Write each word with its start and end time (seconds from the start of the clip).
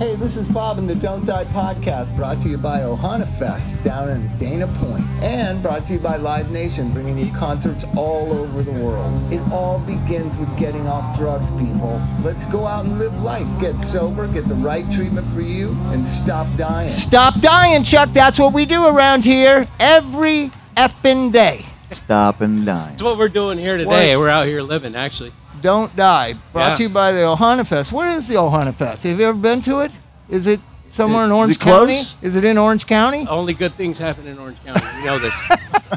Hey, 0.00 0.14
this 0.14 0.38
is 0.38 0.48
Bob 0.48 0.78
in 0.78 0.86
the 0.86 0.94
Don't 0.94 1.26
Die 1.26 1.44
podcast, 1.52 2.16
brought 2.16 2.40
to 2.40 2.48
you 2.48 2.56
by 2.56 2.78
Ohana 2.78 3.28
Fest 3.38 3.76
down 3.82 4.08
in 4.08 4.38
Dana 4.38 4.66
Point, 4.78 5.04
and 5.22 5.62
brought 5.62 5.86
to 5.88 5.92
you 5.92 5.98
by 5.98 6.16
Live 6.16 6.50
Nation, 6.50 6.90
bringing 6.90 7.18
you 7.18 7.30
concerts 7.34 7.84
all 7.98 8.32
over 8.32 8.62
the 8.62 8.72
world. 8.82 9.30
It 9.30 9.42
all 9.52 9.78
begins 9.78 10.38
with 10.38 10.48
getting 10.58 10.88
off 10.88 11.18
drugs, 11.18 11.50
people. 11.50 12.00
Let's 12.22 12.46
go 12.46 12.66
out 12.66 12.86
and 12.86 12.98
live 12.98 13.20
life. 13.20 13.46
Get 13.60 13.78
sober, 13.78 14.26
get 14.26 14.46
the 14.46 14.54
right 14.54 14.90
treatment 14.90 15.30
for 15.32 15.42
you, 15.42 15.72
and 15.92 16.08
stop 16.08 16.46
dying. 16.56 16.88
Stop 16.88 17.38
dying, 17.42 17.82
Chuck. 17.82 18.08
That's 18.14 18.38
what 18.38 18.54
we 18.54 18.64
do 18.64 18.86
around 18.86 19.26
here 19.26 19.68
every 19.78 20.50
effing 20.78 21.30
day. 21.30 21.66
Stop 21.92 22.40
and 22.40 22.64
dine. 22.64 22.92
That's 22.92 23.02
what 23.02 23.18
we're 23.18 23.28
doing 23.28 23.58
here 23.58 23.76
today. 23.76 24.16
What? 24.16 24.22
We're 24.22 24.30
out 24.30 24.46
here 24.46 24.62
living, 24.62 24.94
actually. 24.94 25.34
Don't 25.60 25.94
die. 25.96 26.34
Brought 26.52 26.70
Yeah. 26.70 26.74
to 26.76 26.82
you 26.84 26.88
by 26.88 27.12
the 27.12 27.20
Ohana 27.20 27.66
Fest. 27.66 27.92
Where 27.92 28.10
is 28.10 28.26
the 28.28 28.34
Ohana 28.34 28.74
Fest? 28.74 29.02
Have 29.04 29.18
you 29.20 29.26
ever 29.26 29.38
been 29.38 29.60
to 29.62 29.80
it? 29.80 29.92
Is 30.28 30.46
it 30.46 30.60
somewhere 30.90 31.24
in 31.24 31.30
Is 31.30 31.34
Orange 31.36 31.56
it 31.56 31.60
close? 31.60 31.78
County? 31.78 32.02
Is 32.22 32.36
it 32.36 32.44
in 32.44 32.56
Orange 32.58 32.86
County? 32.86 33.26
Only 33.28 33.52
good 33.54 33.76
things 33.76 33.98
happen 33.98 34.26
in 34.26 34.38
Orange 34.38 34.58
County. 34.64 34.80
You 35.00 35.04
know 35.06 35.18
this. 35.18 35.34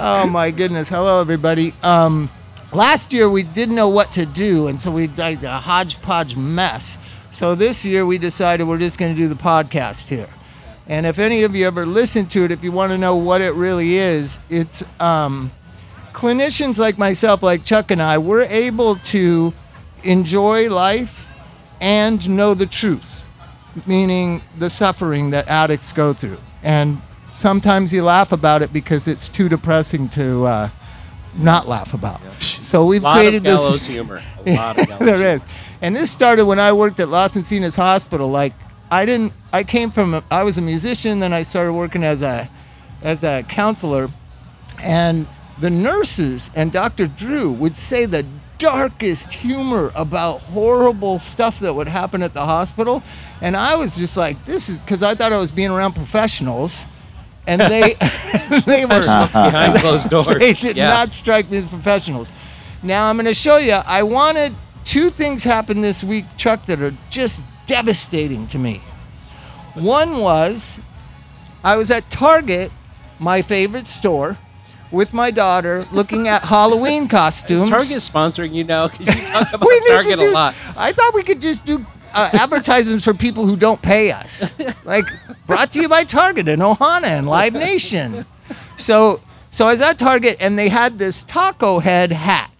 oh 0.00 0.26
my 0.30 0.50
goodness. 0.50 0.88
Hello, 0.88 1.20
everybody. 1.20 1.74
Um, 1.82 2.30
last 2.72 3.12
year 3.12 3.28
we 3.28 3.42
didn't 3.42 3.74
know 3.74 3.88
what 3.88 4.12
to 4.12 4.24
do, 4.26 4.68
and 4.68 4.80
so 4.80 4.90
we 4.90 5.06
did 5.06 5.44
a 5.44 5.58
hodgepodge 5.58 6.36
mess. 6.36 6.98
So 7.30 7.54
this 7.54 7.84
year 7.84 8.06
we 8.06 8.16
decided 8.18 8.66
we're 8.66 8.78
just 8.78 8.98
going 8.98 9.14
to 9.14 9.20
do 9.20 9.28
the 9.28 9.34
podcast 9.34 10.08
here. 10.08 10.28
And 10.86 11.04
if 11.04 11.18
any 11.18 11.42
of 11.42 11.54
you 11.54 11.66
ever 11.66 11.84
listen 11.84 12.26
to 12.28 12.44
it, 12.44 12.50
if 12.50 12.64
you 12.64 12.72
want 12.72 12.92
to 12.92 12.98
know 12.98 13.16
what 13.16 13.42
it 13.42 13.52
really 13.52 13.96
is, 13.96 14.38
it's 14.48 14.82
um, 14.98 15.50
clinicians 16.18 16.78
like 16.78 16.98
myself, 16.98 17.44
like 17.44 17.64
Chuck 17.64 17.92
and 17.92 18.02
I, 18.02 18.18
we're 18.18 18.42
able 18.42 18.96
to 18.96 19.54
enjoy 20.02 20.68
life 20.68 21.28
and 21.80 22.28
know 22.28 22.54
the 22.54 22.66
truth, 22.66 23.22
meaning 23.86 24.42
the 24.58 24.68
suffering 24.68 25.30
that 25.30 25.46
addicts 25.46 25.92
go 25.92 26.12
through. 26.12 26.38
And 26.64 27.00
sometimes 27.36 27.92
you 27.92 28.02
laugh 28.02 28.32
about 28.32 28.62
it 28.62 28.72
because 28.72 29.06
it's 29.06 29.28
too 29.28 29.48
depressing 29.48 30.08
to 30.10 30.44
uh, 30.44 30.70
not 31.36 31.68
laugh 31.68 31.94
about. 31.94 32.20
So 32.42 32.84
we've 32.84 33.02
A 33.02 33.04
lot 33.04 33.14
created 33.18 33.46
of 33.46 33.72
this. 33.74 33.86
humor. 33.86 34.20
A 34.44 34.56
lot 34.56 34.76
of 34.76 34.86
gallows 34.88 35.06
there 35.06 35.16
humor. 35.18 35.30
is, 35.30 35.46
and 35.82 35.94
this 35.94 36.10
started 36.10 36.46
when 36.46 36.58
I 36.58 36.72
worked 36.72 36.98
at 36.98 37.08
Las 37.10 37.36
Encinas 37.36 37.76
Hospital. 37.76 38.26
Like 38.28 38.54
I 38.90 39.06
didn't, 39.06 39.32
I 39.52 39.62
came 39.62 39.92
from, 39.92 40.20
I 40.32 40.42
was 40.42 40.58
a 40.58 40.62
musician, 40.62 41.20
then 41.20 41.32
I 41.32 41.44
started 41.44 41.74
working 41.74 42.02
as 42.02 42.22
a, 42.22 42.50
as 43.02 43.22
a 43.22 43.44
counselor, 43.48 44.08
and 44.82 45.28
the 45.60 45.70
nurses 45.70 46.50
and 46.54 46.72
Dr. 46.72 47.06
Drew 47.06 47.52
would 47.52 47.76
say 47.76 48.06
the 48.06 48.24
darkest 48.58 49.32
humor 49.32 49.92
about 49.94 50.40
horrible 50.40 51.18
stuff 51.20 51.60
that 51.60 51.74
would 51.74 51.88
happen 51.88 52.22
at 52.22 52.34
the 52.34 52.44
hospital, 52.44 53.02
and 53.40 53.56
I 53.56 53.76
was 53.76 53.96
just 53.96 54.16
like, 54.16 54.44
this 54.44 54.68
is 54.68 54.78
because 54.78 55.02
I 55.02 55.14
thought 55.14 55.32
I 55.32 55.38
was 55.38 55.50
being 55.50 55.70
around 55.70 55.94
professionals. 55.94 56.84
And 57.46 57.60
they, 57.62 57.94
they 58.66 58.84
were 58.84 59.00
Behind 59.00 59.78
closed 59.78 60.10
doors. 60.10 60.38
they 60.38 60.52
did 60.52 60.76
Yeah. 60.76 60.88
not 60.90 61.14
strike 61.14 61.50
me 61.50 61.58
as 61.58 61.66
professionals. 61.66 62.30
Now 62.82 63.08
I'm 63.08 63.16
going 63.16 63.24
to 63.26 63.32
show 63.34 63.56
you. 63.56 63.72
I 63.72 64.02
wanted 64.02 64.54
two 64.84 65.08
things 65.10 65.42
happen 65.44 65.80
this 65.80 66.04
week, 66.04 66.26
Chuck, 66.36 66.66
that 66.66 66.82
are 66.82 66.94
just 67.10 67.42
devastating 67.66 68.46
to 68.48 68.58
me. 68.58 68.82
One 69.74 70.18
was 70.18 70.78
I 71.64 71.76
was 71.76 71.90
at 71.90 72.10
Target, 72.10 72.70
my 73.18 73.40
favorite 73.42 73.86
store, 73.86 74.36
with 74.90 75.12
my 75.12 75.30
daughter 75.30 75.86
looking 75.92 76.28
at 76.28 76.42
Halloween 76.54 77.08
costumes. 77.08 77.62
Is 77.62 77.68
Target 77.68 77.98
sponsoring 77.98 78.52
you 78.54 78.64
now? 78.64 78.88
Because 78.88 79.14
you 79.14 79.22
talk 79.28 79.48
about 79.52 79.66
We 79.68 79.80
need 79.80 79.86
to 79.86 79.92
Target 79.94 80.18
do- 80.20 80.30
a 80.30 80.32
lot. 80.32 80.54
I 80.76 80.92
thought 80.92 81.14
we 81.14 81.22
could 81.22 81.40
just 81.40 81.64
do 81.64 81.84
uh, 82.14 82.30
advertisements 82.32 83.04
for 83.04 83.12
people 83.14 83.46
who 83.46 83.56
don't 83.56 83.82
pay 83.82 84.10
us. 84.10 84.54
Like 84.84 85.04
brought 85.46 85.70
to 85.72 85.82
you 85.82 85.88
by 85.88 86.04
Target 86.04 86.48
and 86.48 86.62
Ohana 86.62 87.04
and 87.08 87.28
Live 87.28 87.52
Nation. 87.52 88.24
So 88.78 89.20
so 89.50 89.66
I 89.66 89.72
was 89.72 89.82
at 89.82 89.98
Target 89.98 90.38
and 90.40 90.58
they 90.58 90.70
had 90.70 90.98
this 90.98 91.22
taco 91.24 91.78
head 91.78 92.10
hat. 92.12 92.50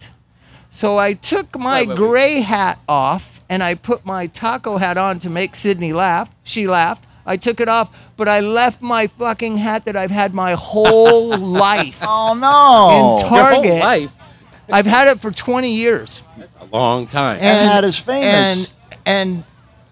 So 0.69 0.97
I 0.99 1.13
took 1.13 1.57
my 1.57 1.79
Wait, 1.81 1.87
wait, 1.89 1.89
wait. 1.89 1.97
gray 1.97 2.41
hat 2.41 2.79
off 2.87 3.41
and 3.49 3.63
I 3.63 3.73
put 3.73 4.05
my 4.05 4.27
taco 4.27 4.77
hat 4.77 4.97
on 4.99 5.17
to 5.19 5.29
make 5.29 5.55
Sydney 5.55 5.91
laugh. 5.91 6.29
She 6.43 6.67
laughed. 6.67 7.05
I 7.25 7.37
took 7.37 7.59
it 7.59 7.67
off, 7.69 7.91
but 8.17 8.27
I 8.27 8.39
left 8.39 8.81
my 8.81 9.07
fucking 9.07 9.57
hat 9.57 9.85
that 9.85 9.95
I've 9.95 10.11
had 10.11 10.33
my 10.33 10.53
whole 10.53 11.37
life. 11.37 11.97
Oh 12.01 12.33
no! 12.33 13.19
In 13.21 13.29
Tar- 13.29 13.37
Your 13.37 13.45
whole 13.53 13.63
Target. 13.63 13.79
life. 13.83 14.11
I've 14.71 14.85
had 14.85 15.07
it 15.07 15.19
for 15.19 15.31
20 15.31 15.71
years. 15.71 16.21
That's 16.37 16.55
a 16.61 16.65
long 16.65 17.07
time. 17.07 17.37
And 17.41 17.67
hat 17.67 17.83
is 17.83 17.97
famous. 17.97 18.25
And 18.25 18.73
and 19.05 19.43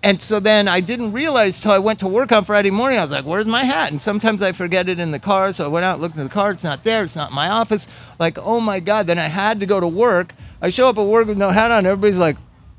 and 0.03 0.21
so 0.21 0.39
then 0.39 0.67
I 0.67 0.79
didn't 0.79 1.11
realize 1.11 1.59
till 1.59 1.71
I 1.71 1.79
went 1.79 1.99
to 2.01 2.07
work 2.07 2.31
on 2.31 2.45
Friday 2.45 2.69
morning. 2.69 2.99
I 2.99 3.01
was 3.01 3.11
like, 3.11 3.25
"Where's 3.25 3.47
my 3.47 3.63
hat?" 3.63 3.91
And 3.91 3.99
sometimes 4.01 4.41
I 4.43 4.51
forget 4.51 4.87
it 4.87 4.99
in 4.99 5.09
the 5.11 5.19
car, 5.19 5.51
so 5.53 5.65
I 5.65 5.67
went 5.67 5.85
out 5.85 5.99
looking 5.99 6.19
in 6.19 6.27
the 6.27 6.33
car. 6.33 6.51
It's 6.51 6.63
not 6.63 6.83
there. 6.83 7.03
It's 7.03 7.15
not 7.15 7.31
in 7.31 7.35
my 7.35 7.49
office. 7.49 7.87
Like, 8.19 8.37
oh 8.37 8.59
my 8.59 8.79
god! 8.79 9.07
Then 9.07 9.17
I 9.17 9.23
had 9.27 9.59
to 9.59 9.65
go 9.65 9.79
to 9.79 9.87
work. 9.87 10.33
I 10.61 10.69
show 10.69 10.87
up 10.87 10.97
at 10.99 11.03
work 11.07 11.27
with 11.27 11.37
no 11.39 11.49
hat 11.49 11.71
on. 11.71 11.85
Everybody's 11.87 12.19
like, 12.19 12.37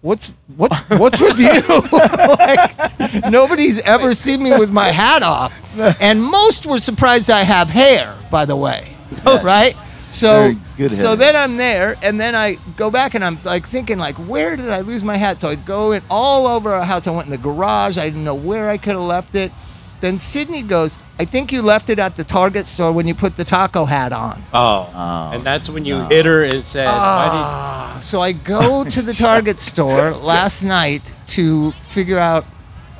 "What's 0.08 0.32
what's 0.56 0.74
what's 0.88 1.20
with 1.20 1.38
you?" 1.38 1.60
like, 1.92 3.30
nobody's 3.30 3.78
ever 3.82 4.14
seen 4.14 4.42
me 4.42 4.56
with 4.56 4.70
my 4.70 4.88
hat 4.88 5.22
off, 5.22 5.52
and 6.00 6.22
most 6.22 6.64
were 6.64 6.78
surprised 6.78 7.28
I 7.28 7.42
have 7.42 7.68
hair. 7.68 8.16
By 8.30 8.46
the 8.46 8.56
way, 8.56 8.96
oh. 9.26 9.42
right? 9.42 9.76
So 10.10 10.54
good 10.78 10.92
so 10.92 11.14
then 11.14 11.36
I'm 11.36 11.58
there, 11.58 11.96
and 12.02 12.18
then 12.18 12.34
I 12.34 12.54
go 12.78 12.90
back 12.90 13.14
and 13.14 13.22
I'm 13.22 13.38
like 13.44 13.68
thinking 13.68 13.98
like, 13.98 14.16
where 14.16 14.56
did 14.56 14.70
I 14.70 14.80
lose 14.80 15.04
my 15.04 15.18
hat? 15.18 15.42
So 15.42 15.48
I 15.48 15.56
go 15.56 15.92
in 15.92 16.02
all 16.08 16.46
over 16.46 16.70
our 16.70 16.84
house. 16.84 17.06
I 17.06 17.10
went 17.10 17.26
in 17.26 17.30
the 17.30 17.36
garage. 17.36 17.98
I 17.98 18.06
didn't 18.06 18.24
know 18.24 18.34
where 18.34 18.70
I 18.70 18.78
could 18.78 18.94
have 18.94 19.02
left 19.02 19.34
it. 19.34 19.52
Then 20.00 20.16
Sydney 20.18 20.62
goes, 20.62 20.96
I 21.18 21.24
think 21.24 21.50
you 21.50 21.62
left 21.62 21.90
it 21.90 21.98
at 21.98 22.16
the 22.16 22.22
Target 22.22 22.66
store 22.68 22.92
when 22.92 23.08
you 23.08 23.14
put 23.14 23.36
the 23.36 23.44
taco 23.44 23.84
hat 23.84 24.12
on. 24.12 24.42
oh. 24.52 24.88
Oh, 24.94 25.30
and 25.32 25.44
that's 25.44 25.68
when 25.68 25.84
you 25.84 25.98
no. 25.98 26.04
hit 26.06 26.24
her 26.26 26.44
and 26.44 26.64
said, 26.64 26.86
why 26.86 26.92
Ah, 26.94 27.98
so 28.00 28.20
I 28.20 28.32
go 28.32 28.84
to 28.84 29.02
the 29.02 29.12
Target 29.12 29.60
store 29.70 30.12
last 30.12 30.62
night 30.62 31.12
to 31.28 31.72
figure 31.88 32.18
out 32.18 32.44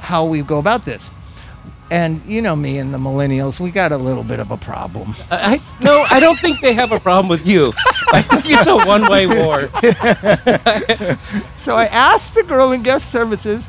how 0.00 0.24
we 0.24 0.42
go 0.42 0.58
about 0.58 0.84
this. 0.84 1.10
And 1.90 2.20
you 2.26 2.42
know 2.42 2.54
me 2.54 2.76
and 2.78 2.92
the 2.92 2.98
millennials, 2.98 3.60
we 3.60 3.70
got 3.70 3.92
a 3.92 3.96
little 3.96 4.22
bit 4.24 4.40
of 4.40 4.50
a 4.50 4.58
problem. 4.58 5.14
I, 5.30 5.54
I 5.54 5.62
no, 5.82 6.02
I 6.10 6.20
don't 6.20 6.38
think 6.38 6.60
they 6.60 6.74
have 6.74 6.92
a 6.92 7.00
problem 7.00 7.28
with 7.28 7.46
you. 7.46 7.72
I 8.12 8.20
think 8.20 8.44
it's 8.46 8.66
a 8.66 8.76
one-way 8.76 9.26
war. 9.26 9.70
So 11.56 11.76
I 11.76 11.86
asked 11.86 12.34
the 12.34 12.42
girl 12.42 12.72
in 12.72 12.82
guest 12.82 13.10
services, 13.10 13.68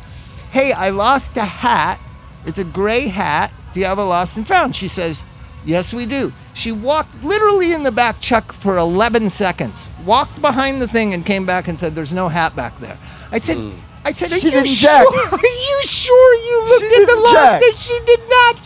"Hey, 0.52 0.72
I 0.74 0.90
lost 0.90 1.38
a 1.38 1.44
hat. 1.46 2.00
It's 2.46 2.60
a 2.60 2.64
gray 2.64 3.08
hat. 3.08 3.52
Do 3.74 3.80
you 3.80 3.86
have 3.86 3.98
a 4.00 4.04
lost 4.04 4.38
and 4.38 4.48
found?" 4.48 4.76
She 4.76 4.88
says, 4.88 5.24
"Yes, 5.66 5.94
we 5.94 6.06
do." 6.06 6.32
She 6.54 6.72
walked 6.72 7.24
literally 7.24 7.72
in 7.74 7.84
the 7.84 7.92
back, 7.92 8.20
Chuck, 8.20 8.52
for 8.54 8.78
11 8.78 9.30
seconds. 9.30 9.88
Walked 10.06 10.42
behind 10.42 10.82
the 10.82 10.88
thing 10.88 11.14
and 11.14 11.26
came 11.26 11.46
back 11.46 11.68
and 11.68 11.80
said, 11.80 11.96
"There's 11.96 12.14
no 12.14 12.28
hat 12.30 12.56
back 12.56 12.80
there." 12.80 12.98
I 13.32 13.40
said. 13.40 13.58
Hmm. 13.58 13.72
I 14.06 14.14
said, 14.14 14.32
Are 14.32 14.40
She 14.40 14.48
you 14.48 14.52
didn't 14.54 14.68
sure? 14.68 14.90
check. 14.90 15.34
Are 15.34 15.46
you 15.46 15.80
sure 15.84 16.36
you 16.36 16.64
looked 16.70 16.80
She 16.80 16.86
at 16.86 16.90
the 16.90 17.06
didn't 17.06 17.24
loft 17.24 17.64
and 17.64 17.78
she 17.78 18.00
did 18.06 18.22
not 18.30 18.64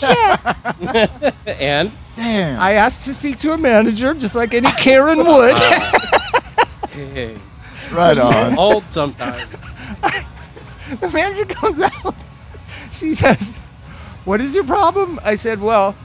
check? 1.17 1.35
and 1.59 1.91
damn. 2.15 2.59
I 2.59 2.73
asked 2.73 3.03
to 3.05 3.13
speak 3.15 3.39
to 3.39 3.51
a 3.53 3.57
manager, 3.57 4.13
just 4.13 4.35
like 4.35 4.53
any 4.53 4.69
Karen 4.73 5.17
would. 5.25 5.55
dang, 5.55 7.39
right 7.91 8.17
on. 8.19 8.57
old 8.59 8.83
sometimes. 8.91 9.41
The 11.01 11.09
manager 11.09 11.45
comes 11.45 11.81
out. 11.81 12.15
She 12.91 13.15
says, 13.15 13.51
What 14.25 14.41
is 14.41 14.55
your 14.55 14.63
problem? 14.63 15.19
I 15.23 15.35
said, 15.35 15.59
Well, 15.61 15.95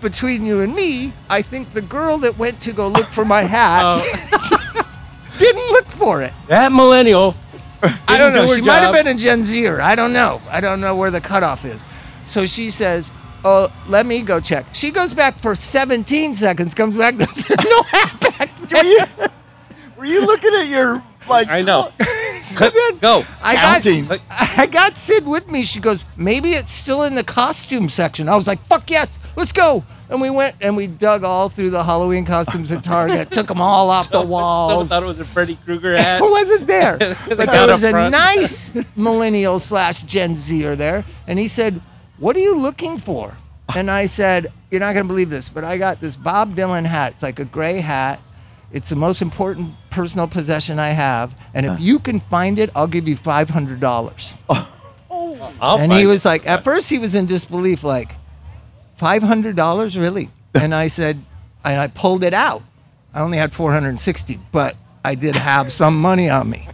between 0.00 0.44
you 0.44 0.60
and 0.60 0.74
me, 0.74 1.12
I 1.30 1.42
think 1.42 1.72
the 1.72 1.82
girl 1.82 2.18
that 2.18 2.36
went 2.38 2.60
to 2.62 2.72
go 2.72 2.88
look 2.88 3.06
for 3.06 3.24
my 3.24 3.42
hat 3.56 3.82
Oh, 3.86 4.84
didn't 5.38 5.68
look 5.72 5.86
for 5.86 6.22
it. 6.22 6.32
that 6.48 6.72
millennial. 6.72 7.34
I 7.82 8.18
don't 8.18 8.32
didn't 8.32 8.34
do 8.34 8.40
know. 8.40 8.48
her 8.48 8.54
She 8.56 8.62
might 8.62 8.82
have 8.82 8.94
been 8.94 9.06
a 9.08 9.14
Gen 9.14 9.42
Zer. 9.44 9.80
I 9.80 9.94
don't 9.94 10.12
know. 10.12 10.40
I 10.48 10.60
don't 10.60 10.80
know 10.80 10.96
where 10.96 11.10
the 11.10 11.20
cutoff 11.20 11.64
is. 11.66 11.84
So 12.24 12.46
she 12.46 12.70
says, 12.70 13.10
Oh, 13.44 13.68
let 13.88 14.06
me 14.06 14.22
go 14.22 14.40
check. 14.40 14.64
She 14.72 14.90
goes 14.90 15.12
back 15.12 15.38
for 15.38 15.54
17 15.54 16.34
seconds, 16.34 16.72
comes 16.72 16.96
back, 16.96 17.16
there's 17.18 17.48
no 17.50 17.82
hat 17.82 18.18
back 18.20 18.70
Were 18.72 18.82
you, 18.84 19.00
were 19.98 20.04
you 20.06 20.24
looking 20.26 20.54
at 20.54 20.66
your 20.66 21.02
like? 21.28 21.48
I 21.48 21.60
know. 21.60 21.92
So 22.42 22.68
then 22.70 22.98
Go. 22.98 23.24
I 23.42 23.54
Counting. 23.56 24.06
got 24.06 24.20
I 24.56 24.66
got 24.66 24.96
Sid 24.96 25.26
with 25.26 25.48
me. 25.50 25.64
She 25.64 25.80
goes, 25.80 26.04
maybe 26.16 26.52
it's 26.52 26.72
still 26.72 27.02
in 27.04 27.14
the 27.14 27.24
costume 27.24 27.88
section. 27.88 28.28
I 28.28 28.36
was 28.36 28.46
like, 28.46 28.62
fuck 28.64 28.90
yes, 28.90 29.18
let's 29.36 29.52
go. 29.52 29.84
And 30.10 30.20
we 30.20 30.28
went 30.30 30.56
and 30.60 30.76
we 30.76 30.86
dug 30.86 31.24
all 31.24 31.48
through 31.48 31.70
the 31.70 31.82
Halloween 31.82 32.24
costumes 32.26 32.70
at 32.70 32.84
Target, 32.84 33.30
took 33.30 33.46
them 33.48 33.60
all 33.60 33.88
off 33.90 34.08
the 34.10 34.18
Someone 34.20 34.30
walls. 34.30 34.88
thought 34.90 35.02
it 35.02 35.06
was 35.06 35.18
a 35.18 35.24
Freddy 35.24 35.58
Krueger 35.64 35.94
It 35.94 36.00
hat. 36.00 36.20
wasn't 36.22 36.66
there. 36.66 36.98
But 37.28 37.46
there 37.50 37.66
was 37.66 37.82
a 37.84 37.90
front. 37.90 38.12
nice 38.12 38.70
millennial 38.96 39.58
slash 39.58 40.02
Gen 40.02 40.36
Zer 40.36 40.76
there. 40.76 41.04
And 41.26 41.38
he 41.38 41.48
said, 41.48 41.80
What 42.18 42.36
are 42.36 42.40
you 42.40 42.54
looking 42.56 42.98
for? 42.98 43.34
And 43.74 43.90
I 43.90 44.06
said, 44.06 44.52
You're 44.70 44.80
not 44.80 44.92
going 44.92 45.04
to 45.06 45.08
believe 45.08 45.30
this, 45.30 45.48
but 45.48 45.64
I 45.64 45.78
got 45.78 46.00
this 46.00 46.16
Bob 46.16 46.54
Dylan 46.54 46.84
hat. 46.84 47.14
It's 47.14 47.22
like 47.22 47.38
a 47.38 47.44
gray 47.46 47.80
hat. 47.80 48.20
It's 48.72 48.90
the 48.90 48.96
most 48.96 49.22
important 49.22 49.72
personal 49.94 50.26
possession 50.26 50.78
I 50.78 50.88
have. 50.88 51.34
And 51.54 51.64
if 51.64 51.72
uh. 51.72 51.76
you 51.78 51.98
can 52.00 52.20
find 52.20 52.58
it, 52.58 52.70
I'll 52.74 52.88
give 52.88 53.06
you 53.06 53.16
$500. 53.16 54.34
I'll 55.60 55.78
and 55.78 55.90
find 55.90 55.92
he 55.92 56.02
it. 56.02 56.06
was 56.06 56.24
like, 56.24 56.46
at 56.46 56.64
first 56.64 56.90
he 56.90 56.98
was 56.98 57.14
in 57.14 57.26
disbelief, 57.26 57.84
like, 57.84 58.16
five 58.96 59.22
hundred 59.22 59.56
dollars, 59.56 59.96
really? 59.96 60.30
And 60.54 60.74
I 60.74 60.88
said, 60.88 61.22
and 61.64 61.80
I 61.80 61.88
pulled 61.88 62.24
it 62.24 62.34
out. 62.34 62.62
I 63.12 63.20
only 63.20 63.38
had 63.38 63.52
four 63.52 63.72
hundred 63.72 63.90
and 63.90 64.00
sixty, 64.00 64.40
but 64.50 64.76
I 65.04 65.14
did 65.14 65.36
have 65.36 65.72
some 65.72 66.00
money 66.00 66.28
on 66.28 66.50
me. 66.50 66.68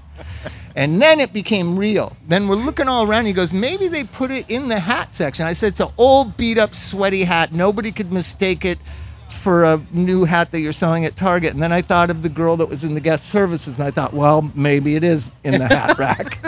And 0.76 1.02
then 1.02 1.19
it 1.19 1.32
became 1.32 1.76
real. 1.78 2.16
Then 2.28 2.46
we're 2.46 2.55
looking 2.55 2.88
all 2.88 3.08
around. 3.08 3.26
He 3.26 3.32
goes, 3.32 3.52
maybe 3.52 3.88
they 3.88 4.05
put 4.05 4.31
it 4.31 4.49
in 4.49 4.69
the 4.69 4.78
hat 4.78 5.14
section. 5.14 5.44
I 5.44 5.52
said, 5.52 5.73
it's 5.73 5.81
an 5.81 5.90
old, 5.99 6.37
beat 6.37 6.58
up, 6.58 6.75
sweaty 6.76 7.25
hat. 7.25 7.52
Nobody 7.52 7.90
could 7.90 8.12
mistake 8.12 8.64
it 8.64 8.78
for 9.32 9.65
a 9.65 9.81
new 9.93 10.25
hat 10.25 10.50
that 10.53 10.61
you're 10.61 10.73
selling 10.73 11.05
at 11.05 11.17
Target. 11.17 11.53
And 11.55 11.62
then 11.62 11.73
I 11.73 11.82
thought 11.82 12.11
of 12.11 12.23
the 12.23 12.29
girl 12.29 12.56
that 12.59 12.67
was 12.67 12.85
in 12.85 12.94
the 12.94 13.00
guest 13.00 13.27
services, 13.27 13.75
and 13.75 13.82
I 13.82 13.91
thought, 13.91 14.12
well, 14.12 14.50
maybe 14.55 14.97
it 14.97 15.05
is 15.05 15.32
in 15.44 15.59
the 15.59 15.67
hat 15.67 15.99
rack. 15.99 16.38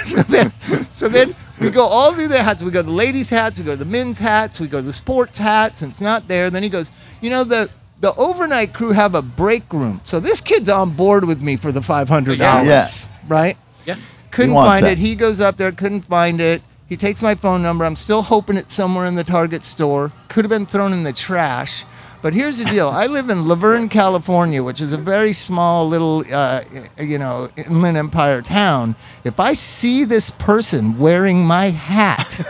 so 0.06 0.22
then, 0.22 0.52
so 0.92 1.08
then 1.08 1.34
we 1.60 1.70
go 1.70 1.82
all 1.84 2.12
through 2.14 2.28
the 2.28 2.42
hats. 2.42 2.62
We 2.62 2.70
go 2.70 2.80
to 2.82 2.86
the 2.86 2.92
ladies' 2.92 3.28
hats, 3.28 3.58
we 3.58 3.64
go 3.64 3.72
to 3.72 3.76
the 3.76 3.84
men's 3.84 4.18
hats, 4.18 4.60
we 4.60 4.68
go 4.68 4.80
to 4.80 4.86
the 4.86 4.92
sports 4.92 5.38
hats, 5.38 5.82
and 5.82 5.90
it's 5.90 6.00
not 6.00 6.28
there. 6.28 6.50
Then 6.50 6.62
he 6.62 6.68
goes, 6.68 6.90
you 7.20 7.30
know, 7.30 7.44
the 7.44 7.70
the 8.00 8.14
overnight 8.16 8.74
crew 8.74 8.90
have 8.90 9.14
a 9.14 9.22
break 9.22 9.72
room. 9.72 10.00
So 10.04 10.18
this 10.18 10.40
kid's 10.40 10.68
on 10.68 10.94
board 10.94 11.24
with 11.24 11.40
me 11.40 11.56
for 11.56 11.70
the 11.70 11.82
five 11.82 12.08
hundred 12.08 12.38
dollars, 12.40 12.66
Yeah. 12.66 12.88
right? 13.28 13.56
Yeah. 13.86 13.96
Couldn't 14.32 14.54
find 14.54 14.84
that. 14.84 14.92
it. 14.92 14.98
He 14.98 15.14
goes 15.14 15.40
up 15.40 15.56
there, 15.56 15.70
couldn't 15.70 16.06
find 16.06 16.40
it. 16.40 16.62
He 16.88 16.96
takes 16.96 17.22
my 17.22 17.34
phone 17.34 17.62
number. 17.62 17.84
I'm 17.84 17.96
still 17.96 18.22
hoping 18.22 18.56
it's 18.56 18.74
somewhere 18.74 19.06
in 19.06 19.14
the 19.14 19.24
Target 19.24 19.64
store. 19.64 20.12
Could 20.28 20.44
have 20.44 20.50
been 20.50 20.66
thrown 20.66 20.92
in 20.92 21.04
the 21.04 21.12
trash. 21.12 21.84
But 22.22 22.34
here's 22.34 22.58
the 22.58 22.64
deal. 22.66 22.88
I 22.88 23.06
live 23.06 23.30
in 23.30 23.48
La 23.48 23.56
Verne, 23.56 23.88
California, 23.88 24.62
which 24.62 24.80
is 24.80 24.92
a 24.92 24.96
very 24.98 25.32
small 25.32 25.88
little, 25.88 26.24
uh, 26.32 26.62
you 26.98 27.18
know, 27.18 27.48
Inland 27.56 27.96
Empire 27.96 28.40
town. 28.42 28.94
If 29.24 29.40
I 29.40 29.54
see 29.54 30.04
this 30.04 30.30
person 30.30 30.98
wearing 31.00 31.44
my 31.44 31.70
hat, 31.70 32.46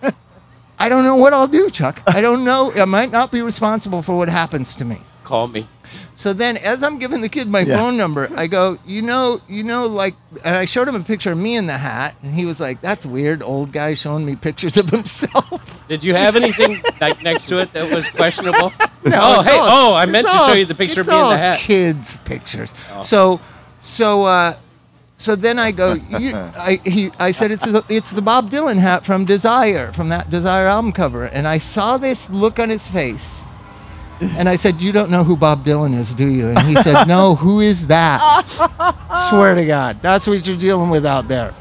I 0.80 0.88
don't 0.88 1.04
know 1.04 1.14
what 1.14 1.32
I'll 1.32 1.46
do, 1.46 1.70
Chuck. 1.70 2.02
I 2.08 2.20
don't 2.20 2.42
know. 2.42 2.72
I 2.74 2.86
might 2.86 3.12
not 3.12 3.30
be 3.30 3.40
responsible 3.40 4.02
for 4.02 4.16
what 4.16 4.28
happens 4.28 4.74
to 4.76 4.84
me. 4.84 5.00
Call 5.22 5.46
me. 5.46 5.68
So 6.16 6.32
then, 6.32 6.56
as 6.56 6.82
I'm 6.82 6.98
giving 6.98 7.20
the 7.20 7.28
kid 7.28 7.46
my 7.48 7.60
Yeah. 7.60 7.76
phone 7.76 7.96
number, 7.96 8.28
I 8.36 8.48
go, 8.48 8.78
you 8.84 9.00
know, 9.00 9.40
you 9.48 9.62
know, 9.62 9.86
like, 9.86 10.16
and 10.44 10.56
I 10.56 10.64
showed 10.64 10.88
him 10.88 10.96
a 10.96 11.00
picture 11.04 11.30
of 11.30 11.38
me 11.38 11.54
in 11.56 11.68
the 11.68 11.78
hat, 11.78 12.16
and 12.22 12.34
he 12.34 12.44
was 12.44 12.58
like, 12.58 12.80
"That's 12.80 13.06
weird, 13.06 13.42
old 13.42 13.70
guy 13.72 13.94
showing 13.94 14.24
me 14.26 14.34
pictures 14.34 14.76
of 14.76 14.90
himself." 14.90 15.53
Did 15.88 16.02
you 16.02 16.14
have 16.14 16.34
anything 16.36 16.82
like 17.00 17.22
next 17.22 17.48
to 17.50 17.58
it 17.58 17.72
that 17.72 17.92
was 17.94 18.08
questionable? 18.08 18.72
No, 19.06 19.18
oh, 19.20 19.42
hey, 19.42 19.58
all- 19.58 19.90
oh, 19.92 19.94
I 19.94 20.06
meant 20.06 20.24
it's 20.26 20.34
to 20.34 20.40
all- 20.40 20.48
show 20.48 20.54
you 20.54 20.64
the 20.64 20.74
picture 20.74 21.02
of 21.02 21.06
me 21.08 21.12
in 21.14 21.28
the 21.28 21.36
hat. 21.36 21.58
Kids' 21.58 22.16
pictures. 22.24 22.72
Oh. 22.90 23.02
So, 23.02 23.38
so, 23.80 24.24
uh, 24.24 24.56
so 25.18 25.36
then 25.36 25.58
I 25.58 25.72
go. 25.72 25.92
You, 25.92 26.34
I 26.34 26.80
he, 26.86 27.10
I 27.18 27.30
said 27.32 27.50
it's 27.50 27.66
the, 27.66 27.84
it's 27.90 28.10
the 28.12 28.22
Bob 28.22 28.48
Dylan 28.50 28.78
hat 28.78 29.04
from 29.04 29.26
Desire, 29.26 29.92
from 29.92 30.08
that 30.08 30.30
Desire 30.30 30.68
album 30.68 30.90
cover, 30.90 31.24
and 31.24 31.46
I 31.46 31.58
saw 31.58 31.98
this 31.98 32.30
look 32.30 32.58
on 32.58 32.70
his 32.70 32.86
face. 32.86 33.42
And 34.20 34.48
I 34.48 34.56
said, 34.56 34.80
"You 34.80 34.90
don't 34.90 35.10
know 35.10 35.22
who 35.22 35.36
Bob 35.36 35.66
Dylan 35.66 35.94
is, 35.94 36.14
do 36.14 36.26
you?" 36.26 36.48
And 36.48 36.58
he 36.60 36.74
said, 36.76 37.04
"No. 37.06 37.34
Who 37.34 37.60
is 37.60 37.88
that?" 37.88 38.20
Swear 39.28 39.54
to 39.54 39.66
God, 39.66 40.00
that's 40.00 40.26
what 40.26 40.46
you're 40.46 40.56
dealing 40.56 40.88
with 40.88 41.04
out 41.04 41.28
there. 41.28 41.54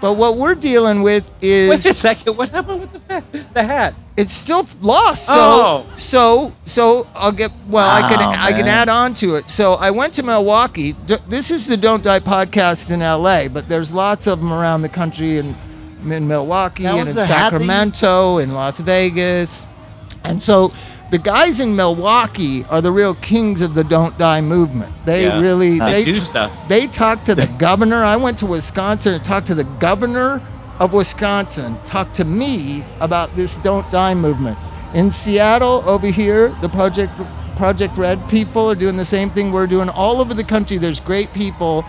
But 0.00 0.14
what 0.14 0.36
we're 0.36 0.54
dealing 0.54 1.02
with 1.02 1.24
is 1.42 1.70
Wait 1.70 1.86
a 1.86 1.94
second. 1.94 2.36
What 2.36 2.50
happened 2.50 2.80
with 2.82 2.92
the, 2.92 3.00
fa- 3.00 3.24
the 3.54 3.62
hat? 3.62 3.94
it's 4.16 4.32
still 4.32 4.66
lost. 4.80 5.26
So 5.26 5.32
Oh. 5.34 5.86
so 5.96 6.52
so 6.64 7.06
I'll 7.14 7.32
get 7.32 7.50
well. 7.68 7.88
I 7.88 8.08
can 8.08 8.18
Wow, 8.20 8.34
I 8.38 8.52
can 8.52 8.66
add 8.68 8.88
on 8.88 9.14
to 9.14 9.34
it. 9.36 9.48
So 9.48 9.74
I 9.74 9.90
went 9.90 10.14
to 10.14 10.22
Milwaukee. 10.22 10.94
This 11.28 11.50
is 11.50 11.66
the 11.66 11.76
Don't 11.76 12.02
Die 12.04 12.20
podcast 12.20 12.90
in 12.90 13.02
L.A., 13.02 13.48
but 13.48 13.68
there's 13.68 13.92
lots 13.92 14.26
of 14.26 14.38
them 14.40 14.52
around 14.52 14.82
the 14.82 14.88
country 14.88 15.38
and 15.38 15.56
in 16.12 16.28
Milwaukee 16.28 16.86
and 16.86 17.08
in 17.08 17.14
the 17.14 17.26
hat 17.26 17.50
that 17.52 17.60
you- 17.60 17.66
Sacramento 17.66 18.38
and 18.38 18.54
Las 18.54 18.78
Vegas, 18.80 19.66
and 20.24 20.42
so. 20.42 20.72
The 21.10 21.18
guys 21.18 21.58
in 21.60 21.74
Milwaukee 21.74 22.64
are 22.66 22.82
the 22.82 22.92
real 22.92 23.14
kings 23.14 23.62
of 23.62 23.72
the 23.74 23.82
Don't 23.84 24.16
Die 24.18 24.40
movement. 24.42 24.92
They 25.06 25.24
Yeah. 25.24 25.40
really 25.40 25.78
They 25.78 26.04
do 26.04 26.14
t- 26.14 26.20
stuff. 26.20 26.50
They 26.68 26.86
talked 26.86 27.24
to 27.26 27.34
the 27.34 27.46
governor. 27.58 28.04
I 28.04 28.16
went 28.16 28.38
to 28.40 28.46
Wisconsin 28.46 29.14
and 29.14 29.24
talked 29.24 29.46
to 29.46 29.54
the 29.54 29.64
governor 29.64 30.42
of 30.80 30.92
Wisconsin. 30.92 31.78
Talked 31.86 32.14
to 32.16 32.24
me 32.26 32.84
about 33.00 33.34
this 33.36 33.56
Don't 33.56 33.90
Die 33.90 34.14
movement. 34.14 34.58
In 34.92 35.10
Seattle, 35.10 35.82
over 35.86 36.06
here, 36.08 36.54
the 36.60 36.68
Project 36.68 37.12
Project 37.56 37.96
Red 37.96 38.28
people 38.28 38.70
are 38.70 38.74
doing 38.76 38.96
the 38.96 39.04
same 39.04 39.30
thing 39.30 39.50
we're 39.50 39.66
doing 39.66 39.88
all 39.88 40.20
over 40.20 40.32
the 40.34 40.44
country. 40.44 40.78
There's 40.78 41.00
great 41.00 41.32
people 41.32 41.84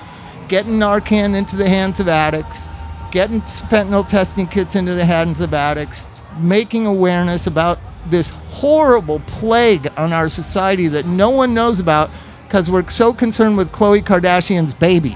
getting 0.48 0.80
Narcan 0.80 1.36
into 1.36 1.56
the 1.58 1.70
hands 1.70 2.00
of 2.00 2.08
addicts, 2.08 2.68
getting 3.12 3.42
fentanyl 3.42 4.08
testing 4.08 4.48
kits 4.48 4.76
into 4.76 4.94
the 4.96 5.06
hands 5.06 5.42
of 5.42 5.54
addicts, 5.54 6.06
making 6.40 6.88
awareness 6.88 7.46
about 7.46 7.79
this 8.10 8.30
horrible 8.30 9.20
plague 9.22 9.88
on 9.98 10.14
our 10.14 10.30
society 10.30 10.88
that 10.90 11.06
no 11.06 11.30
one 11.30 11.54
knows 11.54 11.80
about 11.80 12.10
because 12.48 12.70
we're 12.70 12.88
so 12.90 13.14
concerned 13.14 13.58
with 13.58 13.72
Khloe 13.72 14.04
Kardashian's 14.04 14.74
baby. 14.74 15.16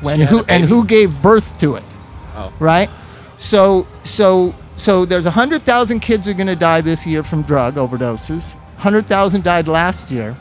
When 0.00 0.20
who 0.20 0.40
a 0.40 0.44
and 0.48 0.64
who 0.64 0.84
gave 0.84 1.20
birth 1.22 1.56
to 1.58 1.76
it, 1.76 1.84
Oh. 2.34 2.52
right? 2.58 2.90
So 3.36 3.86
so 4.04 4.54
so 4.76 5.04
there's 5.04 5.26
100,000 5.26 6.00
kids 6.00 6.26
are 6.26 6.34
going 6.34 6.46
to 6.46 6.56
die 6.56 6.80
this 6.80 7.06
year 7.06 7.22
from 7.22 7.42
drug 7.42 7.76
overdoses. 7.76 8.54
100,000 8.76 9.44
died 9.44 9.68
last 9.68 10.10
year. 10.10 10.34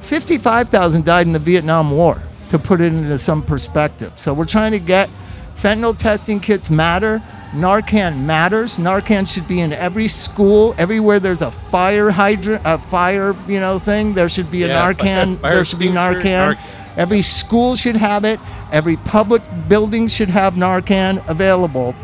55,000 0.00 1.04
died 1.04 1.26
in 1.26 1.32
the 1.32 1.38
Vietnam 1.38 1.90
War 1.90 2.20
to 2.50 2.58
put 2.58 2.80
it 2.80 2.92
into 2.92 3.18
some 3.18 3.42
perspective. 3.42 4.12
So 4.16 4.32
we're 4.32 4.44
trying 4.44 4.72
to 4.72 4.78
get 4.78 5.08
fentanyl 5.56 5.96
testing 5.96 6.40
kits 6.40 6.70
matter. 6.70 7.22
Narcan 7.52 8.20
matters. 8.24 8.78
Narcan 8.78 9.26
should 9.26 9.46
be 9.48 9.60
in 9.60 9.72
every 9.72 10.08
school, 10.08 10.74
everywhere 10.78 11.20
there's 11.20 11.42
a 11.42 11.50
fire 11.50 12.10
hydrant, 12.10 12.62
a 12.64 12.78
fire, 12.78 13.34
you 13.48 13.60
know, 13.60 13.78
thing. 13.78 14.14
There 14.14 14.28
should 14.28 14.50
be 14.50 14.64
a 14.64 14.68
Yeah, 14.68 14.92
Narcan. 14.92 15.40
there 15.40 15.64
should 15.64 15.78
be 15.78 15.88
Narcan. 15.88 16.56
Narcan. 16.56 16.58
Every 16.96 17.22
school 17.22 17.76
should 17.76 17.96
have 17.96 18.24
it. 18.24 18.40
Every 18.72 18.96
public 18.96 19.42
building 19.68 20.08
should 20.08 20.30
have 20.30 20.54
Narcan 20.54 21.26
available. 21.28 21.94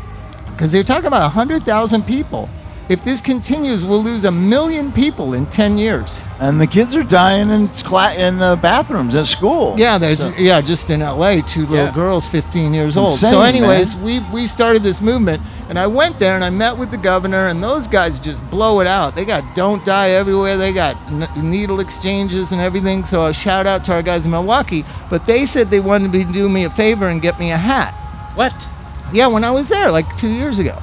Because 0.51 0.71
they're 0.71 0.85
talking 0.85 1.07
about 1.07 1.23
100,000 1.23 2.07
people. 2.07 2.49
If 2.93 3.03
this 3.05 3.23
continues, 3.23 3.87
we'll 3.87 4.03
lose 4.05 4.27
a 4.27 4.31
million 4.31 4.93
people 4.93 5.33
in 5.33 5.47
10 5.47 5.79
years. 5.79 6.27
And 6.41 6.61
the 6.61 6.67
kids 6.67 6.95
are 6.95 7.03
dying 7.03 7.49
in 7.49 7.69
cla- 7.69 8.13
in 8.13 8.43
uh, 8.43 8.55
bathrooms 8.57 9.15
at 9.15 9.27
school. 9.29 9.75
Yeah, 9.79 9.97
there's 9.97 10.21
yeah, 10.39 10.61
just 10.61 10.91
in 10.91 11.01
LA, 11.01 11.41
two 11.41 11.63
little 11.63 11.87
Yeah. 11.87 11.95
girls, 11.95 12.29
15 12.29 12.75
years 12.75 12.99
old. 12.99 13.13
Insane, 13.13 13.33
so, 13.33 13.41
anyways, 13.41 13.97
man. 13.97 14.05
we 14.05 14.21
we 14.31 14.47
started 14.47 14.83
this 14.83 15.01
movement, 15.01 15.41
and 15.71 15.79
I 15.79 15.87
went 15.87 16.19
there 16.19 16.35
and 16.35 16.45
I 16.45 16.51
met 16.51 16.77
with 16.77 16.91
the 16.91 16.99
governor, 16.99 17.47
and 17.47 17.65
those 17.65 17.87
guys 17.87 18.21
just 18.21 18.45
blow 18.51 18.81
it 18.81 18.87
out. 18.87 19.17
They 19.17 19.25
got 19.25 19.43
don't 19.57 19.83
die 19.87 20.11
everywhere. 20.11 20.59
They 20.59 20.75
got 20.75 20.95
n- 21.11 21.27
needle 21.51 21.81
exchanges 21.81 22.53
and 22.53 22.61
everything. 22.61 23.07
So 23.07 23.25
a 23.25 23.33
shout 23.33 23.67
out 23.67 23.87
to 23.87 23.93
our 23.95 24.03
guys 24.03 24.27
in 24.27 24.31
Milwaukee. 24.33 24.85
But 25.09 25.25
they 25.25 25.47
said 25.47 25.71
they 25.71 25.81
wanted 25.81 26.13
to 26.13 26.25
do 26.31 26.47
me 26.47 26.65
a 26.65 26.71
favor 26.71 27.09
and 27.09 27.23
get 27.23 27.41
me 27.41 27.53
a 27.53 27.57
hat. 27.57 27.95
What? 28.35 28.69
Yeah, 29.15 29.29
when 29.29 29.45
I 29.45 29.51
was 29.51 29.69
there 29.69 29.91
like 29.91 30.15
two 30.19 30.29
years 30.31 30.59
ago. 30.59 30.79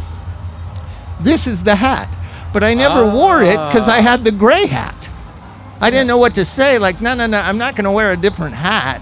This 1.20 1.48
is 1.48 1.64
the 1.64 1.76
hat. 1.76 2.10
But 2.54 2.64
I 2.64 2.74
never 2.74 3.06
wore 3.10 3.44
it 3.44 3.58
because 3.72 3.88
I 3.88 4.00
had 4.02 4.24
the 4.24 4.32
gray 4.32 4.66
hat. 4.66 5.10
I 5.82 5.90
didn't 5.92 6.08
know 6.08 6.18
what 6.18 6.36
to 6.36 6.46
say. 6.46 6.78
Like, 6.78 7.00
no, 7.00 7.14
no, 7.14 7.28
no, 7.28 7.40
I'm 7.40 7.58
not 7.58 7.76
going 7.76 7.86
to 7.86 7.92
wear 7.92 8.12
a 8.12 8.18
different 8.18 8.56
hat. 8.56 9.02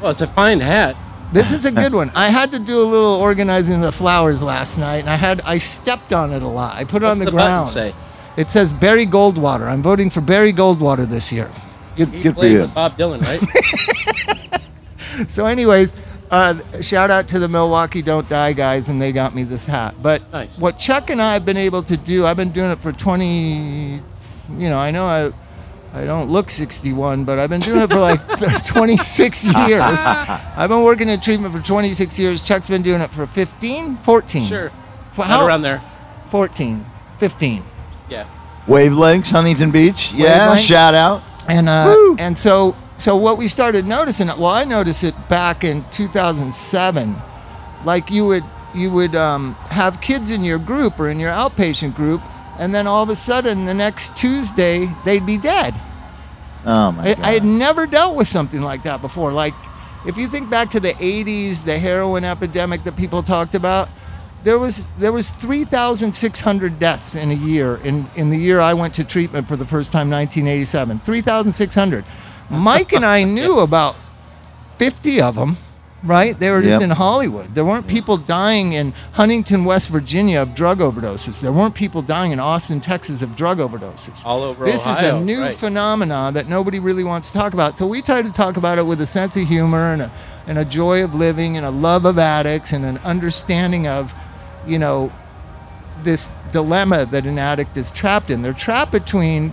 Well, 0.00 0.10
it's 0.10 0.22
a 0.22 0.26
fine 0.26 0.60
hat. 0.60 0.96
This 1.32 1.52
is 1.52 1.64
a 1.64 1.70
good 1.70 1.92
one. 1.92 2.10
I 2.14 2.30
had 2.30 2.50
to 2.52 2.58
do 2.58 2.78
a 2.78 2.82
little 2.82 3.14
organizing 3.14 3.80
the 3.80 3.92
flowers 3.92 4.42
last 4.42 4.78
night, 4.78 4.98
and 4.98 5.10
I 5.10 5.14
had 5.14 5.40
I 5.42 5.58
stepped 5.58 6.12
on 6.12 6.32
it 6.32 6.42
a 6.42 6.48
lot. 6.48 6.74
I 6.76 6.84
put 6.84 7.02
it 7.02 7.06
on 7.06 7.18
the, 7.18 7.26
the 7.26 7.30
ground. 7.30 7.68
say? 7.68 7.94
It 8.36 8.50
says 8.50 8.72
Barry 8.72 9.06
Goldwater. 9.06 9.68
I'm 9.68 9.82
voting 9.82 10.10
for 10.10 10.20
Barry 10.20 10.52
Goldwater 10.52 11.08
this 11.08 11.30
year. 11.30 11.50
Good, 11.96 12.08
He 12.08 12.22
good 12.22 12.34
for 12.34 12.46
you. 12.46 12.62
with 12.62 12.74
Bob 12.74 12.96
Dylan, 12.96 13.20
right? 13.22 13.40
So, 15.28 15.44
anyways, 15.44 15.92
uh, 16.30 16.54
shout 16.82 17.10
out 17.10 17.28
to 17.28 17.38
the 17.38 17.48
Milwaukee 17.48 18.02
Don't 18.02 18.28
Die 18.28 18.52
guys, 18.52 18.88
and 18.88 19.00
they 19.00 19.12
got 19.12 19.34
me 19.34 19.42
this 19.44 19.64
hat. 19.66 19.94
But 20.02 20.30
Nice. 20.32 20.58
what 20.58 20.78
Chuck 20.78 21.10
and 21.10 21.20
I 21.20 21.32
have 21.34 21.44
been 21.44 21.56
able 21.56 21.82
to 21.84 21.96
do, 21.96 22.26
I've 22.26 22.36
been 22.36 22.52
doing 22.52 22.70
it 22.70 22.78
for 22.80 22.92
20. 22.92 23.94
You 23.96 24.68
know, 24.68 24.78
I 24.78 24.90
know 24.90 25.04
I. 25.06 25.32
I 25.92 26.04
don't 26.04 26.30
look 26.30 26.50
61, 26.50 27.24
but 27.24 27.40
I've 27.40 27.50
been 27.50 27.58
doing 27.60 27.80
it 27.80 27.90
for 27.90 27.98
like 27.98 28.20
26 28.66 29.44
years. 29.66 29.82
I've 29.82 30.68
been 30.68 30.84
working 30.84 31.08
in 31.08 31.20
treatment 31.20 31.52
for 31.52 31.60
26 31.60 32.16
years. 32.16 32.42
Chuck's 32.42 32.68
been 32.68 32.82
doing 32.82 33.00
it 33.00 33.10
for 33.10 33.26
15, 33.26 33.96
14. 34.04 34.46
sure. 34.46 34.70
For 35.14 35.22
Not 35.22 35.28
how- 35.28 35.46
around 35.46 35.62
there. 35.62 35.82
14, 36.30 36.86
15. 37.18 37.64
Yeah. 38.08 38.24
Wavelengths, 38.68 39.32
Huntington 39.32 39.72
Beach. 39.72 40.12
Yeah, 40.12 40.44
Wavelength. 40.50 40.60
shout 40.64 40.94
out. 40.94 41.22
And 41.48 41.68
uh, 41.68 42.14
and 42.20 42.38
so 42.38 42.76
so 43.00 43.16
what 43.16 43.38
we 43.38 43.48
started 43.48 43.86
noticing, 43.86 44.26
well, 44.26 44.46
I 44.46 44.64
noticed 44.64 45.04
it 45.04 45.14
back 45.28 45.64
in 45.64 45.84
2007. 45.90 47.16
Like 47.84 48.10
you 48.10 48.26
would 48.26 48.44
you 48.74 48.90
would 48.90 49.16
um, 49.16 49.54
have 49.70 50.00
kids 50.00 50.30
in 50.30 50.44
your 50.44 50.58
group 50.58 51.00
or 51.00 51.08
in 51.08 51.18
your 51.18 51.32
outpatient 51.32 51.96
group, 51.96 52.20
and 52.58 52.74
then 52.74 52.86
all 52.86 53.02
of 53.02 53.08
a 53.08 53.16
sudden 53.16 53.64
the 53.64 53.72
next 53.74 54.16
Tuesday 54.16 54.86
they'd 55.06 55.24
be 55.24 55.38
dead. 55.38 55.74
Oh 56.66 56.92
my 56.92 57.02
I, 57.10 57.14
god. 57.14 57.24
I 57.24 57.32
had 57.32 57.44
never 57.44 57.86
dealt 57.86 58.16
with 58.16 58.28
something 58.28 58.60
like 58.60 58.82
that 58.84 59.00
before. 59.00 59.32
Like 59.32 59.54
if 60.06 60.18
you 60.18 60.28
think 60.28 60.50
back 60.50 60.68
to 60.70 60.80
the 60.80 60.92
80s, 60.92 61.64
the 61.64 61.78
heroin 61.78 62.24
epidemic 62.24 62.84
that 62.84 62.96
people 62.96 63.22
talked 63.22 63.54
about. 63.54 63.88
there 64.44 64.58
was 64.58 64.84
there 64.98 65.12
was 65.12 65.30
3,600 65.30 66.78
deaths 66.78 67.14
in 67.14 67.30
a 67.30 67.34
year 67.34 67.76
in 67.78 68.06
in 68.16 68.30
the 68.30 68.38
year 68.38 68.60
I 68.60 68.74
went 68.74 68.94
to 68.94 69.04
treatment 69.04 69.48
for 69.48 69.56
the 69.56 69.66
first 69.66 69.92
time 69.92 70.10
1987 70.10 71.00
3,600 71.00 72.04
Mike 72.50 72.92
and 72.92 73.04
I 73.06 73.24
knew 73.36 73.60
about 73.60 73.96
50 74.78 75.20
of 75.20 75.34
them 75.36 75.56
right 76.02 76.38
they 76.40 76.50
were 76.50 76.60
just 76.62 76.70
Yep. 76.70 76.82
in 76.82 76.90
Hollywood 76.90 77.54
there 77.54 77.64
weren't 77.64 77.86
people 77.86 78.16
dying 78.16 78.72
in 78.72 78.92
Huntington 79.12 79.66
West 79.66 79.88
Virginia 79.90 80.40
of 80.40 80.54
drug 80.54 80.78
overdoses 80.78 81.40
there 81.42 81.52
weren't 81.52 81.74
people 81.74 82.00
dying 82.00 82.32
in 82.32 82.40
Austin 82.40 82.80
Texas 82.80 83.20
of 83.20 83.36
drug 83.36 83.58
overdoses 83.58 84.24
All 84.24 84.42
over 84.42 84.64
this 84.64 84.86
is 84.86 85.02
a 85.02 85.20
new 85.20 85.42
right. 85.42 85.54
phenomenon 85.54 86.32
that 86.34 86.48
nobody 86.48 86.78
really 86.78 87.04
wants 87.04 87.30
to 87.30 87.36
talk 87.36 87.52
about. 87.52 87.76
So 87.76 87.86
we 87.86 88.00
try 88.00 88.22
to 88.22 88.30
talk 88.30 88.56
about 88.56 88.78
it 88.78 88.86
with 88.86 89.00
a 89.02 89.06
sense 89.06 89.36
of 89.36 89.46
humor 89.46 89.92
and 89.92 90.02
a, 90.02 90.12
and 90.46 90.58
a 90.58 90.64
joy 90.64 91.04
of 91.04 91.14
living 91.14 91.58
and 91.58 91.66
a 91.66 91.70
love 91.70 92.06
of 92.06 92.18
addicts 92.18 92.72
and 92.72 92.84
an 92.86 92.96
understanding 92.98 93.86
of, 93.86 94.14
you 94.66 94.78
know, 94.78 95.12
this 96.02 96.30
dilemma 96.52 97.04
that 97.06 97.26
an 97.26 97.38
addict 97.38 97.76
is 97.76 97.90
trapped 97.90 98.30
in. 98.30 98.40
They're 98.40 98.54
trapped 98.54 98.90
between 98.92 99.52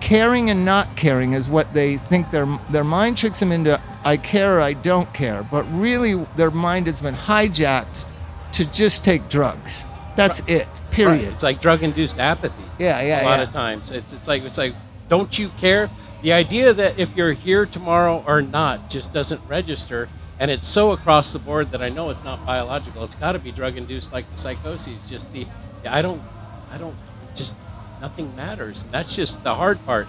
caring 0.00 0.50
and 0.50 0.64
not 0.64 0.96
caring 0.96 1.32
is 1.32 1.48
what 1.48 1.72
they 1.74 1.96
think 1.96 2.30
their 2.30 2.46
their 2.70 2.84
mind 2.84 3.16
tricks 3.16 3.40
them 3.40 3.52
into 3.52 3.80
I 4.04 4.16
care 4.16 4.58
or 4.58 4.60
I 4.60 4.72
don't 4.72 5.12
care, 5.12 5.42
but 5.50 5.62
really 5.72 6.26
their 6.36 6.50
mind 6.50 6.86
has 6.86 7.00
been 7.00 7.14
hijacked 7.14 8.04
to 8.52 8.64
just 8.64 9.04
take 9.04 9.28
drugs. 9.28 9.84
That's 10.16 10.40
it. 10.40 10.66
Period. 10.90 11.24
Right. 11.24 11.32
It's 11.32 11.42
like 11.42 11.60
drug-induced 11.60 12.18
apathy. 12.18 12.64
Yeah, 12.78 13.00
yeah, 13.02 13.22
a 13.22 13.24
lot 13.24 13.38
yeah. 13.38 13.44
of 13.44 13.50
times 13.50 13.90
it's 13.90 14.12
it's 14.12 14.26
like 14.26 14.42
it's 14.42 14.58
like 14.58 14.74
don't 15.08 15.38
you 15.38 15.50
care 15.58 15.90
the 16.22 16.32
idea 16.32 16.72
that 16.72 16.98
if 16.98 17.14
you're 17.16 17.32
here 17.32 17.66
tomorrow 17.66 18.24
or 18.26 18.40
not 18.42 18.88
just 18.88 19.12
doesn't 19.12 19.40
register 19.48 20.08
and 20.38 20.50
it's 20.50 20.66
so 20.66 20.92
across 20.92 21.32
the 21.32 21.38
board 21.38 21.70
that 21.72 21.82
i 21.82 21.88
know 21.88 22.10
it's 22.10 22.24
not 22.24 22.44
biological 22.46 23.04
it's 23.04 23.14
got 23.14 23.32
to 23.32 23.38
be 23.38 23.52
drug 23.52 23.76
induced 23.76 24.12
like 24.12 24.30
the 24.30 24.38
psychoses 24.38 25.06
just 25.08 25.30
the 25.32 25.46
i 25.86 26.00
don't 26.00 26.22
i 26.70 26.78
don't 26.78 26.96
just 27.34 27.54
nothing 28.00 28.34
matters 28.36 28.82
and 28.82 28.92
that's 28.92 29.14
just 29.14 29.42
the 29.44 29.54
hard 29.54 29.84
part 29.86 30.08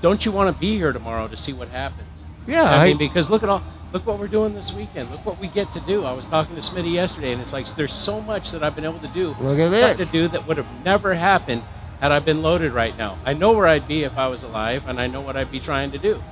don't 0.00 0.24
you 0.24 0.32
want 0.32 0.54
to 0.54 0.60
be 0.60 0.76
here 0.76 0.92
tomorrow 0.92 1.26
to 1.28 1.36
see 1.36 1.52
what 1.52 1.68
happens 1.68 2.24
Yeah, 2.46 2.62
i, 2.64 2.84
I- 2.84 2.88
mean 2.88 2.98
because 2.98 3.30
look 3.30 3.42
at 3.42 3.48
all 3.48 3.62
look 3.92 4.06
what 4.06 4.18
we're 4.18 4.28
doing 4.28 4.54
this 4.54 4.72
weekend 4.72 5.10
look 5.10 5.24
what 5.24 5.38
we 5.40 5.48
get 5.48 5.72
to 5.72 5.80
do 5.80 6.04
i 6.04 6.12
was 6.12 6.26
talking 6.26 6.54
to 6.56 6.60
smitty 6.62 6.92
yesterday 6.92 7.32
and 7.32 7.40
it's 7.40 7.52
like 7.52 7.66
there's 7.76 7.92
so 7.92 8.20
much 8.20 8.50
that 8.50 8.62
i've 8.62 8.74
been 8.74 8.84
able 8.84 8.98
to 9.00 9.08
do 9.08 9.28
Look 9.40 9.58
at 9.58 9.70
this. 9.70 9.96
to 9.96 10.12
do 10.12 10.28
that 10.28 10.46
would 10.46 10.56
have 10.56 10.66
never 10.84 11.14
happened 11.14 11.62
had 12.00 12.12
I 12.12 12.20
been 12.20 12.42
loaded 12.42 12.70
right 12.70 12.96
now. 12.96 13.18
I 13.24 13.32
know 13.32 13.50
where 13.50 13.66
I'd 13.66 13.88
be 13.88 14.04
if 14.04 14.16
I 14.16 14.28
was 14.28 14.44
alive, 14.44 14.84
and 14.86 15.00
I 15.00 15.08
know 15.08 15.20
what 15.20 15.36
I'd 15.36 15.50
be 15.50 15.58
trying 15.58 15.90
to 15.90 15.98
do. 15.98 16.22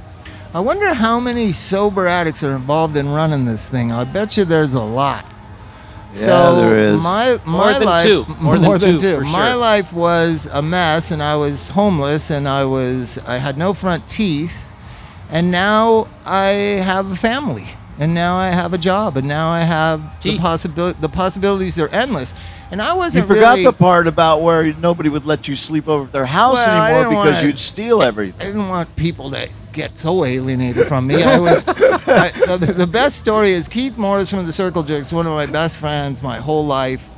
I 0.54 0.60
wonder 0.60 0.94
how 0.94 1.18
many 1.18 1.52
sober 1.52 2.06
addicts 2.06 2.44
are 2.44 2.54
involved 2.54 2.96
in 2.96 3.08
running 3.08 3.46
this 3.46 3.68
thing. 3.68 3.90
I 3.90 4.04
bet 4.04 4.36
you 4.36 4.44
there's 4.44 4.74
a 4.74 4.80
lot. 4.80 5.26
Yeah, 6.16 6.24
so 6.26 6.56
there 6.56 6.78
is. 6.78 7.00
my 7.00 7.38
my 7.44 7.70
More 7.70 7.72
than 7.74 7.84
life, 7.84 8.06
two. 8.06 8.26
More 8.40 8.58
than 8.58 8.98
two, 8.98 8.98
for 9.18 9.24
My 9.24 9.50
sure. 9.50 9.56
life 9.56 9.92
was 9.92 10.46
a 10.52 10.62
mess, 10.62 11.10
and 11.10 11.22
I 11.22 11.36
was 11.36 11.68
homeless, 11.68 12.30
and 12.30 12.48
I 12.48 12.64
was 12.64 13.18
I 13.26 13.36
had 13.38 13.56
no 13.58 13.74
front 13.74 14.08
teeth, 14.08 14.54
and 15.30 15.50
now 15.50 16.08
I 16.24 16.46
have 16.82 17.10
a 17.10 17.16
family, 17.16 17.66
and 17.98 18.14
now 18.14 18.36
I 18.36 18.48
have 18.48 18.72
a 18.72 18.78
job, 18.78 19.16
and 19.16 19.26
now 19.28 19.48
I 19.50 19.60
have 19.60 20.00
the 20.22 20.38
possibility. 20.38 20.98
The 21.00 21.08
possibilities 21.08 21.78
are 21.78 21.88
endless, 21.88 22.34
and 22.70 22.80
I 22.80 22.94
wasn't 22.94 23.24
You 23.28 23.34
forgot 23.34 23.50
really, 23.52 23.64
the 23.64 23.72
part 23.72 24.06
about 24.06 24.42
where 24.42 24.72
nobody 24.74 25.08
would 25.08 25.26
let 25.26 25.48
you 25.48 25.56
sleep 25.56 25.86
over 25.88 26.04
at 26.06 26.12
their 26.12 26.26
house 26.26 26.54
Well, 26.54 26.84
anymore 26.96 27.10
because 27.10 27.34
wanna- 27.36 27.46
you'd 27.46 27.58
steal 27.58 28.02
everything. 28.02 28.40
I 28.40 28.44
didn't 28.44 28.68
want 28.68 28.94
people 28.96 29.30
to 29.32 29.48
get 29.76 29.98
so 29.98 30.24
alienated 30.24 30.88
from 30.88 31.06
me. 31.06 31.22
I 31.22 31.38
was 31.38 31.62
I, 31.68 32.30
the, 32.56 32.74
the 32.76 32.86
best 32.86 33.18
story 33.18 33.52
is 33.52 33.68
Keith 33.68 33.98
Morris 33.98 34.30
from 34.30 34.46
the 34.46 34.52
Circle 34.52 34.82
Jerks, 34.82 35.12
one 35.12 35.26
of 35.26 35.32
my 35.32 35.44
best 35.46 35.76
friends 35.76 36.22
my 36.22 36.38
whole 36.38 36.66
life, 36.66 37.10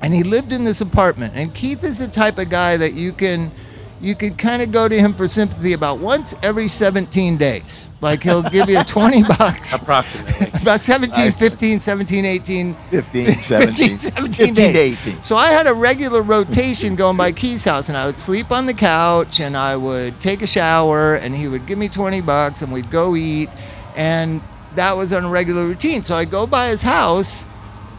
and 0.00 0.14
he 0.14 0.22
lived 0.22 0.52
in 0.52 0.64
this 0.64 0.80
apartment. 0.80 1.34
And 1.36 1.54
Keith 1.54 1.84
is 1.84 1.98
the 1.98 2.08
type 2.08 2.38
of 2.38 2.48
guy 2.48 2.78
that 2.78 2.94
you 2.94 3.12
can 3.12 3.52
you 4.00 4.14
can 4.14 4.34
kind 4.36 4.62
of 4.62 4.70
go 4.70 4.88
to 4.88 4.98
him 4.98 5.14
for 5.14 5.26
sympathy 5.26 5.72
about 5.72 5.98
once 5.98 6.34
every 6.42 6.68
17 6.68 7.36
days. 7.36 7.88
Like 8.00 8.22
he'll 8.22 8.42
give 8.44 8.68
you 8.70 8.82
20 8.84 9.22
bucks. 9.38 9.74
Approximately. 9.74 10.46
About 10.62 10.80
17, 10.82 11.18
I- 11.18 11.30
15, 11.32 11.80
17, 11.80 12.24
18, 12.24 12.76
15, 12.90 13.42
17. 13.42 13.96
17 13.98 14.46
15 14.54 14.54
to 14.54 14.78
18. 14.78 15.22
So 15.22 15.36
I 15.36 15.48
had 15.50 15.66
a 15.66 15.74
regular 15.74 16.22
rotation 16.22 16.94
going 16.94 17.16
by 17.16 17.32
Key's 17.32 17.64
house, 17.64 17.88
and 17.88 17.98
I 17.98 18.06
would 18.06 18.18
sleep 18.18 18.52
on 18.52 18.66
the 18.66 18.74
couch, 18.74 19.40
and 19.40 19.56
I 19.56 19.74
would 19.76 20.20
take 20.20 20.42
a 20.42 20.46
shower, 20.46 21.16
and 21.16 21.34
he 21.34 21.48
would 21.48 21.66
give 21.66 21.76
me 21.78 21.88
20 21.88 22.20
bucks, 22.20 22.62
and 22.62 22.72
we'd 22.72 22.90
go 22.90 23.16
eat, 23.16 23.48
and 23.96 24.40
that 24.76 24.96
was 24.96 25.12
on 25.12 25.24
a 25.24 25.28
regular 25.28 25.64
routine. 25.64 26.04
So 26.04 26.14
I 26.14 26.24
go 26.24 26.46
by 26.46 26.68
his 26.68 26.82
house, 26.82 27.44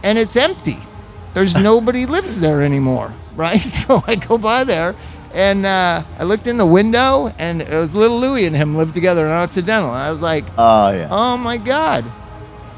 and 0.02 0.16
it's 0.16 0.36
empty. 0.36 0.78
There's 1.34 1.54
nobody 1.54 2.06
lives 2.06 2.40
there 2.40 2.62
anymore, 2.62 3.12
right? 3.36 3.60
So 3.60 4.02
I 4.06 4.14
go 4.14 4.38
by 4.38 4.64
there, 4.64 4.94
and 5.32 5.64
uh, 5.66 6.02
I 6.18 6.24
looked 6.24 6.46
in 6.46 6.56
the 6.56 6.66
window, 6.66 7.32
and 7.38 7.62
it 7.62 7.70
was 7.70 7.94
little 7.94 8.18
Louie 8.20 8.46
and 8.46 8.56
him 8.56 8.76
lived 8.76 8.94
together 8.94 9.24
in 9.24 9.30
Occidental. 9.32 9.90
And 9.90 9.98
I 9.98 10.10
was 10.10 10.20
like, 10.20 10.44
Oh, 10.58 10.90
yeah. 10.92 11.08
oh 11.10 11.36
my 11.36 11.56
God. 11.56 12.04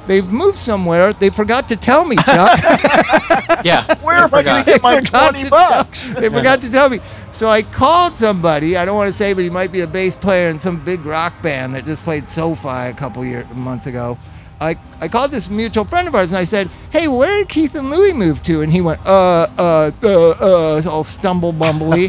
They've 0.08 0.26
moved 0.26 0.58
somewhere. 0.58 1.12
They 1.12 1.30
forgot 1.30 1.68
to 1.68 1.76
tell 1.76 2.04
me, 2.04 2.16
Chuck. 2.16 2.58
yeah. 3.64 3.86
Where 4.02 4.16
am 4.16 4.34
I 4.34 4.42
going 4.42 4.64
to 4.64 4.68
get 4.70 4.82
my 4.82 4.96
forgot 4.96 5.30
20 5.30 5.44
to 5.44 5.50
bucks? 5.50 6.00
tell- 6.00 6.20
they 6.20 6.28
forgot 6.28 6.60
to 6.62 6.70
tell 6.70 6.88
me. 6.90 6.98
So 7.30 7.48
I 7.48 7.62
called 7.62 8.16
somebody. 8.16 8.76
I 8.76 8.84
don't 8.84 8.96
want 8.96 9.12
to 9.12 9.16
say, 9.16 9.32
but 9.32 9.44
he 9.44 9.50
might 9.50 9.70
be 9.70 9.80
a 9.80 9.86
bass 9.86 10.16
player 10.16 10.48
in 10.48 10.58
some 10.58 10.84
big 10.84 11.04
rock 11.06 11.40
band 11.40 11.74
that 11.76 11.84
just 11.84 12.02
played 12.02 12.28
SoFi 12.28 12.68
a 12.90 12.92
couple 12.94 13.24
years 13.24 13.46
months 13.54 13.86
ago. 13.86 14.18
I, 14.62 14.76
I 15.00 15.08
called 15.08 15.32
this 15.32 15.50
mutual 15.50 15.84
friend 15.84 16.06
of 16.06 16.14
ours 16.14 16.28
and 16.28 16.36
I 16.36 16.44
said, 16.44 16.70
"Hey, 16.90 17.08
where 17.08 17.36
did 17.38 17.48
Keith 17.48 17.74
and 17.74 17.90
Louie 17.90 18.12
move 18.12 18.42
to?" 18.44 18.62
And 18.62 18.72
he 18.72 18.80
went, 18.80 19.04
"Uh, 19.04 19.48
uh, 19.58 19.90
uh, 20.02 20.30
uh," 20.30 20.82
all 20.88 21.04
stumble 21.04 21.52
bumbly. 21.52 22.08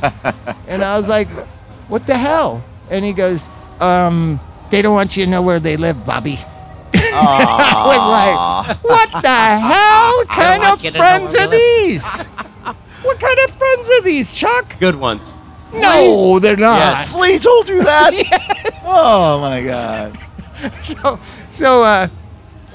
and 0.68 0.84
I 0.84 0.98
was 1.00 1.08
like, 1.08 1.30
"What 1.88 2.06
the 2.06 2.18
hell?" 2.18 2.64
And 2.92 3.04
he 3.04 3.12
goes, 3.12 3.50
"Um, 3.80 4.40
they 4.70 4.82
don't 4.84 4.94
want 4.94 5.18
you 5.18 5.26
to 5.26 5.30
know 5.32 5.42
where 5.42 5.60
they 5.60 5.78
live, 5.78 6.06
Bobby." 6.06 6.38
I 6.96 7.86
was 7.88 8.68
like, 8.68 8.84
what 8.84 9.10
the 9.24 9.28
hell 9.28 10.26
kind 10.30 10.64
of 10.64 10.84
you 10.84 10.92
to 10.92 10.98
know 10.98 11.04
friends 11.04 11.36
are 11.36 11.48
these? 11.48 12.06
what 13.04 13.20
kind 13.20 13.40
of 13.46 13.56
friends 13.56 13.90
are 13.90 14.02
these, 14.02 14.34
Chuck? 14.34 14.80
Good 14.80 14.96
ones. 14.96 15.34
No, 15.74 16.40
they're 16.40 16.56
not. 16.56 16.98
Yes. 16.98 17.12
Flea 17.12 17.40
told 17.40 17.68
you 17.68 17.84
that? 17.84 18.14
Oh, 18.86 19.40
my 19.42 19.64
God. 19.64 20.20
So, 20.84 21.20
so, 21.52 21.84
uh, 21.84 22.08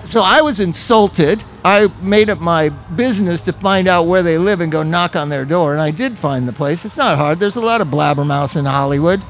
so 0.05 0.23
I 0.25 0.40
was 0.40 0.61
insulted. 0.61 1.45
I 1.64 1.88
made 2.00 2.28
it 2.28 2.40
my 2.40 2.69
business 2.69 3.43
to 3.43 3.52
find 3.52 3.88
out 3.88 4.05
where 4.05 4.23
they 4.23 4.38
live 4.38 4.61
and 4.61 4.73
go 4.73 4.83
knock 4.83 5.17
on 5.17 5.28
their 5.28 5.45
door, 5.45 5.73
and 5.73 5.81
I 5.81 5.90
did 5.90 6.19
find 6.19 6.49
the 6.49 6.52
place. 6.52 6.85
It's 6.85 6.97
not 6.97 7.19
hard. 7.19 7.40
There's 7.40 7.57
a 7.57 7.61
lot 7.61 7.81
of 7.81 7.88
blabbermouths 7.88 8.57
in 8.57 8.64
Hollywood. 8.64 9.25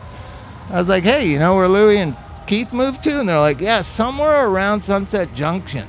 I 0.70 0.78
was 0.78 0.88
like, 0.88 1.04
hey, 1.04 1.26
you 1.26 1.38
know 1.38 1.56
where 1.56 1.68
Louie 1.68 1.98
and 1.98 2.16
Keith 2.46 2.72
moved 2.72 3.02
to? 3.04 3.18
And 3.18 3.28
they're 3.28 3.40
like, 3.40 3.60
yeah, 3.60 3.82
somewhere 3.82 4.46
around 4.46 4.84
Sunset 4.84 5.34
Junction. 5.34 5.88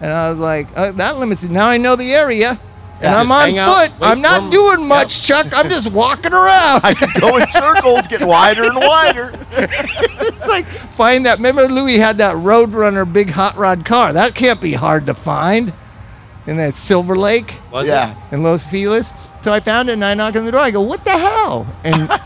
And 0.00 0.12
I 0.12 0.30
was 0.30 0.38
like, 0.38 0.68
uh, 0.76 0.92
that 0.92 1.18
limits 1.18 1.42
it. 1.42 1.50
Now 1.50 1.68
I 1.68 1.76
know 1.76 1.96
the 1.96 2.12
area. 2.12 2.60
And 3.00 3.12
Yeah, 3.12 3.20
I'm 3.20 3.32
on 3.32 3.58
out, 3.58 3.88
foot. 3.88 3.92
I'm 4.02 4.20
not 4.22 4.38
for 4.38 4.44
'em. 4.44 4.50
doing 4.50 4.86
much, 4.88 5.22
Chuck. 5.22 5.46
I'm 5.54 5.68
just 5.68 5.90
walking 5.90 6.32
around. 6.32 6.80
I 6.84 6.94
could 6.94 7.12
go 7.20 7.36
in 7.36 7.50
circles, 7.50 8.06
get 8.06 8.22
wider 8.22 8.64
and 8.64 8.76
wider. 8.76 9.32
it's 9.52 10.46
like 10.46 10.64
find 10.96 11.26
that. 11.26 11.38
Remember, 11.38 11.68
Louis 11.68 11.98
had 11.98 12.18
that 12.18 12.34
Roadrunner 12.36 13.10
big 13.12 13.30
hot 13.30 13.56
rod 13.56 13.84
car. 13.84 14.12
That 14.12 14.34
can't 14.34 14.60
be 14.60 14.72
hard 14.74 15.06
to 15.06 15.14
find 15.14 15.72
in 16.46 16.56
that 16.58 16.76
Silver 16.76 17.16
Lake 17.16 17.54
Was 17.72 17.86
Yeah. 17.86 18.12
it? 18.12 18.16
in 18.36 18.42
Los 18.42 18.64
Feliz. 18.64 19.12
So 19.42 19.52
I 19.52 19.60
found 19.60 19.90
it 19.90 19.94
and 19.94 20.04
I 20.04 20.14
knock 20.14 20.36
on 20.36 20.44
the 20.46 20.52
door. 20.52 20.60
I 20.60 20.70
go, 20.70 20.80
"What 20.80 21.04
the 21.04 21.10
hell?" 21.10 21.66
And 21.84 22.08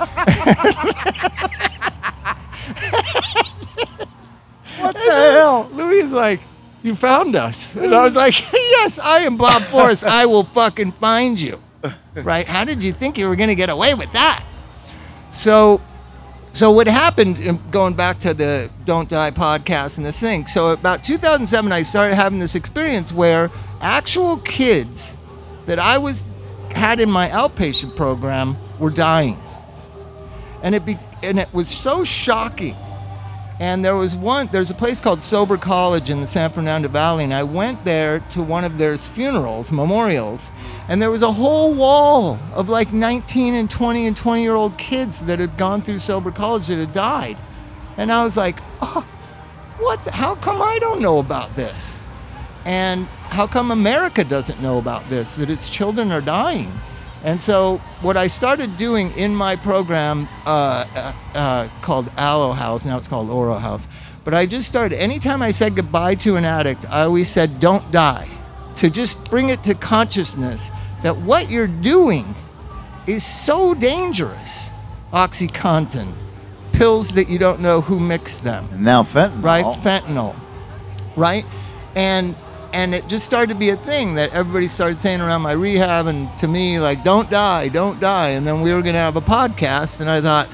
What 4.80 4.94
the 4.94 5.00
hell? 5.12 5.68
Louis 5.72 5.98
is 6.04 6.12
like, 6.12 6.40
"You 6.82 6.94
found 6.94 7.36
us," 7.36 7.74
and 7.74 7.94
I 7.94 8.02
was 8.02 8.16
like, 8.16 8.52
"Yes, 8.52 8.98
I 8.98 9.20
am 9.20 9.36
Bob 9.36 9.62
Forrest. 9.62 10.04
I 10.04 10.26
will 10.26 10.44
fucking 10.44 10.92
find 10.92 11.38
you." 11.40 11.60
Right? 12.14 12.48
How 12.48 12.64
did 12.64 12.82
you 12.82 12.92
think 12.92 13.16
you 13.16 13.28
were 13.28 13.36
gonna 13.36 13.54
get 13.54 13.70
away 13.70 13.94
with 13.94 14.12
that? 14.12 14.44
So 15.32 15.80
so 16.52 16.72
what 16.72 16.88
happened 16.88 17.46
um, 17.46 17.62
going 17.70 17.94
back 17.94 18.18
to 18.18 18.34
the 18.34 18.70
don't 18.84 19.08
die 19.08 19.30
podcast 19.30 19.96
and 19.96 20.04
this 20.04 20.18
thing 20.18 20.46
so 20.46 20.70
about 20.70 21.04
2007 21.04 21.70
i 21.70 21.82
started 21.82 22.14
having 22.14 22.38
this 22.38 22.54
experience 22.54 23.12
where 23.12 23.50
actual 23.80 24.38
kids 24.38 25.16
that 25.66 25.78
i 25.78 25.98
was 25.98 26.24
had 26.70 27.00
in 27.00 27.10
my 27.10 27.28
outpatient 27.28 27.94
program 27.94 28.56
were 28.78 28.90
dying 28.90 29.38
and 30.62 30.74
it 30.74 30.84
be, 30.84 30.98
and 31.22 31.38
it 31.38 31.52
was 31.52 31.68
so 31.68 32.02
shocking 32.04 32.76
and 33.60 33.84
there 33.84 33.96
was 33.96 34.14
one 34.16 34.48
there's 34.52 34.70
a 34.70 34.74
place 34.74 35.00
called 35.00 35.22
sober 35.22 35.56
college 35.56 36.10
in 36.10 36.20
the 36.20 36.26
san 36.26 36.50
fernando 36.50 36.88
valley 36.88 37.24
and 37.24 37.34
i 37.34 37.42
went 37.42 37.84
there 37.84 38.20
to 38.30 38.42
one 38.42 38.64
of 38.64 38.78
their 38.78 38.96
funerals 38.98 39.72
memorials 39.72 40.50
and 40.88 41.02
there 41.02 41.10
was 41.10 41.22
a 41.22 41.32
whole 41.32 41.74
wall 41.74 42.38
of 42.54 42.68
like 42.68 42.92
19 42.92 43.54
and 43.54 43.70
20 43.70 44.06
and 44.06 44.16
20 44.16 44.42
year 44.42 44.54
old 44.54 44.76
kids 44.78 45.24
that 45.24 45.38
had 45.38 45.56
gone 45.56 45.82
through 45.82 45.98
sober 45.98 46.30
college 46.30 46.68
that 46.68 46.78
had 46.78 46.92
died 46.92 47.36
and 47.96 48.12
i 48.12 48.22
was 48.24 48.36
like 48.36 48.60
oh 48.82 49.06
what 49.78 49.98
how 50.08 50.34
come 50.36 50.62
i 50.62 50.78
don't 50.78 51.00
know 51.00 51.18
about 51.18 51.54
this 51.56 51.98
And 52.64 53.06
how 53.30 53.46
come 53.46 53.70
America 53.70 54.24
doesn't 54.24 54.60
know 54.60 54.76
about 54.76 55.08
this? 55.08 55.36
That 55.36 55.48
its 55.48 55.70
children 55.70 56.12
are 56.12 56.20
dying. 56.20 56.70
And 57.24 57.42
so, 57.42 57.78
what 58.00 58.16
I 58.16 58.28
started 58.28 58.76
doing 58.76 59.10
in 59.16 59.34
my 59.34 59.56
program 59.56 60.28
uh, 60.46 60.84
uh, 60.94 61.12
uh, 61.34 61.68
called 61.82 62.10
Alo 62.16 62.52
House, 62.52 62.86
now 62.86 62.96
it's 62.96 63.08
called 63.08 63.28
Oro 63.28 63.54
House, 63.54 63.88
but 64.24 64.34
I 64.34 64.46
just 64.46 64.68
started, 64.68 65.00
anytime 65.00 65.42
I 65.42 65.50
said 65.50 65.74
goodbye 65.74 66.14
to 66.16 66.36
an 66.36 66.44
addict, 66.44 66.84
I 66.88 67.02
always 67.02 67.28
said, 67.28 67.60
don't 67.60 67.90
die. 67.90 68.28
To 68.76 68.88
just 68.90 69.22
bring 69.24 69.48
it 69.48 69.64
to 69.64 69.74
consciousness 69.74 70.70
that 71.02 71.16
what 71.16 71.50
you're 71.50 71.66
doing 71.66 72.34
is 73.08 73.24
so 73.24 73.74
dangerous. 73.74 74.70
Oxycontin, 75.12 76.12
pills 76.72 77.12
that 77.14 77.28
you 77.28 77.38
don't 77.38 77.60
know 77.60 77.80
who 77.80 77.98
mixed 77.98 78.44
them 78.44 78.68
And 78.70 78.84
now 78.84 79.02
fentanyl. 79.02 79.42
right? 79.42 79.64
Fentanyl, 79.64 80.36
right? 81.16 81.44
And 81.96 82.36
and 82.72 82.94
it 82.94 83.08
just 83.08 83.24
started 83.24 83.52
to 83.52 83.58
be 83.58 83.70
a 83.70 83.76
thing 83.76 84.14
that 84.14 84.32
everybody 84.32 84.68
started 84.68 85.00
saying 85.00 85.20
around 85.20 85.42
my 85.42 85.52
rehab 85.52 86.06
and 86.06 86.28
to 86.38 86.48
me 86.48 86.78
like, 86.78 87.02
"Don't 87.04 87.30
die, 87.30 87.68
don't 87.68 88.00
die." 88.00 88.30
And 88.30 88.46
then 88.46 88.62
we 88.62 88.72
were 88.72 88.82
gonna 88.82 88.98
have 88.98 89.16
a 89.16 89.20
podcast, 89.20 90.00
and 90.00 90.10
I 90.10 90.20
thought, 90.20 90.48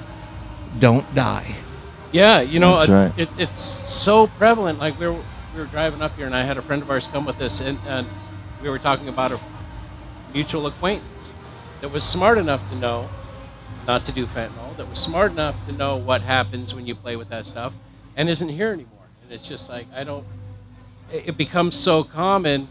"Don't 0.79 1.13
die." 1.15 1.57
Yeah, 2.13 2.41
you 2.43 2.61
know, 2.61 2.79
That's 2.79 2.91
uh, 2.91 2.93
right. 2.93 3.13
it, 3.19 3.29
it's 3.37 3.61
so 3.61 4.29
prevalent. 4.29 4.79
Like 4.79 4.99
we 5.01 5.07
were, 5.09 5.21
we 5.53 5.61
were 5.61 5.67
driving 5.67 6.01
up 6.01 6.15
here, 6.17 6.27
and 6.27 6.35
I 6.35 6.45
had 6.45 6.57
a 6.57 6.63
friend 6.63 6.81
of 6.81 6.91
ours 6.91 7.09
come 7.09 7.25
with 7.25 7.41
us, 7.41 7.59
and, 7.59 7.79
and 7.87 8.07
we 8.63 8.71
were 8.71 8.79
talking 8.79 9.09
about 9.09 9.33
a 9.33 9.41
mutual 10.33 10.67
acquaintance 10.69 11.33
that 11.81 11.89
was 11.89 12.05
smart 12.05 12.39
enough 12.39 12.69
to 12.71 12.77
know 12.77 13.09
not 13.87 14.05
to 14.05 14.13
do 14.13 14.27
fentanyl, 14.27 14.77
that 14.77 14.89
was 14.89 14.99
smart 14.99 15.33
enough 15.33 15.57
to 15.67 15.73
know 15.73 15.97
what 15.97 16.23
happens 16.23 16.75
when 16.75 16.87
you 16.87 16.95
play 16.95 17.17
with 17.17 17.29
that 17.31 17.45
stuff, 17.47 17.73
and 18.17 18.29
isn't 18.29 18.49
here 18.49 18.73
anymore. 18.73 19.09
And 19.23 19.33
it's 19.33 19.47
just 19.47 19.69
like 19.69 19.87
I 19.95 20.05
don't. 20.05 20.25
It, 21.13 21.29
it 21.29 21.37
becomes 21.37 21.77
so 21.77 22.05
common, 22.05 22.69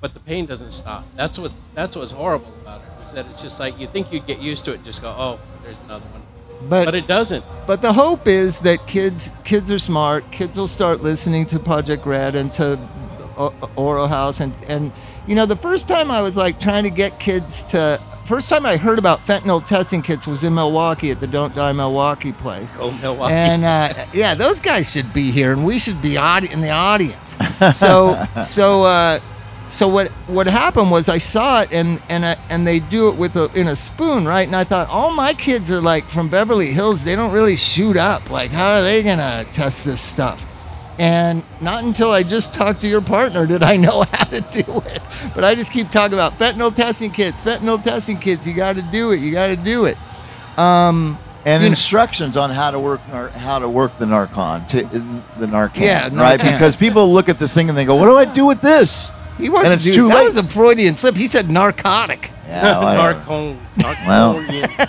but 0.00 0.14
the 0.14 0.20
pain 0.20 0.46
doesn't 0.46 0.72
stop. 0.72 1.04
That's 1.16 1.38
what 1.38 1.52
that's 1.74 1.96
what's 1.96 2.12
horrible 2.12 2.52
about 2.62 2.82
it. 2.82 3.06
Is 3.06 3.12
that 3.12 3.26
it's 3.26 3.42
just 3.42 3.58
like 3.58 3.78
you 3.78 3.86
think 3.86 4.12
you'd 4.12 4.26
get 4.26 4.38
used 4.38 4.64
to 4.66 4.72
it, 4.72 4.76
and 4.76 4.84
just 4.84 5.02
go, 5.02 5.08
oh, 5.08 5.40
there's 5.62 5.78
another 5.84 6.06
one, 6.06 6.22
But 6.68 6.84
but 6.86 6.94
it 6.94 7.06
doesn't. 7.06 7.44
But 7.66 7.82
the 7.82 7.92
hope 7.92 8.28
is 8.28 8.60
that 8.60 8.86
kids 8.86 9.32
kids 9.44 9.70
are 9.70 9.78
smart. 9.78 10.30
Kids 10.30 10.56
will 10.56 10.68
start 10.68 11.02
listening 11.02 11.46
to 11.46 11.58
Project 11.58 12.06
Red 12.06 12.34
and 12.34 12.52
to 12.54 12.78
Oro 13.76 14.06
House 14.06 14.40
and 14.40 14.54
and 14.66 14.92
you 15.26 15.34
know 15.34 15.46
the 15.46 15.56
first 15.56 15.86
time 15.86 16.10
I 16.10 16.20
was 16.20 16.36
like 16.36 16.58
trying 16.58 16.84
to 16.84 16.90
get 16.90 17.20
kids 17.20 17.62
to 17.64 18.00
first 18.26 18.48
time 18.48 18.66
I 18.66 18.76
heard 18.76 18.98
about 18.98 19.20
fentanyl 19.20 19.64
testing 19.64 20.02
kits 20.02 20.26
was 20.26 20.44
in 20.44 20.54
Milwaukee 20.54 21.10
at 21.10 21.20
the 21.20 21.26
Don't 21.26 21.54
Die 21.54 21.72
Milwaukee 21.72 22.32
place. 22.32 22.76
Oh, 22.78 22.90
Milwaukee. 23.00 23.32
And 23.34 23.64
uh, 23.64 24.06
yeah, 24.12 24.34
those 24.34 24.60
guys 24.60 24.90
should 24.90 25.12
be 25.14 25.30
here, 25.30 25.52
and 25.52 25.64
we 25.64 25.78
should 25.78 26.02
be 26.02 26.18
audi- 26.18 26.50
in 26.52 26.60
the 26.60 26.70
audience. 26.70 27.36
So, 27.72 28.18
so, 28.40 28.84
uh, 28.84 29.20
so 29.70 29.88
what 29.88 30.08
what 30.28 30.46
happened 30.46 30.90
was 30.90 31.08
I 31.08 31.18
saw 31.18 31.62
it, 31.62 31.72
and 31.72 32.00
and 32.08 32.24
uh, 32.24 32.36
and 32.50 32.66
they 32.66 32.80
do 32.80 33.08
it 33.08 33.16
with 33.16 33.36
a 33.36 33.50
in 33.54 33.68
a 33.68 33.76
spoon, 33.76 34.26
right? 34.26 34.46
And 34.46 34.56
I 34.56 34.64
thought, 34.64 34.88
all 34.88 35.12
my 35.12 35.34
kids 35.34 35.70
are 35.70 35.80
like 35.82 36.08
from 36.08 36.28
Beverly 36.30 36.68
Hills. 36.72 37.04
They 37.04 37.16
don't 37.16 37.32
really 37.32 37.56
shoot 37.56 37.96
up. 37.96 38.30
Like, 38.30 38.50
how 38.50 38.74
are 38.74 38.82
they 38.82 39.02
gonna 39.02 39.46
test 39.52 39.84
this 39.84 40.00
stuff? 40.00 40.46
And 40.98 41.44
not 41.60 41.84
until 41.84 42.10
I 42.12 42.24
just 42.24 42.52
talked 42.52 42.80
to 42.82 42.88
your 42.88 43.02
partner 43.02 43.46
did 43.46 43.62
I 43.62 43.76
know 43.76 44.04
how 44.12 44.24
to 44.24 44.40
do 44.42 44.82
it. 44.86 45.02
But 45.34 45.44
I 45.44 45.54
just 45.54 45.72
keep 45.72 45.90
talking 45.90 46.14
about 46.14 46.38
fentanyl 46.38 46.74
testing 46.74 47.12
kits, 47.12 47.42
fentanyl 47.42 47.82
testing 47.82 48.18
kits. 48.18 48.46
You 48.46 48.54
got 48.54 48.76
to 48.76 48.82
do 48.82 49.12
it. 49.12 49.20
You 49.20 49.32
got 49.32 49.48
to 49.48 49.56
do 49.56 49.84
it. 49.86 49.96
Um, 50.58 51.18
and 51.44 51.62
You 51.62 51.68
know- 51.68 51.72
instructions 51.72 52.36
on 52.36 52.50
how 52.50 52.70
to 52.70 52.78
work 52.78 53.00
how 53.36 53.58
to 53.58 53.68
work 53.68 53.98
the 53.98 54.04
Narcon, 54.06 54.66
to, 54.68 54.82
the 55.38 55.46
Narcan, 55.46 55.80
Yeah, 55.80 56.08
right? 56.12 56.40
Because 56.40 56.76
people 56.76 57.12
look 57.12 57.28
at 57.28 57.38
this 57.38 57.54
thing 57.54 57.68
and 57.68 57.76
they 57.78 57.84
go, 57.84 57.94
"What 57.94 58.06
do 58.06 58.16
I 58.18 58.24
do 58.24 58.46
with 58.46 58.60
this?" 58.60 59.10
He 59.38 59.48
wasn't. 59.48 59.66
And 59.66 59.74
it's 59.74 59.84
dude, 59.84 59.94
too 59.94 60.08
that 60.08 60.16
late. 60.16 60.24
was 60.26 60.36
a 60.36 60.42
Freudian 60.48 60.96
slip. 60.96 61.16
He 61.16 61.28
said 61.28 61.48
narcotic. 61.48 62.32
Yeah, 62.48 62.82
whatever. 62.82 63.20
Narcon, 63.26 64.06
Well. 64.06 64.34
narconian. 64.34 64.88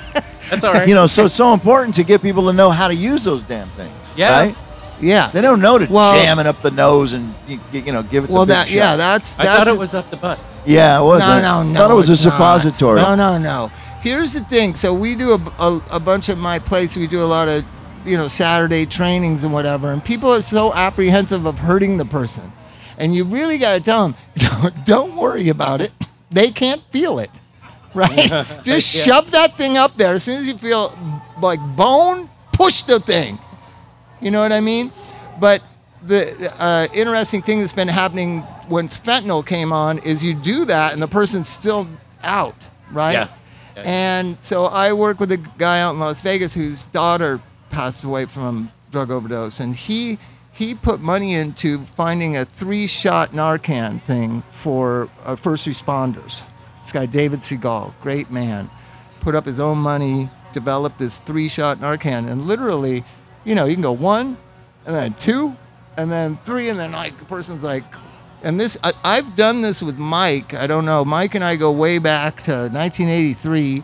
That's 0.50 0.64
all 0.64 0.74
right. 0.74 0.88
you 0.88 0.96
know, 0.96 1.06
so 1.06 1.26
it's 1.26 1.36
so 1.36 1.54
important 1.54 1.94
to 1.96 2.04
get 2.04 2.22
people 2.24 2.48
to 2.48 2.54
know 2.54 2.72
how 2.72 2.88
to 2.88 2.96
use 2.96 3.24
those 3.24 3.44
damn 3.44 3.70
things. 3.72 3.92
Yeah. 4.16 4.32
right? 4.32 4.56
Yeah. 5.00 5.30
They 5.32 5.42
don't 5.42 5.62
know 5.62 5.78
to 5.78 5.86
Well- 5.86 6.14
jam 6.14 6.40
it 6.40 6.48
up 6.48 6.62
the 6.64 6.72
nose 6.72 7.14
and 7.14 7.36
you, 7.48 7.60
you 7.72 7.92
know 7.92 8.02
give 8.02 8.24
it 8.24 8.30
Well, 8.32 8.42
the 8.46 8.54
big 8.54 8.56
that 8.56 8.68
shot. 8.70 8.76
yeah, 8.76 8.96
that's 8.96 9.38
I 9.38 9.44
thought 9.46 9.68
it 9.68 9.78
was 9.78 9.94
up 9.94 10.10
the 10.10 10.18
butt. 10.18 10.40
yeah, 10.66 11.00
it 11.00 11.04
was. 11.04 11.20
no, 11.22 11.40
no, 11.42 11.64
no. 11.64 11.80
Thought 11.80 11.92
it 11.92 11.94
was 11.94 12.10
a 12.10 12.14
it's 12.14 12.26
not. 12.26 12.32
suppository. 12.34 13.02
No, 13.02 13.14
no, 13.16 13.38
no. 13.38 13.72
Here's 14.02 14.34
the 14.34 14.42
thing. 14.42 14.76
So 14.76 14.94
we 14.94 15.16
do 15.16 15.32
a, 15.32 15.54
a, 15.60 15.82
a 15.94 16.00
bunch 16.00 16.30
of 16.30 16.38
my 16.38 16.60
place. 16.60 16.96
We 16.96 17.08
do 17.08 17.22
a 17.22 17.24
lot 17.26 17.48
of 17.50 17.66
you 18.06 18.16
know 18.18 18.28
Saturday 18.28 18.86
trainings 18.86 19.44
and 19.44 19.54
whatever, 19.54 19.92
and 19.92 20.04
people 20.04 20.34
are 20.34 20.42
so 20.42 20.74
apprehensive 20.74 21.46
of 21.46 21.60
hurting 21.60 21.98
the 21.98 22.06
person, 22.06 22.52
and 22.98 23.14
you 23.14 23.26
really 23.26 23.58
got 23.58 23.74
to 23.74 23.82
tell 23.82 24.08
them, 24.10 24.16
don't, 24.36 24.86
don't 24.86 25.16
worry 25.18 25.50
about 25.50 25.82
it. 25.82 25.92
They 26.32 26.52
can't 26.52 26.82
feel 26.92 27.20
it, 27.20 27.30
right? 27.94 28.28
Just 28.64 28.96
Yeah. 28.96 29.04
shove 29.04 29.32
that 29.32 29.58
thing 29.58 29.78
up 29.78 29.96
there. 29.98 30.14
As 30.14 30.24
soon 30.24 30.42
as 30.42 30.48
you 30.48 30.58
feel 30.58 30.98
like 31.42 31.60
bone, 31.76 32.30
push 32.54 32.84
the 32.84 33.00
thing. 33.02 33.38
You 34.22 34.32
know 34.32 34.42
what 34.42 34.52
I 34.52 34.60
mean? 34.62 34.92
But 35.40 35.62
the 36.04 36.54
uh, 36.62 36.88
interesting 36.94 37.42
thing 37.42 37.60
that's 37.60 37.74
been 37.74 37.88
happening 37.88 38.46
once 38.70 38.98
fentanyl 39.00 39.46
came 39.46 39.74
on 39.74 39.98
is 40.00 40.24
you 40.24 40.34
do 40.34 40.66
that 40.66 40.94
and 40.94 41.02
the 41.02 41.08
person's 41.08 41.48
still 41.50 41.88
out, 42.24 42.56
right? 42.92 43.14
Yeah. 43.14 43.28
And 43.86 44.38
so 44.42 44.66
I 44.66 44.94
work 44.94 45.20
with 45.20 45.32
a 45.32 45.38
guy 45.58 45.82
out 45.82 45.94
in 45.94 46.00
Las 46.00 46.22
Vegas 46.22 46.54
whose 46.54 46.84
daughter 46.86 47.42
passed 47.70 48.04
away 48.04 48.26
from 48.26 48.72
drug 48.92 49.12
overdose, 49.12 49.60
and 49.60 49.76
he 49.76 50.18
he 50.52 50.76
put 50.76 51.00
money 51.00 51.36
into 51.36 51.86
finding 51.86 52.36
a 52.36 52.44
three-shot 52.44 53.32
Narcan 53.32 54.02
thing 54.04 54.44
for 54.52 55.10
uh, 55.24 55.36
first 55.36 55.68
responders. 55.68 56.44
This 56.82 56.92
guy 56.92 57.06
David 57.06 57.40
Seagal, 57.42 57.94
great 58.02 58.30
man, 58.32 58.70
put 59.22 59.36
up 59.36 59.46
his 59.46 59.60
own 59.60 59.78
money, 59.78 60.30
developed 60.52 61.00
this 61.00 61.20
three-shot 61.20 61.80
Narcan, 61.80 62.30
and 62.30 62.46
literally, 62.46 63.06
you 63.46 63.56
know, 63.56 63.66
you 63.66 63.76
can 63.76 63.84
go 63.84 63.92
one, 63.92 64.38
and 64.86 64.96
then 64.96 65.14
two, 65.14 65.56
and 65.98 66.12
then 66.12 66.38
three, 66.46 66.70
and 66.70 66.80
then 66.80 66.92
like 66.92 67.18
the 67.20 67.26
person's 67.26 67.64
like, 67.64 67.84
and 68.44 68.60
this 68.60 68.78
I, 68.84 68.94
I've 69.04 69.36
done 69.36 69.62
this 69.62 69.82
with 69.82 69.98
Mike. 69.98 70.54
I 70.54 70.68
don't 70.68 70.86
know. 70.86 71.04
Mike 71.06 71.36
and 71.36 71.44
I 71.44 71.56
go 71.56 71.72
way 71.72 71.98
back 71.98 72.42
to 72.44 72.52
1983, 72.52 73.84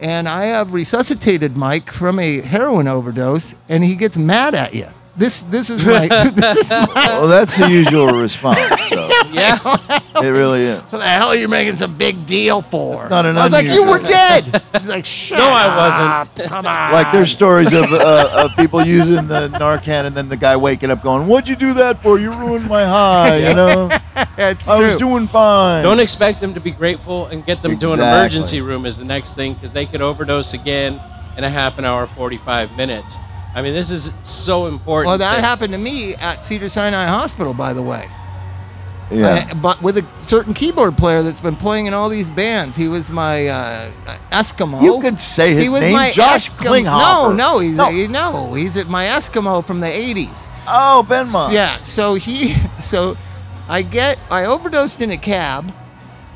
and 0.00 0.28
I 0.28 0.44
have 0.46 0.72
resuscitated 0.72 1.56
Mike 1.56 1.90
from 1.90 2.18
a 2.18 2.40
heroin 2.40 2.88
overdose, 2.88 3.54
and 3.68 3.84
he 3.84 3.96
gets 3.96 4.18
mad 4.18 4.54
at 4.54 4.74
you. 4.74 4.86
This 5.16 5.40
this 5.42 5.70
is 5.70 5.84
my 5.84 6.06
this 6.36 6.58
is 6.58 6.70
my. 6.70 6.86
Well, 6.94 7.28
that's 7.28 7.58
the 7.58 7.68
usual 7.68 8.08
response. 8.08 8.58
Though. 9.24 9.28
Yeah. 9.38 9.58
It 10.22 10.28
really 10.28 10.62
is. 10.62 10.80
What 10.84 10.98
the 10.98 11.04
hell 11.04 11.28
are 11.28 11.36
you 11.36 11.48
making 11.48 11.76
some 11.76 11.96
big 11.96 12.26
deal 12.26 12.62
for? 12.62 13.08
not 13.08 13.26
an 13.26 13.36
I 13.36 13.44
was 13.44 13.52
like, 13.52 13.66
you 13.66 13.84
were 13.84 13.98
dead. 13.98 14.62
He's 14.78 14.88
like, 14.88 15.06
shut 15.06 15.38
No, 15.38 15.48
I 15.50 16.24
wasn't. 16.26 16.48
Come 16.48 16.66
on. 16.66 16.92
Like 16.92 17.12
there's 17.12 17.30
stories 17.30 17.72
of, 17.72 17.92
uh, 17.92 18.30
of 18.32 18.56
people 18.56 18.82
using 18.84 19.28
the 19.28 19.48
Narcan 19.48 20.06
and 20.06 20.16
then 20.16 20.28
the 20.28 20.36
guy 20.36 20.56
waking 20.56 20.90
up 20.90 21.02
going, 21.02 21.28
"What'd 21.28 21.48
you 21.48 21.56
do 21.56 21.74
that 21.74 22.02
for? 22.02 22.18
You 22.18 22.32
ruined 22.32 22.66
my 22.68 22.84
high." 22.84 23.36
You 23.48 23.54
know, 23.60 23.88
It's 24.36 24.66
I 24.66 24.78
was 24.78 24.96
doing 24.96 25.28
fine. 25.28 25.84
Don't 25.84 26.00
expect 26.00 26.40
them 26.40 26.54
to 26.54 26.60
be 26.60 26.70
grateful 26.70 27.26
and 27.26 27.44
get 27.44 27.62
them 27.62 27.78
to 27.78 27.92
an 27.92 28.00
emergency 28.00 28.60
room 28.60 28.86
is 28.86 28.96
the 28.96 29.04
next 29.04 29.34
thing 29.34 29.54
because 29.54 29.72
they 29.72 29.86
could 29.86 30.00
overdose 30.02 30.54
again 30.54 31.00
in 31.36 31.44
a 31.44 31.50
half 31.50 31.78
an 31.78 31.84
hour, 31.84 32.06
45 32.06 32.76
minutes. 32.76 33.16
I 33.54 33.62
mean, 33.62 33.72
this 33.72 33.90
is 33.90 34.12
so 34.22 34.66
important. 34.66 35.08
Well, 35.08 35.18
that 35.18 35.40
happened 35.40 35.72
to 35.72 35.78
me 35.78 36.14
at 36.16 36.44
Cedar 36.44 36.68
Sinai 36.68 37.06
Hospital, 37.06 37.54
by 37.54 37.72
the 37.72 37.82
way. 37.82 38.08
Yeah. 39.10 39.48
I- 39.50 39.54
but 39.54 39.82
with 39.82 39.98
a 39.98 40.06
certain 40.22 40.54
keyboard 40.54 40.96
player 40.96 41.22
that's 41.22 41.40
been 41.40 41.56
playing 41.56 41.86
in 41.86 41.94
all 41.94 42.08
these 42.08 42.28
bands. 42.30 42.76
He 42.76 42.88
was 42.88 43.10
my 43.10 43.48
uh, 43.48 43.90
Eskimo. 44.32 44.80
you 44.82 45.00
could 45.00 45.18
say 45.18 45.54
his 45.54 45.62
he 45.64 45.68
was 45.68 45.80
name, 45.82 45.92
my 45.94 46.10
Josh 46.12 46.50
Eskimo. 46.50 46.82
Klinghoffer. 46.84 47.36
No, 47.36 47.54
no, 47.54 47.58
he's 47.58 47.76
No. 47.76 47.88
A, 47.88 48.08
no, 48.08 48.54
he's 48.54 48.76
at 48.76 48.88
my 48.88 49.04
Eskimo 49.06 49.64
from 49.64 49.80
the 49.80 49.86
'80s. 49.88 50.46
Oh, 50.66 51.04
Benma. 51.08 51.50
Yeah, 51.52 51.78
so 51.78 52.14
he, 52.14 52.54
so 52.82 53.16
I 53.68 53.82
get, 53.82 54.18
I 54.30 54.44
overdosed 54.44 55.00
in 55.00 55.10
a 55.10 55.16
cab, 55.16 55.72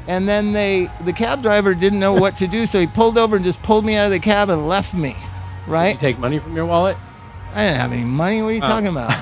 and 0.08 0.26
then 0.28 0.52
they, 0.54 0.90
the 1.04 1.12
cab 1.12 1.42
driver 1.42 1.74
didn't 1.74 1.98
know 2.00 2.14
what 2.14 2.37
to 2.37 2.46
do, 2.46 2.64
so 2.66 2.80
he 2.80 2.87
pulled 2.87 3.18
over 3.18 3.37
and 3.37 3.44
just 3.44 3.62
pulled 3.62 3.85
me 3.85 3.96
out 3.96 4.06
of 4.06 4.12
the 4.12 4.18
cab 4.20 4.48
and 4.48 4.66
left 4.66 4.94
me. 4.94 5.11
Did 5.11 5.18
you 5.66 5.72
Right? 5.74 5.98
take 6.00 6.18
money 6.18 6.38
from 6.38 6.56
your 6.56 6.64
wallet? 6.66 6.96
I 7.54 7.64
didn't 7.66 7.76
have 7.80 7.92
any 7.92 8.04
money. 8.04 8.40
What 8.42 8.48
are 8.48 8.52
you 8.52 8.62
Oh. 8.62 8.68
talking 8.68 8.87
about? 8.88 9.12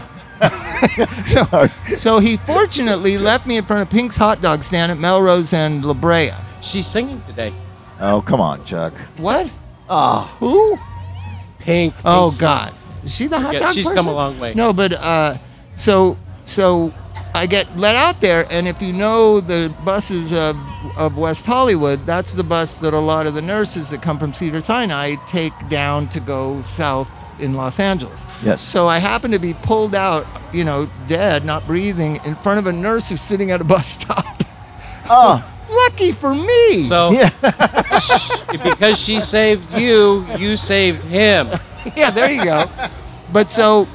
so, 1.27 1.66
so 1.97 2.19
he 2.19 2.37
fortunately 2.38 3.19
left 3.19 3.47
me 3.47 3.57
in 3.57 3.64
front 3.64 3.83
of 3.83 3.90
Pink's 3.90 4.16
hot 4.16 4.40
dog 4.43 4.62
stand 4.62 4.90
at 4.93 4.99
Melrose 4.99 5.53
and 5.53 5.85
La 5.85 5.95
Brea. 5.95 6.31
She's 6.62 6.87
singing 6.87 7.23
today. 7.27 7.53
Oh, 8.01 8.21
come 8.23 8.40
on, 8.40 8.64
Chuck. 8.64 8.95
What? 9.16 9.51
Oh, 9.88 10.23
Who? 10.40 10.79
Pink. 11.59 11.95
Oh 12.05 12.29
Pink's- 12.29 12.40
God, 12.40 12.75
is 13.05 13.14
she 13.14 13.27
the 13.27 13.38
hot 13.38 13.53
Yeah, 13.55 13.61
dog 13.61 13.75
she's 13.75 13.87
person? 13.87 13.97
come 14.05 14.09
a 14.09 14.14
long 14.14 14.38
way. 14.38 14.55
No, 14.55 14.73
but 14.73 14.93
uh, 14.95 15.37
so 15.77 16.16
so 16.45 16.93
I 17.35 17.47
get 17.47 17.77
let 17.77 17.97
out 17.97 18.21
there, 18.21 18.47
and 18.51 18.66
if 18.66 18.81
you 18.81 18.93
know 18.93 19.40
the 19.40 19.75
buses 19.85 20.33
of 20.33 20.57
of 20.97 21.19
West 21.19 21.45
Hollywood, 21.45 22.07
that's 22.07 22.33
the 22.35 22.43
bus 22.45 22.75
that 22.77 22.95
a 22.95 22.99
lot 22.99 23.27
of 23.27 23.35
the 23.35 23.43
nurses 23.43 23.90
that 23.90 24.01
come 24.01 24.19
from 24.19 24.33
Cedar 24.33 24.62
Sinai 24.62 25.16
take 25.27 25.53
down 25.69 26.09
to 26.11 26.21
go 26.21 26.62
south 26.71 27.09
in 27.40 27.55
Los 27.55 27.81
Angeles. 27.81 28.22
Yes. 28.42 28.66
So 28.66 28.87
I 28.87 28.98
happened 28.98 29.35
to 29.35 29.40
be 29.40 29.55
pulled 29.55 29.94
out, 29.94 30.26
you 30.53 30.64
know, 30.64 30.88
dead, 31.09 31.44
not 31.44 31.66
breathing, 31.66 32.20
in 32.24 32.37
front 32.37 32.59
of 32.59 32.66
a 32.66 32.72
nurse 32.72 33.09
who's 33.09 33.20
sitting 33.20 33.50
at 33.50 33.61
a 33.61 33.64
bus 33.72 33.88
stop. 33.88 34.24
Oh, 35.09 35.44
Lucky 35.70 36.12
for 36.12 36.35
me. 36.35 36.85
So 36.85 37.11
yeah. 37.12 37.31
because 38.62 38.98
she 38.98 39.20
saved 39.20 39.72
you, 39.72 40.26
you 40.37 40.57
saved 40.57 41.03
him. 41.05 41.48
yeah, 41.96 42.11
there 42.11 42.31
you 42.31 42.44
go. 42.44 42.68
But 43.33 43.50
so, 43.50 43.87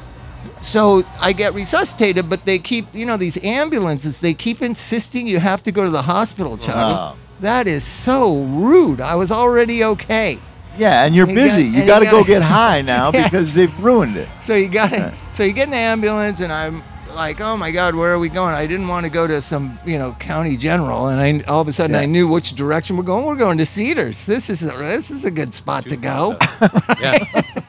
so 0.62 1.02
I 1.20 1.32
get 1.32 1.54
resuscitated, 1.54 2.30
but 2.30 2.44
they 2.46 2.58
keep, 2.58 2.92
you 2.94 3.04
know, 3.04 3.16
these 3.16 3.42
ambulances, 3.44 4.20
they 4.20 4.34
keep 4.34 4.62
insisting 4.62 5.26
you 5.26 5.38
have 5.38 5.62
to 5.64 5.72
go 5.72 5.84
to 5.84 5.90
the 5.90 6.02
hospital, 6.02 6.56
Charlie. 6.56 6.94
Oh. 6.94 7.16
That 7.40 7.66
is 7.66 7.84
so 7.84 8.42
rude. 8.44 9.00
I 9.00 9.14
was 9.14 9.30
already 9.30 9.84
okay. 9.84 10.38
Yeah, 10.78 11.04
and 11.04 11.14
you're 11.14 11.28
You 11.28 11.34
busy. 11.34 11.62
got- 11.64 11.72
you 11.72 11.78
and 11.80 11.86
got 11.86 11.98
to 12.00 12.04
go 12.06 12.24
get 12.34 12.42
high 12.42 12.82
now 12.82 13.10
Yeah. 13.12 13.24
because 13.24 13.54
they've 13.54 13.76
ruined 13.80 14.16
it. 14.16 14.28
So 14.42 14.54
you 14.54 14.68
got 14.68 14.90
Yeah. 14.92 15.10
to, 15.10 15.14
so 15.32 15.42
you 15.42 15.52
get 15.52 15.64
in 15.64 15.70
the 15.70 15.76
ambulance, 15.76 16.40
and 16.40 16.52
I'm 16.52 16.82
like, 17.14 17.40
oh 17.40 17.56
my 17.56 17.70
God, 17.70 17.94
where 17.94 18.12
are 18.12 18.18
we 18.18 18.28
going? 18.28 18.54
I 18.54 18.66
didn't 18.66 18.88
want 18.88 19.04
to 19.06 19.10
go 19.10 19.26
to 19.26 19.40
some, 19.40 19.78
you 19.86 19.98
know, 19.98 20.14
county 20.20 20.56
general, 20.56 21.08
and 21.08 21.18
I 21.20 21.42
all 21.50 21.62
of 21.62 21.68
a 21.68 21.72
sudden 21.72 21.94
Yeah. 21.94 22.02
I 22.02 22.06
knew 22.06 22.28
which 22.28 22.52
direction 22.54 22.96
we're 22.98 23.04
going. 23.04 23.24
We're 23.24 23.36
going 23.36 23.56
to 23.58 23.64
Cedars. 23.66 24.26
This 24.26 24.50
is 24.50 24.62
a, 24.62 24.66
this 24.76 25.10
is 25.10 25.24
a 25.24 25.30
good 25.30 25.54
spot 25.54 25.84
to 25.88 25.96
go. 25.96 26.36
Yeah. 27.00 27.18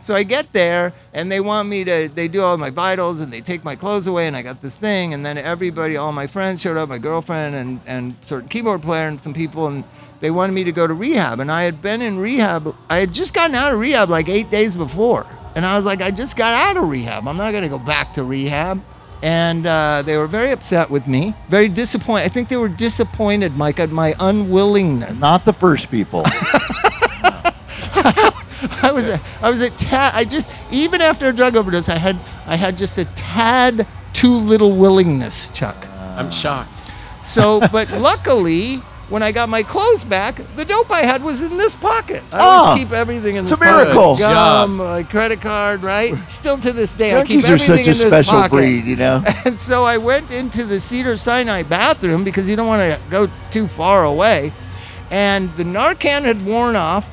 So 0.00 0.14
I 0.14 0.22
get 0.22 0.52
there 0.52 0.92
and 1.14 1.32
they 1.32 1.40
want 1.40 1.66
me 1.70 1.82
to, 1.84 2.10
they 2.14 2.28
do 2.28 2.42
all 2.42 2.58
my 2.58 2.68
vitals 2.68 3.20
and 3.20 3.32
they 3.32 3.40
take 3.40 3.64
my 3.64 3.74
clothes 3.74 4.06
away 4.06 4.26
and 4.26 4.36
I 4.36 4.42
got 4.42 4.60
this 4.60 4.76
thing. 4.76 5.14
And 5.14 5.24
then 5.24 5.38
everybody, 5.38 5.96
all 5.96 6.12
my 6.12 6.26
friends 6.26 6.60
showed 6.60 6.76
up, 6.76 6.90
my 6.90 6.98
girlfriend 6.98 7.54
and, 7.54 7.80
and 7.86 8.14
certain 8.20 8.50
keyboard 8.50 8.82
player 8.82 9.08
and 9.08 9.18
some 9.22 9.32
people. 9.32 9.66
And 9.66 9.82
they 10.20 10.30
wanted 10.30 10.52
me 10.52 10.64
to 10.64 10.72
go 10.72 10.86
to 10.86 10.94
rehab. 10.94 11.40
And 11.40 11.50
I 11.50 11.64
had 11.64 11.82
been 11.82 12.02
in 12.02 12.18
rehab, 12.18 12.74
I 12.88 12.98
had 12.98 13.12
just 13.12 13.34
gotten 13.34 13.54
out 13.54 13.72
of 13.72 13.78
rehab 13.80 14.08
like 14.08 14.28
eight 14.28 14.50
days 14.50 14.76
before. 14.76 15.26
And 15.54 15.64
I 15.64 15.76
was 15.76 15.84
like, 15.84 16.02
I 16.02 16.10
just 16.10 16.36
got 16.36 16.54
out 16.54 16.82
of 16.82 16.88
rehab. 16.88 17.28
I'm 17.28 17.36
not 17.36 17.52
going 17.52 17.62
to 17.62 17.68
go 17.68 17.78
back 17.78 18.14
to 18.14 18.24
rehab. 18.24 18.82
And 19.22 19.66
uh, 19.66 20.02
they 20.04 20.18
were 20.18 20.26
very 20.26 20.50
upset 20.50 20.90
with 20.90 21.06
me, 21.06 21.34
very 21.48 21.68
disappointed. 21.68 22.24
I 22.24 22.28
think 22.28 22.48
they 22.48 22.56
were 22.56 22.68
disappointed, 22.68 23.56
Mike, 23.56 23.80
at 23.80 23.90
my 23.90 24.14
unwillingness. 24.20 25.18
Not 25.18 25.46
the 25.46 25.52
first 25.52 25.90
people. 25.90 26.24
I 28.82 28.90
was 28.92 29.04
a, 29.04 29.20
I 29.40 29.48
was 29.48 29.62
a 29.62 29.70
tad. 29.70 30.12
I 30.14 30.24
just 30.24 30.50
even 30.70 31.00
after 31.00 31.26
a 31.26 31.32
drug 31.32 31.56
overdose, 31.56 31.88
I 31.88 31.96
had 31.96 32.18
I 32.46 32.56
had 32.56 32.76
just 32.76 32.98
a 32.98 33.06
tad 33.14 33.86
too 34.12 34.34
little 34.34 34.76
willingness, 34.76 35.48
Chuck. 35.50 35.86
I'm 36.16 36.30
shocked. 36.30 36.82
So, 37.24 37.60
but 37.72 37.90
luckily, 37.92 38.82
when 39.10 39.22
I 39.22 39.32
got 39.32 39.48
my 39.48 39.62
clothes 39.62 40.04
back, 40.04 40.40
the 40.56 40.64
dope 40.64 40.90
I 40.90 41.00
had 41.04 41.22
was 41.22 41.40
in 41.42 41.56
this 41.58 41.76
pocket. 41.76 42.22
I 42.32 42.36
Oh, 42.36 42.40
ah, 42.40 42.64
always 42.68 42.84
keep 42.84 42.92
everything 42.92 43.36
in 43.36 43.44
this 43.44 43.52
it's 43.52 43.60
this 43.60 43.70
a 43.70 43.72
miracle. 43.76 44.16
pocket. 44.16 44.20
Gum, 44.20 44.76
my 44.78 44.84
uh, 44.84 45.02
credit 45.04 45.40
card, 45.40 45.82
right? 45.82 46.14
Still 46.30 46.58
to 46.58 46.72
this 46.72 46.94
day, 46.94 47.14
I 47.18 47.24
keep 47.24 47.40
Junkies 47.40 47.44
are 47.48 47.52
everything 47.52 47.66
such 47.66 47.78
in 47.78 47.80
a 47.84 47.84
this 47.86 48.00
special 48.00 48.32
pocket. 48.32 48.50
breed, 48.54 48.84
you 48.86 48.96
know. 48.96 49.22
And 49.44 49.60
so 49.60 49.84
I 49.84 49.98
went 49.98 50.30
into 50.30 50.64
the 50.64 50.80
Cedar 50.80 51.16
Sinai 51.18 51.62
bathroom 51.62 52.24
because 52.24 52.48
you 52.48 52.56
don't 52.56 52.66
want 52.66 52.80
to 52.80 53.00
go 53.10 53.28
too 53.50 53.68
far 53.68 54.04
away. 54.04 54.52
And 55.10 55.54
the 55.56 55.64
Narcan 55.64 56.24
had 56.24 56.44
worn 56.46 56.74
off, 56.74 57.06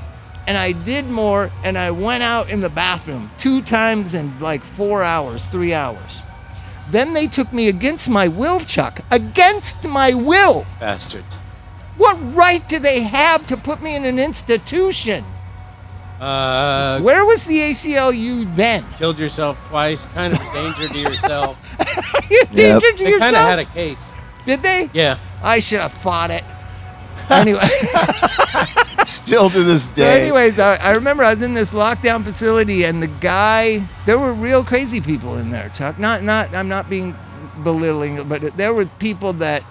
and 0.47 0.57
I 0.57 0.71
did 0.71 1.05
more, 1.09 1.51
and 1.63 1.77
I 1.77 1.91
went 1.91 2.23
out 2.23 2.49
in 2.49 2.61
the 2.61 2.69
bathroom 2.69 3.29
two 3.37 3.61
times 3.61 4.13
in 4.13 4.39
like 4.39 4.63
four 4.63 5.03
hours, 5.03 5.45
three 5.47 5.73
hours. 5.73 6.23
Then 6.89 7.13
they 7.13 7.27
took 7.27 7.51
me 7.53 7.67
against 7.67 8.09
my 8.09 8.27
will, 8.29 8.61
Chuck. 8.61 9.01
Against 9.11 9.83
my 9.83 10.13
will. 10.13 10.65
Bastards. 10.79 11.39
What 12.01 12.17
right 12.35 12.67
do 12.67 12.79
they 12.79 13.01
have 13.01 13.45
to 13.45 13.55
put 13.55 13.83
me 13.83 13.95
in 13.95 14.05
an 14.05 14.17
institution? 14.17 15.23
Uh, 16.19 16.99
Where 16.99 17.25
was 17.25 17.43
the 17.45 17.59
ACLU 17.59 18.55
then? 18.55 18.83
killed 18.97 19.19
yourself 19.19 19.55
twice, 19.69 20.07
kind 20.07 20.33
of 20.33 20.39
a 20.41 20.51
danger 20.51 20.87
to 20.89 20.97
yourself. 20.97 21.57
you 22.31 22.39
Yep. 22.39 22.51
danger 22.53 22.91
to 22.93 23.03
They 23.03 23.19
kind 23.19 23.35
of 23.35 23.43
had 23.43 23.59
a 23.59 23.65
case. 23.65 24.11
Did 24.45 24.63
they? 24.63 24.89
Yeah. 24.93 25.19
I 25.43 25.59
should 25.59 25.79
have 25.79 25.93
fought 25.93 26.31
it. 26.31 26.43
Anyway. 27.29 27.69
Still 29.05 29.49
to 29.51 29.63
this 29.63 29.83
So, 29.83 29.95
day. 30.01 30.21
anyways, 30.23 30.59
I, 30.59 30.75
I 30.77 30.91
remember 30.95 31.23
I 31.23 31.33
was 31.35 31.43
in 31.43 31.53
this 31.53 31.69
lockdown 31.69 32.23
facility, 32.25 32.83
and 32.83 33.01
the 33.01 33.07
guy, 33.07 33.87
there 34.07 34.17
were 34.19 34.33
real 34.33 34.63
crazy 34.65 34.99
people 35.01 35.37
in 35.37 35.49
there, 35.51 35.69
Chuck. 35.69 35.97
Not, 35.99 36.23
not, 36.23 36.53
I'm 36.55 36.67
not 36.67 36.89
being 36.89 37.15
belittling, 37.63 38.27
but 38.27 38.57
there 38.57 38.73
were 38.73 38.85
people 38.87 39.33
that 39.33 39.63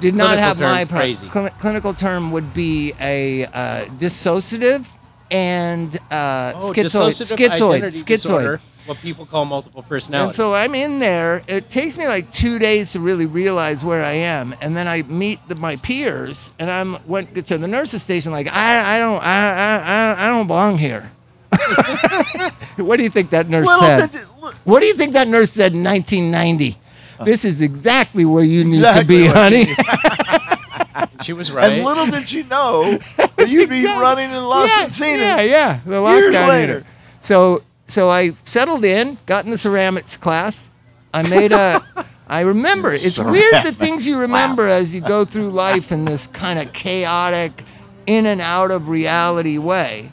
did 0.00 0.14
not 0.14 0.38
have 0.38 0.58
term, 0.58 0.70
my 0.70 0.84
pro- 0.84 0.98
crazy. 1.00 1.26
cli- 1.28 1.50
clinical 1.60 1.94
term 1.94 2.30
would 2.32 2.52
be 2.54 2.92
a 3.00 3.46
uh, 3.46 3.84
dissociative 3.98 4.86
and 5.30 5.96
uh, 6.10 6.52
Oh, 6.56 6.70
schizoid, 6.70 6.84
dissociative 6.86 7.36
schizoid, 7.38 7.74
identity 7.76 7.98
schizoid. 8.00 8.06
disorder, 8.06 8.60
what 8.86 8.98
people 8.98 9.24
call 9.26 9.44
multiple 9.46 9.82
personality. 9.82 10.26
And 10.28 10.34
so 10.34 10.54
I'm 10.54 10.74
in 10.74 10.98
there. 10.98 11.42
It 11.48 11.70
takes 11.70 11.96
me 11.96 12.06
like 12.06 12.30
two 12.30 12.58
days 12.58 12.92
to 12.92 13.00
really 13.00 13.26
realize 13.26 13.84
where 13.84 14.04
I 14.04 14.12
am, 14.12 14.54
and 14.60 14.76
then 14.76 14.86
I 14.86 15.02
meet 15.02 15.40
the, 15.48 15.54
my 15.54 15.76
peers, 15.76 16.50
and 16.58 16.70
I'm 16.70 16.98
went 17.06 17.46
to 17.46 17.56
the 17.58 17.66
nurses 17.66 18.02
station. 18.02 18.30
Like 18.32 18.48
I, 18.52 18.96
I 18.96 18.98
don't, 18.98 19.22
I, 19.22 19.48
I, 19.48 19.76
I- 20.12 20.26
I 20.26 20.28
don't 20.28 20.46
belong 20.46 20.76
here. 20.78 21.10
what 22.76 22.96
do 22.96 23.02
you 23.04 23.10
think 23.10 23.30
that 23.30 23.48
nurse 23.48 23.66
Little 23.66 23.82
said? 23.82 24.10
did 24.10 24.20
you- 24.20 24.26
What 24.64 24.80
do 24.80 24.86
you 24.86 24.94
think 24.94 25.14
that 25.14 25.28
nurse 25.28 25.52
said 25.52 25.72
in 25.72 25.82
1990? 25.82 26.78
This 27.30 27.44
is 27.44 27.60
exactly 27.60 28.24
where 28.24 28.44
you 28.44 28.64
need 28.64 28.76
Exactly 28.76 29.02
to 29.02 29.06
be, 29.08 29.26
honey. 29.26 29.66
she 31.22 31.32
was 31.32 31.50
right. 31.50 31.72
And 31.72 31.84
little 31.84 32.06
did 32.06 32.28
she 32.28 32.42
know 32.44 32.98
that 33.16 33.48
you'd 33.48 33.70
be 33.70 33.80
Exactly. 33.80 34.02
running 34.02 34.30
in 34.30 34.42
Los 34.44 34.68
yeah, 34.68 34.86
Encinas. 34.86 35.18
Yeah, 35.18 35.40
yeah. 35.42 35.80
The 35.86 36.02
Years 36.02 36.34
later. 36.34 36.72
unit. 36.72 36.86
So 37.20 37.62
so 37.86 38.10
I 38.10 38.32
settled 38.44 38.84
in, 38.84 39.18
got 39.26 39.44
in 39.44 39.50
the 39.50 39.58
ceramics 39.58 40.16
class. 40.16 40.70
I 41.12 41.22
made 41.28 41.52
a 41.52 41.84
I 42.26 42.40
remember. 42.40 42.90
It's 42.92 43.18
weird 43.18 43.64
the 43.64 43.72
things 43.72 44.06
you 44.06 44.18
remember 44.18 44.66
as 44.66 44.94
you 44.94 45.00
go 45.00 45.24
through 45.24 45.50
life 45.50 45.92
in 45.92 46.04
this 46.04 46.26
kind 46.28 46.58
of 46.58 46.72
chaotic, 46.72 47.62
in 48.06 48.26
and 48.26 48.40
out 48.40 48.70
of 48.70 48.88
reality 48.88 49.58
way. 49.58 50.10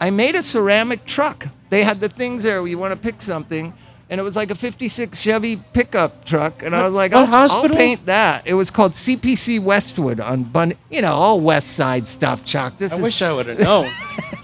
I 0.00 0.10
made 0.10 0.36
a 0.36 0.42
ceramic 0.42 1.04
truck. 1.04 1.48
They 1.70 1.82
had 1.82 2.00
the 2.00 2.08
things 2.08 2.44
there 2.44 2.62
where 2.62 2.70
you 2.70 2.78
want 2.78 2.92
to 2.92 2.98
pick 2.98 3.20
something, 3.20 3.74
and 4.10 4.20
it 4.20 4.24
was 4.24 4.36
like 4.36 4.50
a 4.50 4.54
56 4.54 5.18
Chevy 5.18 5.56
pickup 5.72 6.24
truck. 6.24 6.62
And 6.62 6.74
I 6.74 6.84
was 6.84 6.94
like, 6.94 7.12
I'll, 7.14 7.32
I'll 7.32 7.68
paint 7.68 8.06
that. 8.06 8.46
It 8.46 8.54
was 8.54 8.70
called 8.70 8.92
CPC 8.92 9.60
Westwood 9.62 10.18
on 10.20 10.44
Bun, 10.44 10.72
you 10.90 11.02
know, 11.02 11.12
all 11.12 11.40
West 11.40 11.72
Side 11.72 12.08
stuff, 12.08 12.44
Chuck. 12.44 12.78
This 12.78 12.92
I 12.92 12.96
is 12.96 13.02
wish 13.02 13.20
I 13.22 13.32
would 13.32 13.46
have 13.46 13.58
known. 13.64 13.92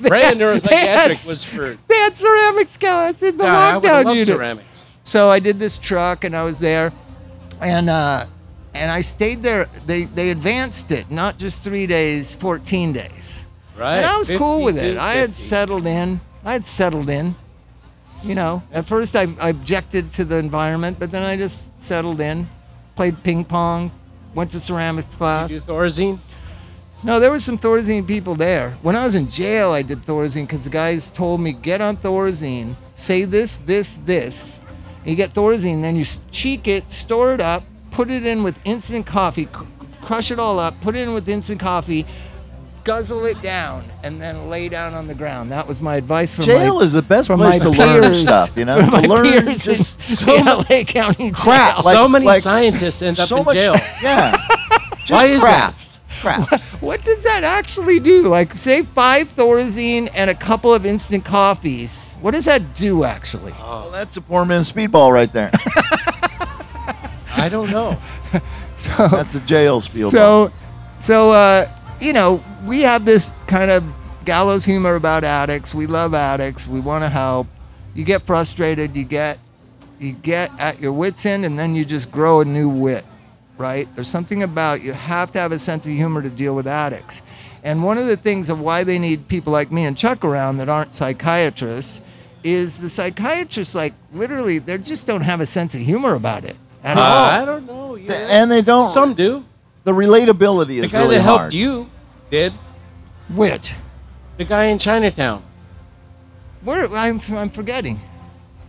Brand 0.00 0.38
neuropsychiatric 0.40 0.70
Yes. 0.70 1.26
was 1.26 1.42
for. 1.44 1.76
they 1.88 1.94
had 1.96 2.16
ceramics 2.16 2.76
class 2.76 3.22
in 3.22 3.36
the 3.38 3.44
Yeah, 3.44 3.56
I 3.58 3.76
would 3.76 3.84
have 3.86 3.92
lockdown 4.02 4.04
loved 4.06 4.16
unit. 4.18 4.26
ceramics. 4.28 4.86
So 5.04 5.28
I 5.30 5.38
did 5.38 5.58
this 5.58 5.78
truck 5.78 6.24
and 6.24 6.34
I 6.36 6.44
was 6.44 6.58
there, 6.58 6.92
and 7.60 7.88
uh, 7.90 8.26
and 8.74 8.90
I 8.90 9.00
stayed 9.02 9.42
there. 9.42 9.68
They 9.86 10.04
they 10.04 10.30
advanced 10.30 10.90
it, 10.90 11.10
not 11.10 11.38
just 11.38 11.62
three 11.62 11.86
days, 11.86 12.34
fourteen 12.34 12.92
days. 12.92 13.44
Right. 13.78 13.96
And 13.98 14.06
I 14.06 14.16
was 14.18 14.30
cool 14.30 14.62
with 14.62 14.76
it. 14.76 14.94
52, 14.94 15.00
I 15.00 15.14
had 15.14 15.34
settled 15.34 15.86
in. 15.86 16.20
I 16.44 16.52
had 16.52 16.66
settled 16.66 17.10
in. 17.10 17.34
You 18.24 18.34
know, 18.34 18.62
at 18.72 18.86
first 18.86 19.14
I, 19.14 19.26
I 19.38 19.50
objected 19.50 20.10
to 20.12 20.24
the 20.24 20.36
environment, 20.36 20.98
but 20.98 21.10
then 21.10 21.22
I 21.22 21.36
just 21.36 21.70
settled 21.82 22.22
in, 22.22 22.48
played 22.96 23.22
ping 23.22 23.44
pong, 23.44 23.92
went 24.34 24.50
to 24.52 24.60
ceramics 24.60 25.14
class. 25.16 25.48
Did 25.48 25.54
you 25.56 25.60
do 25.60 25.66
Thorazine? 25.66 26.20
No, 27.02 27.20
there 27.20 27.30
were 27.30 27.38
some 27.38 27.58
Thorazine 27.58 28.06
people 28.06 28.34
there. 28.34 28.78
When 28.80 28.96
I 28.96 29.04
was 29.04 29.14
in 29.14 29.28
jail, 29.28 29.72
I 29.72 29.82
did 29.82 30.06
Thorazine 30.06 30.48
because 30.48 30.62
the 30.62 30.70
guys 30.70 31.10
told 31.10 31.42
me, 31.42 31.52
get 31.52 31.82
on 31.82 31.98
Thorazine, 31.98 32.76
say 32.96 33.26
this, 33.26 33.58
this, 33.66 33.98
this. 34.06 34.58
You 35.04 35.14
get 35.14 35.34
Thorazine, 35.34 35.82
then 35.82 35.96
you 35.96 36.06
cheek 36.30 36.66
it, 36.66 36.90
store 36.90 37.34
it 37.34 37.42
up, 37.42 37.62
put 37.90 38.08
it 38.10 38.24
in 38.24 38.42
with 38.42 38.56
instant 38.64 39.04
coffee, 39.04 39.44
cr- 39.46 39.64
crush 40.00 40.30
it 40.30 40.38
all 40.38 40.58
up, 40.58 40.80
put 40.80 40.96
it 40.96 41.00
in 41.00 41.12
with 41.12 41.28
instant 41.28 41.60
coffee, 41.60 42.06
guzzle 42.84 43.24
it 43.26 43.40
down, 43.42 43.84
and 44.02 44.20
then 44.20 44.48
lay 44.48 44.68
down 44.68 44.94
on 44.94 45.06
the 45.06 45.14
ground. 45.14 45.50
That 45.50 45.66
was 45.66 45.80
my 45.80 45.96
advice 45.96 46.34
from 46.34 46.44
Jail 46.44 46.76
my, 46.76 46.82
is 46.82 46.92
the 46.92 47.02
best 47.02 47.26
from 47.26 47.40
place 47.40 47.58
my 47.58 47.64
to 47.64 47.70
learn 47.70 48.02
peers- 48.02 48.20
stuff, 48.20 48.50
you 48.56 48.64
know, 48.64 48.80
from 48.90 49.02
to 49.02 49.08
learn 49.08 49.24
peers 49.44 49.64
just 49.64 49.98
in 49.98 50.04
so 50.04 50.34
LA 50.36 50.84
County 50.84 51.30
crap. 51.30 51.76
jail. 51.76 51.84
Like- 51.84 51.94
so 51.94 52.08
many 52.08 52.26
like- 52.26 52.42
scientists 52.42 53.02
end 53.02 53.18
up 53.18 53.28
so 53.28 53.38
in 53.38 53.44
much, 53.44 53.54
jail. 53.56 53.74
Yeah. 54.02 54.36
Just 55.06 55.22
Why 55.22 55.28
is 55.30 55.42
that? 55.42 55.74
craft. 56.22 56.48
Craft. 56.48 56.64
What 56.82 57.04
does 57.04 57.22
that 57.24 57.44
actually 57.44 58.00
do? 58.00 58.22
Like, 58.28 58.56
say 58.56 58.80
five 58.82 59.34
Thorazine 59.36 60.08
and 60.14 60.30
a 60.30 60.34
couple 60.34 60.72
of 60.72 60.86
instant 60.86 61.26
coffees. 61.26 62.10
What 62.22 62.32
does 62.32 62.46
that 62.46 62.74
do 62.74 63.04
actually? 63.04 63.52
Well, 63.52 63.90
that's 63.90 64.16
a 64.16 64.22
poor 64.22 64.46
man's 64.46 64.72
speedball 64.72 65.12
right 65.12 65.30
there. 65.30 65.50
I 67.36 67.48
don't 67.50 67.70
know. 67.70 67.98
So, 68.76 69.08
That's 69.08 69.34
a 69.34 69.40
jail 69.40 69.80
speedball. 69.82 70.10
so, 70.10 70.50
so, 71.00 71.30
uh, 71.32 71.66
you 72.00 72.12
know, 72.12 72.42
we 72.64 72.80
have 72.82 73.04
this 73.04 73.30
kind 73.46 73.70
of 73.70 73.84
gallows 74.24 74.64
humor 74.64 74.94
about 74.96 75.24
addicts. 75.24 75.74
We 75.74 75.86
love 75.86 76.14
addicts. 76.14 76.66
We 76.68 76.80
want 76.80 77.04
to 77.04 77.08
help. 77.08 77.46
You 77.94 78.04
get 78.04 78.22
frustrated. 78.22 78.96
You 78.96 79.04
get, 79.04 79.38
you 80.00 80.12
get 80.12 80.50
at 80.58 80.80
your 80.80 80.92
wits 80.92 81.26
end, 81.26 81.44
and 81.44 81.58
then 81.58 81.74
you 81.74 81.84
just 81.84 82.10
grow 82.10 82.40
a 82.40 82.44
new 82.44 82.68
wit. 82.68 83.04
Right? 83.56 83.88
There's 83.94 84.08
something 84.08 84.42
about 84.42 84.82
you 84.82 84.92
have 84.92 85.30
to 85.32 85.38
have 85.38 85.52
a 85.52 85.58
sense 85.60 85.86
of 85.86 85.92
humor 85.92 86.20
to 86.22 86.28
deal 86.30 86.56
with 86.56 86.66
addicts. 86.66 87.22
And 87.62 87.82
one 87.84 87.98
of 87.98 88.06
the 88.06 88.16
things 88.16 88.48
of 88.50 88.58
why 88.60 88.82
they 88.84 88.98
need 88.98 89.28
people 89.28 89.52
like 89.52 89.70
me 89.70 89.84
and 89.84 89.96
Chuck 89.96 90.24
around 90.24 90.56
that 90.56 90.68
aren't 90.68 90.94
psychiatrists 90.94 92.00
is 92.42 92.76
the 92.76 92.90
psychiatrists 92.90 93.74
like 93.74 93.94
literally 94.12 94.58
they 94.58 94.76
just 94.76 95.06
don't 95.06 95.22
have 95.22 95.40
a 95.40 95.46
sense 95.46 95.74
of 95.74 95.80
humor 95.80 96.14
about 96.14 96.44
it 96.44 96.56
at 96.82 96.98
Uh, 96.98 97.00
all. 97.00 97.24
I 97.30 97.44
don't 97.44 97.64
know. 97.66 97.94
Yeah. 97.94 98.12
And 98.28 98.50
they 98.50 98.60
don't. 98.60 98.92
Some 98.92 99.14
do. 99.14 99.44
the 99.84 99.92
relatability 99.92 100.66
The 100.80 100.84
is 100.86 100.92
guy 100.92 100.98
really 100.98 101.16
that 101.16 101.22
helped 101.22 101.40
hard. 101.40 101.54
you 101.54 101.88
did. 102.30 102.52
Which 103.34 103.72
The 104.36 104.44
guy 104.44 104.64
in 104.64 104.78
Chinatown, 104.78 105.42
where 106.62 106.90
I'm 106.94 107.20
I'm 107.32 107.50
forgetting. 107.50 108.00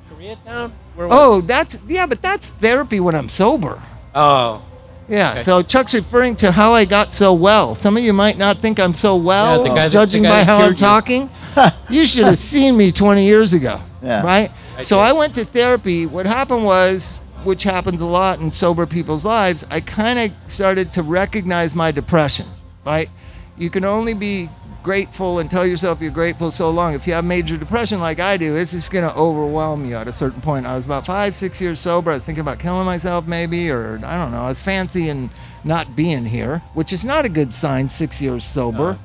Koreatown. 0.10 0.72
Where 0.96 1.08
was- 1.08 1.18
Oh, 1.18 1.42
that's 1.42 1.78
yeah, 1.88 2.06
but 2.06 2.22
that's 2.22 2.52
therapy 2.52 3.00
when 3.00 3.16
I'm 3.16 3.30
sober. 3.30 3.82
Oh. 4.14 4.62
Yeah, 5.08 5.32
Okay. 5.34 5.44
so 5.44 5.62
Chuck's 5.62 5.94
referring 5.94 6.36
to 6.38 6.52
how 6.52 6.74
I 6.74 6.86
got 6.86 7.14
so 7.14 7.32
well. 7.34 7.76
Some 7.76 7.96
of 7.96 8.02
you 8.04 8.12
might 8.14 8.38
not 8.40 8.60
think 8.60 8.80
I'm 8.80 8.94
so 8.96 9.16
well, 9.16 9.62
the 9.62 9.70
guy 9.70 9.76
that- 9.76 9.92
judging 9.92 10.24
by 10.24 10.44
how 10.44 10.62
I'm 10.62 10.72
you. 10.72 10.78
talking. 10.78 11.30
you 11.90 12.06
should 12.08 12.26
have 12.26 12.38
seen 12.40 12.76
me 12.76 12.92
20 12.92 13.24
years 13.24 13.54
ago, 13.54 13.80
Yeah. 14.02 14.24
right? 14.24 14.52
I 14.78 14.82
so 14.82 14.96
did. 14.98 15.04
I 15.04 15.12
went 15.14 15.36
to 15.36 15.46
therapy. 15.46 16.06
What 16.08 16.26
happened 16.26 16.66
was, 16.66 17.20
which 17.44 17.62
happens 17.64 18.02
a 18.02 18.06
lot 18.08 18.40
in 18.40 18.52
sober 18.52 18.86
people's 18.88 19.24
lives, 19.26 19.64
I 19.70 19.80
kind 19.80 20.18
of 20.18 20.32
started 20.52 20.92
to 20.94 21.04
recognize 21.04 21.76
my 21.76 21.92
depression, 21.92 22.48
right? 22.86 23.10
You 23.58 23.70
can 23.70 23.86
only 23.86 24.14
be 24.14 24.50
grateful 24.84 25.40
and 25.40 25.50
tell 25.50 25.66
yourself 25.66 26.00
you're 26.02 26.12
grateful 26.12 26.52
so 26.52 26.70
long. 26.70 26.94
If 26.94 27.08
you 27.08 27.14
have 27.14 27.26
major 27.26 27.58
depression 27.58 28.00
like 28.00 28.20
I 28.20 28.38
do, 28.38 28.56
it's 28.56 28.72
just 28.72 28.92
going 28.92 29.08
to 29.08 29.16
overwhelm 29.16 29.86
you 29.86 29.96
at 29.96 30.08
a 30.08 30.14
certain 30.14 30.42
point. 30.42 30.66
I 30.68 30.76
was 30.76 30.86
about 30.86 31.06
five, 31.06 31.34
six 31.34 31.60
years 31.60 31.80
sober. 31.80 32.12
I 32.12 32.16
was 32.16 32.26
thinking 32.26 32.42
about 32.42 32.60
killing 32.60 32.86
myself 32.86 33.26
maybe, 33.26 33.72
or 33.72 34.00
I 34.04 34.16
don't 34.18 34.32
know. 34.32 34.42
I 34.42 34.50
was 34.50 34.60
fancy 34.60 35.10
and 35.10 35.30
not 35.64 35.96
being 35.96 36.26
here, 36.26 36.62
which 36.74 36.94
is 36.94 37.04
not 37.04 37.26
a 37.26 37.30
good 37.30 37.54
sign. 37.54 37.90
Six 37.90 38.22
years 38.22 38.44
sober, 38.46 38.94
No, 38.94 39.00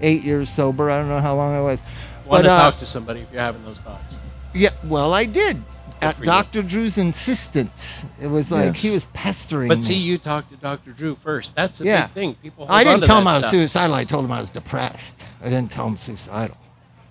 eight 0.00 0.22
years 0.22 0.48
sober. 0.48 0.88
I 0.90 0.98
don't 0.98 1.08
know 1.08 1.20
how 1.20 1.34
long 1.34 1.54
I 1.54 1.60
was. 1.60 1.82
Want 2.24 2.44
to 2.44 2.50
uh, 2.50 2.70
talk 2.70 2.78
to 2.78 2.86
somebody 2.86 3.20
if 3.20 3.30
you're 3.32 3.42
having 3.42 3.64
those 3.64 3.80
thoughts. 3.80 4.16
yeah, 4.54 4.70
well, 4.84 5.12
I 5.12 5.26
did. 5.26 5.62
At 6.02 6.18
you. 6.18 6.24
Dr. 6.24 6.62
Drew's 6.62 6.98
insistence. 6.98 8.04
It 8.20 8.26
was 8.28 8.50
like 8.50 8.74
Yes. 8.74 8.80
he 8.82 8.90
was 8.90 9.04
pestering 9.14 9.64
me. 9.64 9.68
But 9.68 9.78
me. 9.78 9.84
see, 9.84 9.94
you 9.94 10.18
talked 10.18 10.50
to 10.50 10.56
Dr. 10.56 10.92
Drew 10.92 11.16
first. 11.16 11.54
That's 11.54 11.78
the 11.78 11.86
Yeah. 11.86 12.06
big 12.06 12.14
thing. 12.14 12.34
People. 12.42 12.66
I 12.68 12.84
didn't 12.84 13.04
tell 13.04 13.18
him 13.18 13.26
I 13.26 13.36
was 13.36 13.44
stuff. 13.44 13.52
suicidal. 13.52 13.94
I 13.94 14.04
told 14.04 14.24
him 14.24 14.32
I 14.32 14.40
was 14.40 14.50
depressed. 14.50 15.22
I 15.42 15.46
didn't 15.48 15.70
tell 15.70 15.86
him 15.86 15.96
suicidal. 15.96 16.56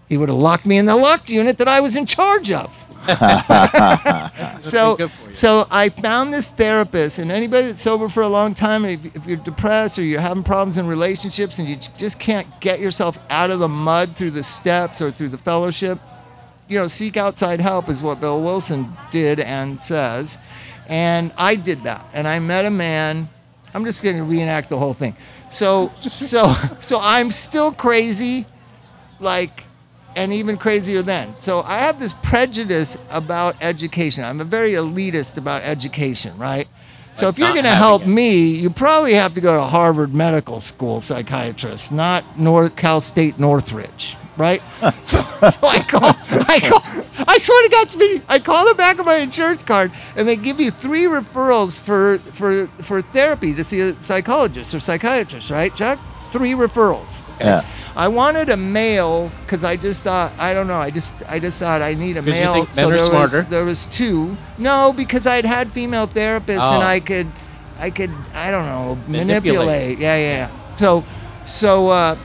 He 0.08 0.18
would 0.18 0.30
have 0.30 0.38
locked 0.38 0.66
me 0.68 0.78
in 0.78 0.86
the 0.86 0.96
locked 0.96 1.30
unit 1.32 1.58
that 1.58 1.68
I 1.68 1.80
was 1.80 1.96
in 1.96 2.06
charge 2.06 2.52
of. 2.52 2.78
So, 4.66 4.96
good 4.96 5.12
for 5.12 5.28
you. 5.28 5.34
so 5.34 5.68
I 5.70 5.90
found 5.90 6.34
this 6.34 6.48
therapist, 6.48 7.20
and 7.20 7.32
anybody 7.32 7.68
that's 7.68 7.82
sober 7.82 8.10
for 8.10 8.24
a 8.24 8.28
long 8.28 8.56
time, 8.56 8.84
if, 8.84 9.16
if 9.16 9.26
you're 9.28 9.38
depressed 9.38 10.00
or 10.00 10.02
you're 10.04 10.20
having 10.22 10.44
problems 10.44 10.78
in 10.80 10.88
relationships 10.88 11.60
and 11.60 11.68
you 11.70 11.76
just 11.98 12.18
can't 12.20 12.48
get 12.62 12.80
yourself 12.80 13.20
out 13.30 13.52
of 13.52 13.60
the 13.60 13.68
mud 13.68 14.16
through 14.16 14.32
the 14.32 14.44
steps 14.44 15.02
or 15.02 15.12
through 15.12 15.30
the 15.30 15.38
fellowship, 15.38 16.00
you 16.68 16.78
know, 16.80 16.88
seek 16.88 17.18
outside 17.18 17.60
help 17.62 17.90
is 17.90 18.02
what 18.02 18.20
Bill 18.20 18.42
Wilson 18.42 18.92
did 19.12 19.40
and 19.40 19.80
says. 19.80 20.38
And 20.88 21.32
I 21.38 21.56
did 21.56 21.84
that. 21.84 22.06
And 22.14 22.28
I 22.28 22.40
met 22.40 22.66
a 22.66 22.72
man. 22.72 23.28
I'm 23.74 23.86
just 23.86 24.04
going 24.04 24.18
to 24.18 24.24
reenact 24.24 24.70
the 24.70 24.78
whole 24.78 24.94
thing. 24.94 25.16
So, 25.50 25.92
so, 26.00 26.54
so 26.80 27.00
I'm 27.02 27.32
still 27.32 27.72
crazy, 27.72 28.46
like, 29.20 29.64
and 30.16 30.32
even 30.34 30.58
crazier 30.58 31.02
then. 31.02 31.36
So 31.36 31.62
I 31.64 31.78
have 31.80 32.00
this 32.00 32.14
prejudice 32.24 32.98
about 33.10 33.62
education. 33.62 34.24
I'm 34.24 34.40
a 34.42 34.46
very 34.46 34.72
elitist 34.72 35.38
about 35.38 35.64
education, 35.64 36.38
right? 36.38 36.68
So 37.14 37.28
Like 37.28 37.34
if 37.34 37.40
you're 37.40 37.52
going 37.54 37.64
to 37.64 37.70
help 37.70 38.04
it. 38.04 38.08
me, 38.08 38.40
you 38.56 38.70
probably 38.70 39.14
have 39.14 39.34
to 39.36 39.42
go 39.42 39.56
to 39.58 39.64
Harvard 39.64 40.14
Medical 40.14 40.62
School 40.62 41.02
psychiatrist, 41.02 41.92
not 41.92 42.38
North 42.38 42.76
Cal 42.76 43.02
State 43.02 43.40
Northridge, 43.40 44.18
right? 44.38 44.62
so, 45.04 45.22
so 45.22 45.68
I 45.68 45.84
call, 45.88 46.04
I 46.48 46.60
call, 46.62 46.84
I 47.28 47.38
swear 47.38 47.64
to 47.64 47.70
God, 47.70 47.88
Smitty, 47.90 48.22
I 48.28 48.40
call 48.40 48.68
the 48.68 48.74
back 48.76 49.00
of 49.00 49.06
my 49.06 49.16
insurance 49.18 49.64
card, 49.64 49.92
and 50.16 50.28
they 50.28 50.36
give 50.36 50.60
you 50.60 50.72
three 50.72 51.04
referrals 51.06 51.78
for 51.78 52.20
for 52.34 52.68
for 52.84 53.02
therapy 53.02 53.54
to 53.54 53.64
see 53.64 53.80
a 53.82 54.00
psychologist 54.02 54.74
or 54.76 54.80
psychiatrist, 54.80 55.50
right, 55.52 55.74
Chuck? 55.76 56.00
Three 56.32 56.52
referrals. 56.52 57.22
Yeah. 57.40 57.66
I 57.96 58.08
wanted 58.10 58.50
a 58.50 58.58
male 58.58 59.32
because 59.46 59.64
I 59.64 59.78
just 59.78 60.02
thought 60.02 60.34
I 60.38 60.54
don't 60.54 60.68
know. 60.68 60.80
I 60.80 60.90
just 60.90 61.14
I 61.28 61.40
just 61.40 61.60
thought 61.60 61.82
I 61.82 61.94
need 61.94 62.18
a 62.18 62.20
'Cause 62.22 62.28
you 62.28 62.32
male. 62.34 62.54
think 62.54 62.76
men 62.76 62.86
are 62.86 62.92
there 62.96 63.06
smarter? 63.06 63.40
was 63.42 63.50
there 63.50 63.64
was 63.66 63.86
two. 63.86 64.36
No, 64.58 64.92
because 64.92 65.26
I'd 65.28 65.46
had 65.46 65.72
female 65.72 66.08
therapists 66.08 66.50
and 66.74 66.84
Oh. 66.84 66.86
I 66.86 67.00
could 67.00 67.28
I 67.80 67.90
could 67.90 68.12
I 68.34 68.52
don't 68.52 68.66
know 68.66 68.98
Manipulate. 69.08 69.28
manipulate. 69.46 70.00
Yeah, 70.00 70.18
yeah. 70.18 70.38
yeah. 70.50 70.76
So 70.78 71.06
so 71.46 71.88
uh, 71.88 72.18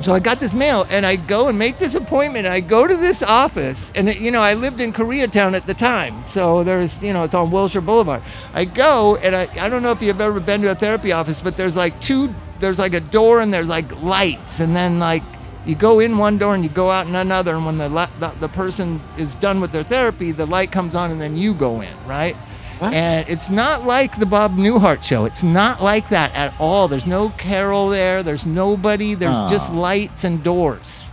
so 0.00 0.14
I 0.14 0.20
got 0.20 0.40
this 0.40 0.54
mail 0.54 0.86
and 0.90 1.04
I 1.04 1.16
go 1.16 1.48
and 1.48 1.58
make 1.58 1.78
this 1.78 1.94
appointment. 1.94 2.46
I 2.46 2.60
go 2.60 2.86
to 2.86 2.96
this 2.96 3.22
office 3.22 3.92
and 3.94 4.08
it, 4.08 4.18
you 4.18 4.30
know 4.30 4.40
I 4.40 4.54
lived 4.54 4.80
in 4.80 4.92
Koreatown 4.92 5.54
at 5.54 5.66
the 5.66 5.74
time, 5.74 6.24
so 6.26 6.64
there's 6.64 7.02
you 7.02 7.12
know 7.12 7.24
it's 7.24 7.34
on 7.34 7.50
Wilshire 7.50 7.80
Boulevard. 7.80 8.22
I 8.54 8.64
go 8.64 9.16
and 9.16 9.36
I 9.36 9.48
I 9.60 9.68
don't 9.68 9.82
know 9.82 9.92
if 9.92 10.02
you've 10.02 10.20
ever 10.20 10.40
been 10.40 10.62
to 10.62 10.70
a 10.70 10.74
therapy 10.74 11.12
office, 11.12 11.40
but 11.40 11.56
there's 11.56 11.76
like 11.76 12.00
two 12.00 12.34
there's 12.60 12.78
like 12.78 12.94
a 12.94 13.00
door 13.00 13.40
and 13.40 13.52
there's 13.52 13.68
like 13.68 13.90
lights 14.02 14.60
and 14.60 14.74
then 14.76 14.98
like 14.98 15.22
you 15.66 15.74
go 15.74 16.00
in 16.00 16.16
one 16.16 16.38
door 16.38 16.54
and 16.54 16.64
you 16.64 16.70
go 16.70 16.90
out 16.90 17.06
in 17.06 17.14
another 17.14 17.54
and 17.54 17.66
when 17.66 17.78
the 17.78 17.88
the, 18.18 18.28
the 18.40 18.48
person 18.48 19.00
is 19.18 19.34
done 19.34 19.60
with 19.60 19.72
their 19.72 19.84
therapy 19.84 20.32
the 20.32 20.46
light 20.46 20.70
comes 20.70 20.94
on 20.94 21.10
and 21.10 21.20
then 21.20 21.36
you 21.36 21.54
go 21.54 21.80
in 21.80 21.94
right 22.06 22.36
What? 22.80 22.94
and 22.94 23.28
it's 23.28 23.50
not 23.50 23.86
like 23.86 24.18
the 24.18 24.24
bob 24.24 24.56
newhart 24.56 25.02
show. 25.02 25.26
It's 25.26 25.42
not 25.42 25.82
like 25.82 26.08
that 26.08 26.34
at 26.34 26.54
all. 26.58 26.88
There's 26.88 27.06
no 27.06 27.28
carol 27.36 27.90
there. 27.90 28.22
There's 28.22 28.46
nobody. 28.46 29.14
There's 29.14 29.50
just 29.50 29.70
lights 29.72 30.24
and 30.24 30.42
doors. 30.42 31.08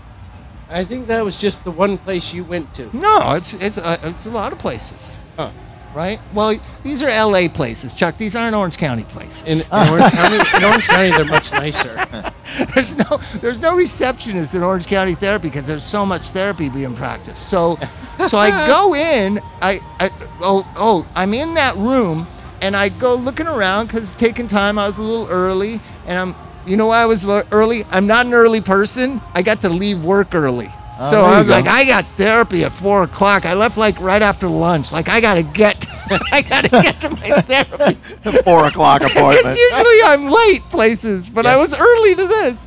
I 0.70 0.86
think 0.86 1.08
that 1.08 1.24
was 1.24 1.42
just 1.42 1.64
the 1.66 1.72
one 1.72 1.98
place 1.98 2.34
you 2.34 2.44
went 2.44 2.74
to. 2.76 2.90
no 2.96 3.34
it's 3.34 3.54
it's 3.54 3.78
uh, 3.78 3.98
it's 4.04 4.26
a 4.26 4.30
lot 4.32 4.54
of 4.54 4.60
places. 4.60 5.16
Huh. 5.38 5.52
Right 5.96 6.20
well 6.34 6.58
these 6.84 7.02
are 7.02 7.26
la 7.26 7.48
places 7.48 7.94
chuck 7.94 8.18
these 8.18 8.36
aren't 8.36 8.56
orange 8.56 8.78
county 8.78 9.04
places 9.06 9.38
In, 9.48 9.62
in 9.62 9.66
Orange 9.72 10.12
County, 10.12 10.58
in 10.58 10.64
Orange 10.64 10.88
County, 10.88 11.12
they're 11.12 11.26
much 11.26 11.52
nicer. 11.54 11.96
there's 12.74 12.96
no 12.96 13.18
there's 13.42 13.60
no 13.60 13.76
receptionist 13.76 14.54
in 14.56 14.64
Orange 14.64 14.86
County 14.88 15.16
therapy 15.16 15.50
because 15.50 15.66
there's 15.66 15.84
so 15.84 16.06
much 16.06 16.30
therapy 16.30 16.70
being 16.70 16.96
practiced. 16.96 17.50
So 17.50 17.80
so 18.28 18.38
I 18.38 18.68
go 18.68 18.94
in, 18.94 19.40
I, 19.62 19.80
I 20.00 20.10
oh 20.42 20.68
oh 20.76 21.08
I'm 21.16 21.34
in 21.34 21.54
that 21.54 21.76
room 21.78 22.28
and 22.62 22.76
I 22.76 22.90
go 22.90 23.16
looking 23.16 23.48
around 23.48 23.88
because 23.88 24.04
it's 24.04 24.16
taking 24.16 24.48
time. 24.48 24.78
I 24.78 24.88
was 24.88 24.98
a 24.98 25.04
little 25.04 25.28
early 25.30 25.80
and 26.06 26.18
I'm 26.18 26.36
you 26.66 26.76
know 26.76 26.88
why 26.88 27.02
I 27.02 27.06
was 27.06 27.26
early? 27.28 27.86
I'm 27.92 28.08
not 28.08 28.26
an 28.26 28.34
early 28.34 28.60
person. 28.60 29.22
I 29.34 29.42
got 29.42 29.62
to 29.62 29.70
leave 29.70 30.04
work 30.04 30.36
early. 30.36 30.70
Oh, 31.00 31.12
so 31.12 31.24
I 31.26 31.38
was 31.40 31.48
go. 31.48 31.54
like, 31.56 31.68
I 31.68 31.86
got 31.86 32.06
therapy 32.18 32.64
at 32.64 32.72
four 32.74 33.04
o'clock. 33.04 33.46
I 33.46 33.54
left 33.54 33.78
like 33.78 34.00
right 34.00 34.22
after 34.22 34.48
lunch. 34.48 34.92
Like 34.92 35.10
I 35.10 35.22
gotta 35.22 35.44
get, 35.44 35.86
I 36.32 36.42
gotta 36.42 36.70
get 36.70 37.00
to 37.02 37.10
my 37.12 37.42
therapy. 37.42 38.00
Four 38.44 38.66
o'clock 38.68 39.02
Because 39.04 39.16
appointment. 39.16 39.58
usually 39.60 40.02
I'm 40.04 40.26
late 40.28 40.64
places, 40.70 41.28
but 41.30 41.46
I 41.46 41.56
was 41.58 41.76
early 41.78 42.16
to 42.16 42.26
this. 42.28 42.58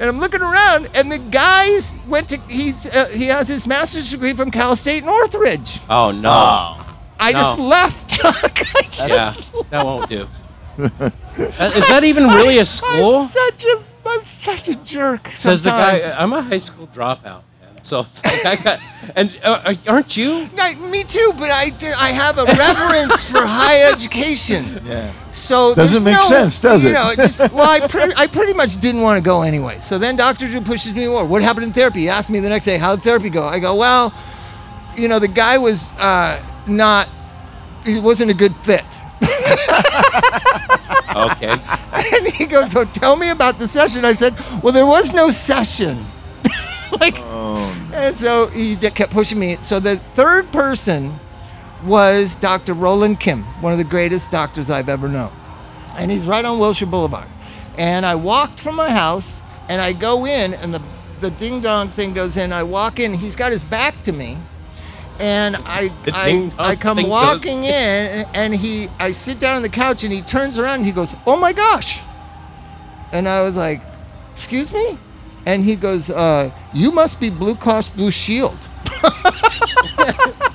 And 0.00 0.08
I'm 0.08 0.20
looking 0.20 0.40
around, 0.42 0.88
and 0.94 1.10
the 1.10 1.18
guys 1.18 1.98
went 2.08 2.28
to. 2.30 2.36
He's 2.48 2.86
uh, 2.86 3.06
he 3.08 3.26
has 3.26 3.48
his 3.48 3.66
master's 3.66 4.10
degree 4.10 4.32
from 4.32 4.50
Cal 4.50 4.74
State 4.76 5.04
Northridge. 5.04 5.80
Oh 5.90 6.10
no. 6.12 6.30
Oh. 6.30 6.96
I 7.20 7.32
No. 7.32 7.38
just 7.40 7.58
left. 7.58 8.08
Chuck. 8.10 8.62
I 8.76 8.82
just 8.90 9.08
yeah, 9.08 9.34
that 9.70 9.84
won't 9.84 10.08
do. 10.08 10.28
Uh, 10.78 11.10
Is 11.74 11.86
that 11.88 12.04
even 12.04 12.24
really 12.24 12.56
a 12.58 12.60
I'm 12.60 12.64
school? 12.64 13.26
such 13.28 13.64
a 13.64 13.82
I'm 14.06 14.24
such 14.26 14.68
a 14.68 14.74
jerk. 14.76 15.28
Says 15.34 15.62
the 15.64 15.70
guy. 15.70 16.00
I'm 16.16 16.32
a 16.32 16.42
high 16.42 16.58
school 16.58 16.86
dropout, 16.88 17.24
man. 17.24 17.42
So 17.82 18.00
it's 18.00 18.22
like 18.24 18.44
I 18.44 18.56
got. 18.56 18.80
And 19.16 19.38
uh, 19.42 19.74
aren't 19.86 20.16
you? 20.16 20.48
No, 20.54 20.74
me 20.76 21.04
too, 21.04 21.32
but 21.38 21.50
I 21.50 21.70
do, 21.70 21.86
I 21.96 22.10
have 22.10 22.36
a 22.38 22.44
reverence 22.44 23.24
for 23.24 23.38
high 23.44 23.82
education. 23.90 24.80
Yeah. 24.84 25.12
So 25.32 25.74
Doesn't 25.74 26.04
make 26.04 26.16
no- 26.16 26.22
sense, 26.24 26.58
does 26.58 26.82
you 26.84 26.90
it? 26.90 26.92
know, 26.94 27.12
just, 27.16 27.38
well, 27.52 27.70
I, 27.70 27.86
pre- 27.86 28.12
I 28.16 28.26
pretty 28.26 28.52
much 28.52 28.78
didn't 28.80 29.00
want 29.00 29.16
to 29.18 29.22
go 29.24 29.42
anyway. 29.42 29.78
So 29.80 29.96
then 29.98 30.16
Dr. 30.16 30.46
Drew 30.48 30.60
pushes 30.60 30.92
me 30.94 31.06
more. 31.08 31.24
What 31.24 31.40
happened 31.42 31.64
in 31.64 31.72
therapy? 31.72 32.00
He 32.00 32.08
asked 32.08 32.28
me 32.30 32.40
the 32.40 32.48
next 32.48 32.64
day, 32.66 32.76
how'd 32.78 33.02
therapy 33.02 33.30
go? 33.30 33.44
I 33.44 33.58
go, 33.58 33.76
well, 33.76 34.12
you 34.96 35.08
know, 35.08 35.18
the 35.18 35.28
guy 35.28 35.56
was 35.58 35.92
uh, 35.94 36.42
not, 36.66 37.08
he 37.84 37.98
wasn't 38.00 38.30
a 38.30 38.34
good 38.34 38.54
fit. 38.58 38.84
Okay. 41.16 41.56
And 42.14 42.28
he 42.28 42.46
goes, 42.46 42.70
so 42.70 42.84
tell 42.84 43.16
me 43.16 43.30
about 43.30 43.58
the 43.58 43.66
session. 43.66 44.04
I 44.04 44.14
said, 44.14 44.34
well, 44.62 44.72
there 44.72 44.86
was 44.86 45.12
no 45.12 45.30
session. 45.30 46.04
like, 47.00 47.14
Oh, 47.18 47.90
and 47.94 48.18
so 48.18 48.46
he 48.48 48.74
d- 48.76 48.90
kept 48.90 49.12
pushing 49.12 49.38
me. 49.38 49.56
So 49.62 49.80
the 49.80 49.96
third 50.14 50.50
person 50.52 51.14
was 51.84 52.36
Dr. 52.36 52.74
Roland 52.74 53.20
Kim, 53.20 53.44
one 53.62 53.72
of 53.72 53.78
the 53.78 53.84
greatest 53.84 54.30
doctors 54.30 54.68
I've 54.70 54.88
ever 54.88 55.08
known. 55.08 55.32
And 55.96 56.10
he's 56.10 56.26
right 56.26 56.44
on 56.44 56.58
Wilshire 56.58 56.88
Boulevard. 56.88 57.28
And 57.76 58.04
I 58.04 58.14
walked 58.16 58.60
from 58.60 58.74
my 58.74 58.90
house 58.90 59.40
and 59.68 59.80
I 59.80 59.92
go 59.92 60.26
in 60.26 60.54
and 60.54 60.72
the, 60.74 60.82
the 61.20 61.30
ding 61.30 61.60
dong 61.60 61.90
thing 61.90 62.14
goes 62.14 62.36
in. 62.36 62.52
I 62.52 62.62
walk 62.64 62.98
in, 62.98 63.14
he's 63.14 63.36
got 63.36 63.52
his 63.52 63.62
back 63.64 64.02
to 64.04 64.12
me. 64.12 64.36
And 65.20 65.56
I 65.64 65.90
I, 66.14 66.52
I 66.58 66.76
come 66.76 66.96
thing 66.96 67.06
goes- 67.06 67.10
walking 67.12 67.64
in 67.64 68.24
and 68.34 68.54
he 68.54 68.88
I 69.00 69.10
sit 69.12 69.38
down 69.40 69.56
on 69.56 69.62
the 69.62 69.68
couch 69.68 70.04
and 70.04 70.12
he 70.12 70.22
turns 70.22 70.58
around 70.58 70.76
and 70.76 70.86
he 70.86 70.92
goes, 70.92 71.14
Oh 71.26 71.36
my 71.36 71.52
gosh. 71.52 72.00
And 73.12 73.28
I 73.28 73.42
was 73.42 73.54
like, 73.54 73.82
Excuse 74.36 74.72
me? 74.72 74.96
And 75.46 75.64
he 75.64 75.76
goes, 75.76 76.10
uh, 76.10 76.50
You 76.74 76.90
must 76.92 77.18
be 77.20 77.30
Blue 77.30 77.54
Cross 77.54 77.90
Blue 77.90 78.10
Shield. 78.10 78.58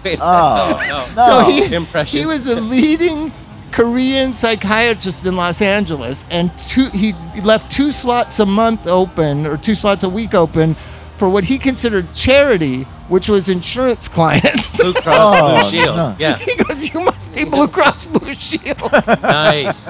Wait, 0.03 0.17
Oh, 0.21 0.79
no. 0.87 1.15
no. 1.15 1.25
So 1.25 1.49
he, 1.49 1.73
Impression. 1.73 2.19
he 2.19 2.25
was 2.25 2.47
a 2.47 2.59
leading 2.59 3.31
Korean 3.71 4.35
psychiatrist 4.35 5.25
in 5.25 5.35
Los 5.35 5.61
Angeles, 5.61 6.25
and 6.29 6.51
two, 6.59 6.89
he 6.89 7.13
left 7.43 7.71
two 7.71 7.91
slots 7.91 8.39
a 8.39 8.45
month 8.45 8.85
open 8.85 9.47
or 9.47 9.57
two 9.57 9.73
slots 9.75 10.03
a 10.03 10.09
week 10.09 10.33
open 10.35 10.75
for 11.17 11.27
what 11.29 11.43
he 11.45 11.57
considered 11.57 12.13
charity, 12.13 12.83
which 13.07 13.29
was 13.29 13.49
insurance 13.49 14.07
clients. 14.07 14.77
Blue 14.77 14.93
Cross 14.93 15.17
Oh, 15.41 15.61
Blue 15.61 15.69
Shield. 15.71 15.95
no. 15.95 16.15
Yeah, 16.19 16.37
he 16.39 16.55
goes, 16.63 16.93
"You 16.93 16.99
must 17.01 17.33
be 17.33 17.45
Blue 17.45 17.67
Cross 17.67 18.05
Blue 18.07 18.33
Shield." 18.33 18.91
nice. 19.23 19.89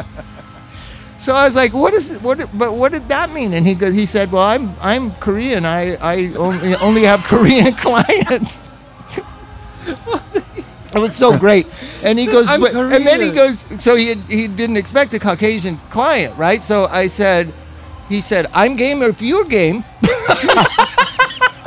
So 1.24 1.34
I 1.34 1.46
was 1.46 1.56
like, 1.56 1.72
"What 1.72 1.94
is 1.94 2.18
what? 2.18 2.38
But 2.58 2.74
what 2.74 2.92
did 2.92 3.08
that 3.08 3.32
mean?" 3.32 3.54
And 3.54 3.66
he 3.66 3.76
goes, 3.76 3.94
"He 3.94 4.06
said, 4.06 4.30
well, 4.30 4.44
I'm 4.44 4.76
I'm 4.82 5.16
Korean. 5.16 5.66
I 5.66 5.96
I 5.96 6.34
only 6.36 6.76
only 6.76 7.04
have 7.04 7.22
Korean 7.32 7.74
clients." 7.74 8.64
It 10.96 11.00
was 11.00 11.16
so 11.16 11.36
great, 11.36 11.66
and 12.04 12.20
he 12.20 12.28
goes, 12.28 12.46
but, 12.46 12.76
and 12.76 13.08
then 13.08 13.20
he 13.20 13.32
goes. 13.32 13.66
So 13.80 13.96
he 13.96 14.14
he 14.30 14.48
didn't 14.48 14.78
expect 14.78 15.12
a 15.16 15.20
Caucasian 15.20 15.80
client, 15.90 16.38
right? 16.38 16.64
So 16.64 16.86
I 16.86 17.08
said, 17.08 17.52
he 18.10 18.22
said, 18.22 18.46
"I'm 18.54 18.76
game 18.76 19.02
if 19.02 19.20
you're 19.20 19.44
game." 19.46 19.84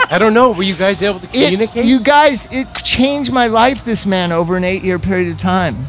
I 0.09 0.19
don't 0.21 0.33
know. 0.33 0.53
Were 0.53 0.63
you 0.63 0.77
guys 0.77 1.03
able 1.03 1.19
to 1.19 1.27
It- 1.33 1.51
communicate? 1.51 1.85
you 1.87 1.99
guys, 1.99 2.47
it 2.53 2.69
changed 2.85 3.33
my 3.33 3.49
life. 3.49 3.85
This 3.85 4.07
man 4.07 4.31
over 4.31 4.57
an 4.57 4.63
eight-year 4.63 5.01
period 5.01 5.33
of 5.33 5.39
time. 5.39 5.87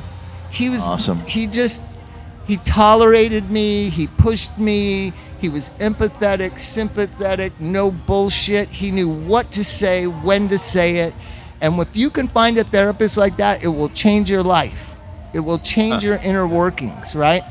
He 0.50 0.72
was 0.72 0.82
Awesome. 0.82 1.20
He 1.28 1.46
just 1.46 1.84
he 2.48 2.58
tolerated 2.58 3.52
me. 3.52 3.90
He 3.90 4.08
pushed 4.08 4.58
me. 4.58 5.14
He 5.40 5.50
was 5.50 5.70
empathetic, 5.80 6.60
sympathetic, 6.60 7.60
no 7.60 7.92
bullshit. 7.92 8.70
He 8.70 8.90
knew 8.90 9.10
what 9.10 9.52
to 9.52 9.64
say, 9.64 10.08
when 10.08 10.48
to 10.50 10.58
say 10.58 10.98
it. 10.98 11.14
And 11.62 11.80
if 11.80 11.96
you 11.96 12.10
can 12.10 12.28
find 12.28 12.58
a 12.58 12.64
therapist 12.64 13.18
like 13.18 13.38
that, 13.38 13.64
it 13.64 13.68
will 13.68 13.90
change 13.90 14.30
your 14.30 14.44
life. 14.44 14.96
It 15.34 15.42
will 15.42 15.60
change 15.60 16.04
your 16.04 16.16
inner 16.18 16.48
workings, 16.48 17.14
right? 17.14 17.44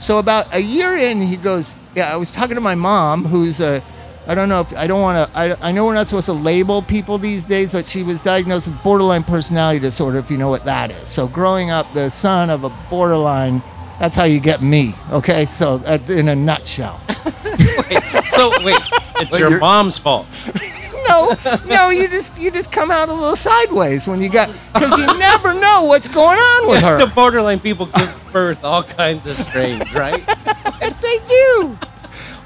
So 0.00 0.18
about 0.18 0.52
a 0.54 0.60
year 0.60 0.96
in, 0.96 1.20
he 1.20 1.36
goes, 1.36 1.74
"Yeah, 1.94 2.12
I 2.12 2.16
was 2.16 2.30
talking 2.32 2.54
to 2.54 2.60
my 2.60 2.74
mom, 2.74 3.24
who's 3.24 3.60
a, 3.60 3.82
I 4.26 4.34
don't 4.34 4.48
know 4.48 4.60
if 4.60 4.76
I 4.76 4.86
don't 4.86 5.02
want 5.02 5.30
to. 5.30 5.38
I, 5.38 5.68
I 5.68 5.72
know 5.72 5.86
we're 5.86 5.94
not 5.94 6.08
supposed 6.08 6.26
to 6.26 6.32
label 6.32 6.82
people 6.82 7.18
these 7.18 7.44
days, 7.44 7.72
but 7.72 7.86
she 7.86 8.02
was 8.02 8.20
diagnosed 8.22 8.68
with 8.68 8.82
borderline 8.82 9.24
personality 9.24 9.80
disorder, 9.80 10.18
if 10.18 10.30
you 10.30 10.38
know 10.38 10.48
what 10.48 10.64
that 10.64 10.90
is. 10.90 11.08
So 11.08 11.26
growing 11.26 11.70
up, 11.70 11.92
the 11.94 12.10
son 12.10 12.50
of 12.50 12.64
a 12.64 12.70
borderline, 12.90 13.62
that's 13.98 14.14
how 14.14 14.24
you 14.24 14.40
get 14.40 14.62
me. 14.62 14.94
Okay, 15.10 15.46
so 15.46 15.82
uh, 15.86 15.98
in 16.08 16.28
a 16.28 16.36
nutshell. 16.36 17.00
so 18.28 18.50
wait, 18.64 18.78
it's 19.16 19.32
Wait, 19.32 19.40
your 19.40 19.58
mom's 19.58 19.98
fault. 19.98 20.26
no, 21.08 21.36
no, 21.66 21.90
you 21.90 22.08
just 22.08 22.36
you 22.38 22.50
just 22.50 22.70
come 22.70 22.90
out 22.90 23.08
a 23.08 23.12
little 23.12 23.36
sideways 23.36 24.06
when 24.06 24.20
you 24.20 24.28
got 24.28 24.50
because 24.72 24.96
you 24.98 25.06
never 25.18 25.54
know 25.54 25.84
what's 25.84 26.08
going 26.08 26.38
on 26.38 26.68
with 26.68 26.82
her. 26.82 26.98
the 26.98 27.12
borderline 27.12 27.60
people 27.60 27.86
give 27.86 28.14
birth 28.32 28.62
all 28.62 28.82
kinds 28.82 29.26
of 29.26 29.36
strange, 29.36 29.92
right? 29.94 30.24
they 31.00 31.18
do. 31.26 31.78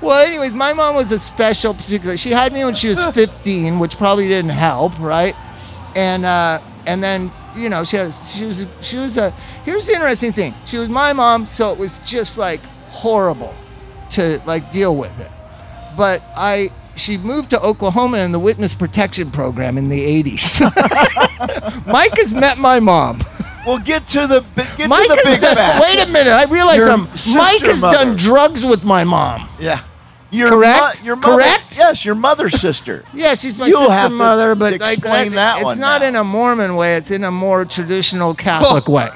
Well, 0.02 0.26
anyways, 0.26 0.52
my 0.52 0.72
mom 0.72 0.96
was 0.96 1.12
a 1.12 1.18
special 1.18 1.74
particular. 1.74 2.16
She 2.16 2.30
had 2.30 2.52
me 2.52 2.64
when 2.64 2.74
she 2.74 2.88
was 2.88 3.04
15, 3.04 3.78
which 3.78 3.96
probably 3.96 4.26
didn't 4.26 4.50
help, 4.50 4.98
right? 4.98 5.36
And 5.94 6.24
uh, 6.24 6.60
and 6.86 7.02
then 7.02 7.30
you 7.54 7.68
know 7.68 7.84
she 7.84 7.96
had 7.96 8.12
she 8.24 8.44
was 8.44 8.66
she 8.80 8.96
was 8.96 9.16
a. 9.16 9.32
Here's 9.64 9.86
the 9.86 9.94
interesting 9.94 10.32
thing. 10.32 10.54
She 10.66 10.78
was 10.78 10.88
my 10.88 11.12
mom, 11.12 11.46
so 11.46 11.72
it 11.72 11.78
was 11.78 11.98
just 12.00 12.36
like 12.38 12.60
horrible 12.90 13.54
to 14.10 14.40
like 14.46 14.70
deal 14.72 14.96
with 14.96 15.18
it. 15.20 15.30
But 15.96 16.22
I 16.36 16.70
she 16.96 17.16
moved 17.16 17.50
to 17.50 17.60
Oklahoma 17.60 18.18
in 18.18 18.32
the 18.32 18.38
witness 18.38 18.74
protection 18.74 19.30
program 19.30 19.78
in 19.78 19.88
the 19.88 20.22
80s. 20.22 20.60
Mike 21.86 22.16
has 22.18 22.32
met 22.34 22.58
my 22.58 22.80
mom. 22.80 23.22
Well, 23.66 23.78
get 23.78 24.06
to 24.08 24.26
the 24.26 24.44
get 24.76 24.88
Mike 24.88 25.08
to 25.08 25.14
the 25.14 25.22
big 25.24 25.40
done. 25.40 25.54
fact. 25.54 25.80
Wait 25.82 26.02
a 26.06 26.10
minute. 26.10 26.32
I 26.32 26.44
realize 26.44 26.78
Your 26.78 26.90
I'm. 26.90 27.04
Mike 27.34 27.62
has 27.62 27.80
mother. 27.80 27.96
done 27.96 28.16
drugs 28.16 28.64
with 28.64 28.82
my 28.84 29.04
mom. 29.04 29.48
Yeah. 29.60 29.84
Your 30.32 30.48
Correct? 30.48 31.00
Mo- 31.00 31.04
your 31.06 31.16
mother, 31.16 31.34
Correct? 31.42 31.76
Yes, 31.76 32.04
your 32.06 32.14
mother's 32.14 32.58
sister. 32.60 33.04
Yeah, 33.14 33.34
she's 33.34 33.60
my 33.60 33.66
You'll 33.66 33.80
sister 33.80 33.92
have 33.94 34.12
mother, 34.12 34.54
but 34.54 34.72
like, 34.80 34.96
explain 34.98 35.32
that 35.32 35.56
it's 35.56 35.64
one 35.64 35.76
It's 35.76 35.80
not 35.80 36.00
now. 36.00 36.08
in 36.08 36.16
a 36.16 36.24
Mormon 36.24 36.74
way. 36.74 36.94
It's 36.96 37.10
in 37.10 37.22
a 37.22 37.30
more 37.30 37.64
traditional 37.66 38.34
Catholic 38.34 38.88
way. 38.88 39.10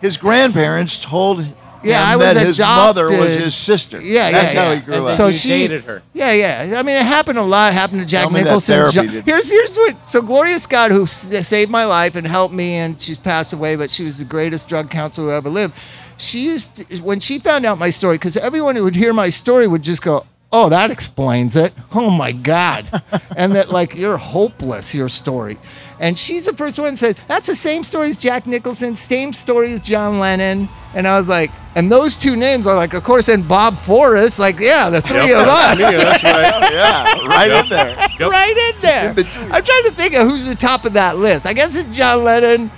His 0.00 0.16
grandparents 0.16 0.98
told 0.98 1.42
him 1.42 1.54
Yeah, 1.82 2.02
I 2.02 2.16
that 2.18 2.34
was 2.34 2.42
his 2.44 2.58
mother 2.58 3.06
was 3.08 3.34
his 3.36 3.54
sister. 3.54 4.00
Yeah, 4.00 4.30
That's 4.30 4.54
yeah, 4.54 4.62
how 4.64 4.70
yeah. 4.70 4.74
he 4.76 4.80
grew 4.84 4.94
And 4.96 5.06
up. 5.06 5.12
So 5.14 5.26
you 5.28 5.32
she- 5.34 5.48
dated 5.48 5.84
her. 5.84 6.02
Yeah, 6.12 6.32
yeah. 6.32 6.78
I 6.78 6.82
mean, 6.82 6.96
it 6.96 7.06
happened 7.06 7.38
a 7.38 7.42
lot. 7.42 7.72
It 7.72 7.74
happened 7.74 8.00
to 8.00 8.06
Jack 8.06 8.22
Tell 8.22 8.30
me 8.30 8.40
that 8.40 8.44
Nicholson. 8.44 8.74
therapy 8.74 8.94
Jo- 8.94 9.02
didn't- 9.02 9.24
here's 9.24 9.50
here's 9.50 9.76
what. 9.76 9.96
So 10.08 10.20
Gloria 10.22 10.58
Scott, 10.58 10.90
who 10.90 11.04
s- 11.04 11.46
saved 11.48 11.70
my 11.70 11.84
life 11.84 12.14
and 12.16 12.26
helped 12.26 12.54
me, 12.54 12.74
and 12.74 13.00
she's 13.00 13.18
passed 13.18 13.52
away, 13.52 13.76
but 13.76 13.90
she 13.90 14.04
was 14.04 14.18
the 14.18 14.24
greatest 14.24 14.68
drug 14.68 14.90
counselor 14.90 15.28
who 15.28 15.32
ever 15.32 15.48
lived. 15.50 15.74
She 16.18 16.40
used 16.40 16.76
to, 16.76 17.02
when 17.02 17.20
she 17.20 17.38
found 17.38 17.66
out 17.66 17.78
my 17.78 17.90
story, 17.90 18.14
because 18.16 18.36
everyone 18.36 18.74
who 18.76 18.84
would 18.84 18.96
hear 18.96 19.12
my 19.12 19.28
story 19.30 19.66
would 19.66 19.82
just 19.82 20.02
go, 20.02 20.24
"Oh, 20.56 20.68
that 20.70 20.90
explains 20.90 21.54
it." 21.56 21.72
Oh 21.92 22.10
my 22.10 22.32
God, 22.32 23.02
and 23.36 23.54
that 23.56 23.70
like 23.70 23.94
you're 23.96 24.16
hopeless. 24.16 24.94
Your 24.94 25.08
story. 25.08 25.58
And 25.98 26.18
she's 26.18 26.44
the 26.44 26.52
first 26.52 26.78
one 26.78 26.92
that 26.94 26.98
said, 26.98 27.16
That's 27.26 27.46
the 27.46 27.54
same 27.54 27.82
story 27.82 28.10
as 28.10 28.18
Jack 28.18 28.46
Nicholson, 28.46 28.94
same 28.96 29.32
story 29.32 29.72
as 29.72 29.80
John 29.80 30.18
Lennon. 30.18 30.68
And 30.92 31.08
I 31.08 31.18
was 31.18 31.26
like, 31.26 31.50
And 31.74 31.90
those 31.90 32.16
two 32.18 32.36
names 32.36 32.66
are 32.66 32.76
like, 32.76 32.92
of 32.92 33.02
course, 33.02 33.28
and 33.28 33.48
Bob 33.48 33.78
Forrest, 33.78 34.38
like, 34.38 34.60
yeah, 34.60 34.90
the 34.90 35.00
three 35.00 35.32
of 35.32 35.48
us. 35.48 35.78
Yeah, 35.78 35.92
that's 35.96 36.22
right. 36.22 36.72
yeah, 36.72 37.26
right 37.26 37.50
in 37.50 37.68
there. 37.70 37.96
Yep. 38.20 38.30
right 38.30 38.56
in 38.74 38.80
there. 38.82 39.10
in. 39.12 39.52
I'm 39.52 39.64
trying 39.64 39.84
to 39.84 39.92
think 39.92 40.14
of 40.14 40.28
who's 40.28 40.44
the 40.46 40.54
top 40.54 40.84
of 40.84 40.92
that 40.92 41.16
list. 41.16 41.46
I 41.46 41.54
guess 41.54 41.74
it's 41.74 41.96
John 41.96 42.24
Lennon. 42.24 42.70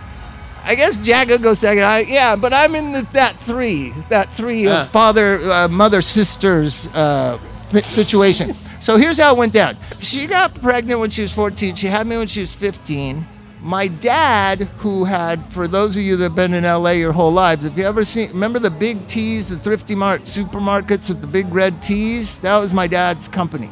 I 0.63 0.77
guess 0.77 0.97
Jack 0.99 1.27
will 1.29 1.39
go 1.39 1.55
second. 1.55 1.83
I, 1.83 2.01
yeah, 2.03 2.37
but 2.37 2.53
I'm 2.55 2.77
in 2.77 2.93
the, 2.93 3.03
that 3.15 3.37
three, 3.41 3.93
that 4.11 4.31
three 4.35 4.63
Yeah. 4.63 4.83
of 4.83 4.91
father, 4.91 5.41
uh, 5.43 5.67
mother, 5.67 6.03
sisters 6.03 6.87
uh, 6.95 7.39
fi- 7.39 7.58
situation. 7.71 8.57
so 8.81 8.97
here's 8.97 9.19
how 9.19 9.35
it 9.35 9.39
went 9.39 9.53
down. 9.53 9.77
She 10.01 10.27
got 10.27 10.55
pregnant 10.61 11.01
when 11.01 11.11
she 11.11 11.23
was 11.23 11.33
14. 11.33 11.75
She 11.75 11.87
had 11.87 12.07
me 12.07 12.17
when 12.17 12.27
she 12.27 12.41
was 12.41 12.55
15. 12.55 13.27
My 13.61 13.89
dad, 13.89 14.63
who 14.79 15.05
had, 15.05 15.53
for 15.53 15.67
those 15.67 15.97
of 15.97 16.03
you 16.03 16.17
that 16.17 16.25
have 16.25 16.35
been 16.37 16.55
in 16.55 16.63
LA 16.63 16.93
your 16.93 17.13
whole 17.13 17.33
lives, 17.33 17.65
if 17.65 17.77
you 17.77 17.85
ever 17.85 18.05
seen, 18.05 18.29
remember 18.29 18.61
the 18.61 18.71
big 18.71 19.05
T's, 19.09 19.49
the 19.49 19.57
Thriftimart 19.57 20.21
supermarkets 20.21 21.09
with 21.09 21.21
the 21.21 21.27
big 21.27 21.53
red 21.53 21.83
T's? 21.83 22.39
That 22.39 22.59
was 22.59 22.73
my 22.73 22.87
dad's 22.87 23.27
company. 23.27 23.69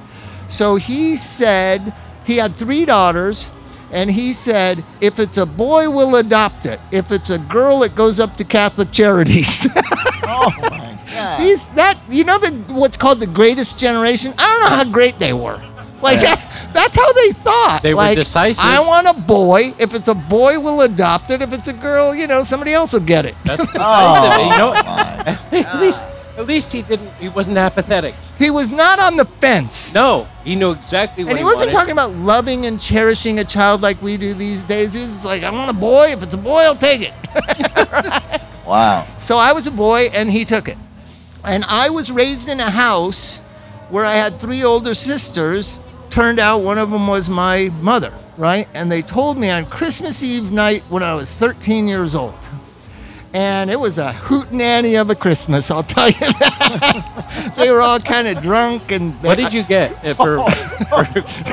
So 0.48 0.74
he 0.74 1.16
said 1.16 1.94
he 2.24 2.36
had 2.36 2.56
three 2.56 2.84
daughters, 2.84 3.52
and 3.92 4.10
he 4.10 4.32
said, 4.32 4.84
if 5.00 5.20
it's 5.20 5.36
a 5.36 5.46
boy, 5.46 5.88
we'll 5.88 6.16
adopt 6.16 6.66
it. 6.66 6.80
If 6.90 7.12
it's 7.12 7.30
a 7.30 7.38
girl, 7.38 7.84
it 7.84 7.94
goes 7.94 8.18
up 8.18 8.36
to 8.38 8.44
Catholic 8.44 8.90
Charities. 8.92 9.66
Oh 10.28 10.50
my 10.60 10.95
god. 11.12 11.40
He's 11.40 11.66
that 11.68 11.98
you 12.08 12.24
know 12.24 12.38
the 12.38 12.50
what's 12.74 12.96
called 12.96 13.20
the 13.20 13.26
greatest 13.26 13.78
generation. 13.78 14.34
I 14.38 14.46
don't 14.50 14.60
know 14.70 14.76
how 14.76 14.84
great 14.84 15.18
they 15.18 15.32
were. 15.32 15.60
Like 16.02 16.20
Yeah. 16.20 16.34
that, 16.36 16.70
that's 16.74 16.96
how 16.96 17.10
they 17.14 17.32
thought. 17.32 17.80
They 17.82 17.94
were 17.94 18.14
decisive. 18.14 18.64
I 18.64 18.80
want 18.80 19.06
a 19.08 19.14
boy. 19.14 19.74
If 19.78 19.94
it's 19.94 20.08
a 20.08 20.14
boy, 20.14 20.60
we'll 20.60 20.82
adopt 20.82 21.30
it. 21.30 21.40
If 21.40 21.52
it's 21.52 21.68
a 21.68 21.72
girl, 21.72 22.14
you 22.14 22.26
know, 22.26 22.44
somebody 22.44 22.72
else 22.74 22.92
will 22.92 23.00
get 23.00 23.24
it. 23.24 23.34
That's 23.44 23.62
decisive. 23.72 23.80
Oh, 23.80 24.50
you 24.52 24.58
know, 24.58 24.74
at 24.74 25.80
least 25.80 26.04
at 26.36 26.46
least 26.46 26.70
he 26.70 26.82
didn't. 26.82 27.10
He 27.14 27.30
wasn't 27.30 27.56
apathetic. 27.56 28.14
He 28.38 28.50
was 28.50 28.70
not 28.70 28.98
on 29.00 29.16
the 29.16 29.24
fence. 29.24 29.94
No, 29.94 30.28
he 30.44 30.54
knew 30.54 30.70
exactly 30.72 31.24
what 31.24 31.30
And 31.30 31.38
he 31.38 31.40
he 31.40 31.44
wasn't 31.44 31.68
wanted. 31.68 31.72
talking 31.72 31.92
about 31.92 32.12
loving 32.12 32.66
and 32.66 32.78
cherishing 32.78 33.38
a 33.38 33.44
child 33.44 33.80
like 33.80 34.00
we 34.02 34.18
do 34.18 34.34
these 34.34 34.62
days. 34.64 34.92
He 34.92 35.00
was 35.00 35.24
like, 35.24 35.42
I 35.44 35.50
want 35.50 35.70
a 35.70 35.74
boy. 35.80 36.08
If 36.12 36.22
it's 36.22 36.34
a 36.34 36.38
boy, 36.38 36.60
I'll 36.60 36.76
take 36.76 37.00
it. 37.10 37.14
Wow. 38.66 39.06
So 39.20 39.38
I 39.38 39.52
was 39.52 39.66
a 39.66 39.70
boy 39.70 40.10
and 40.12 40.30
he 40.30 40.44
took 40.44 40.68
it. 40.68 40.76
And 41.46 41.64
I 41.64 41.90
was 41.90 42.10
raised 42.10 42.48
in 42.48 42.58
a 42.58 42.68
house 42.70 43.38
where 43.88 44.04
I 44.04 44.14
had 44.14 44.40
three 44.40 44.64
older 44.64 44.94
sisters. 44.94 45.78
Turned 46.10 46.40
out 46.40 46.58
one 46.58 46.76
of 46.78 46.90
them 46.90 47.06
was 47.06 47.28
my 47.28 47.70
mother, 47.80 48.12
right? 48.36 48.68
And 48.74 48.90
they 48.90 49.02
told 49.02 49.38
me 49.38 49.48
on 49.50 49.66
Christmas 49.66 50.22
Eve 50.22 50.50
night 50.50 50.82
when 50.88 51.02
I 51.04 51.14
was 51.14 51.32
13 51.32 51.86
years 51.86 52.14
old. 52.16 52.34
And 53.32 53.70
it 53.70 53.78
was 53.78 53.98
a 53.98 54.12
hootenanny 54.12 55.00
of 55.00 55.10
a 55.10 55.14
Christmas, 55.14 55.70
I'll 55.70 55.82
tell 55.96 56.08
you 56.08 56.18
that. 56.18 57.54
they 57.56 57.70
were 57.70 57.80
all 57.80 58.00
kind 58.00 58.26
of 58.26 58.42
drunk 58.42 58.90
and 58.90 59.12
they, 59.22 59.28
What 59.28 59.36
did 59.36 59.52
you 59.52 59.62
get 59.62 59.90
for, 60.16 60.38
for 60.90 61.04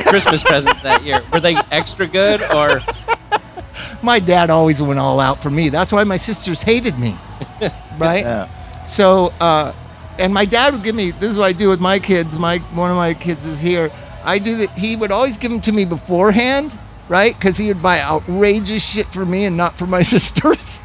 Christmas 0.10 0.42
presents 0.44 0.82
that 0.82 1.04
year? 1.04 1.22
Were 1.32 1.40
they 1.40 1.56
extra 1.72 2.08
good 2.08 2.42
or? 2.52 2.80
my 4.02 4.20
dad 4.20 4.50
always 4.50 4.82
went 4.82 5.00
all 5.00 5.20
out 5.20 5.42
for 5.42 5.50
me. 5.50 5.70
That's 5.70 5.92
why 5.92 6.04
my 6.04 6.18
sisters 6.18 6.62
hated 6.62 6.98
me, 6.98 7.16
right? 7.98 8.24
Yeah. 8.24 8.88
So, 8.88 9.34
uh, 9.40 9.74
and 10.20 10.34
my 10.34 10.46
dad 10.46 10.74
would 10.74 10.84
give 10.84 10.96
me. 10.96 11.12
This 11.12 11.32
is 11.32 11.38
what 11.38 11.46
I 11.46 11.54
do 11.54 11.68
with 11.70 11.80
my 11.80 12.00
kids. 12.00 12.38
My 12.38 12.60
one 12.74 12.92
of 12.92 12.98
my 12.98 13.14
kids 13.14 13.46
is 13.46 13.60
here. 13.60 13.92
I 14.24 14.40
do 14.40 14.56
that. 14.58 14.70
He 14.72 14.96
would 14.96 15.12
always 15.12 15.38
give 15.38 15.52
them 15.52 15.62
to 15.62 15.72
me 15.72 15.86
beforehand, 15.86 16.78
right? 17.10 17.38
Because 17.38 17.58
he 17.58 17.68
would 17.68 17.82
buy 17.82 18.00
outrageous 18.02 18.84
shit 18.84 19.12
for 19.14 19.26
me 19.26 19.46
and 19.46 19.58
not 19.58 19.78
for 19.78 19.86
my 19.86 20.02
sisters. 20.14 20.80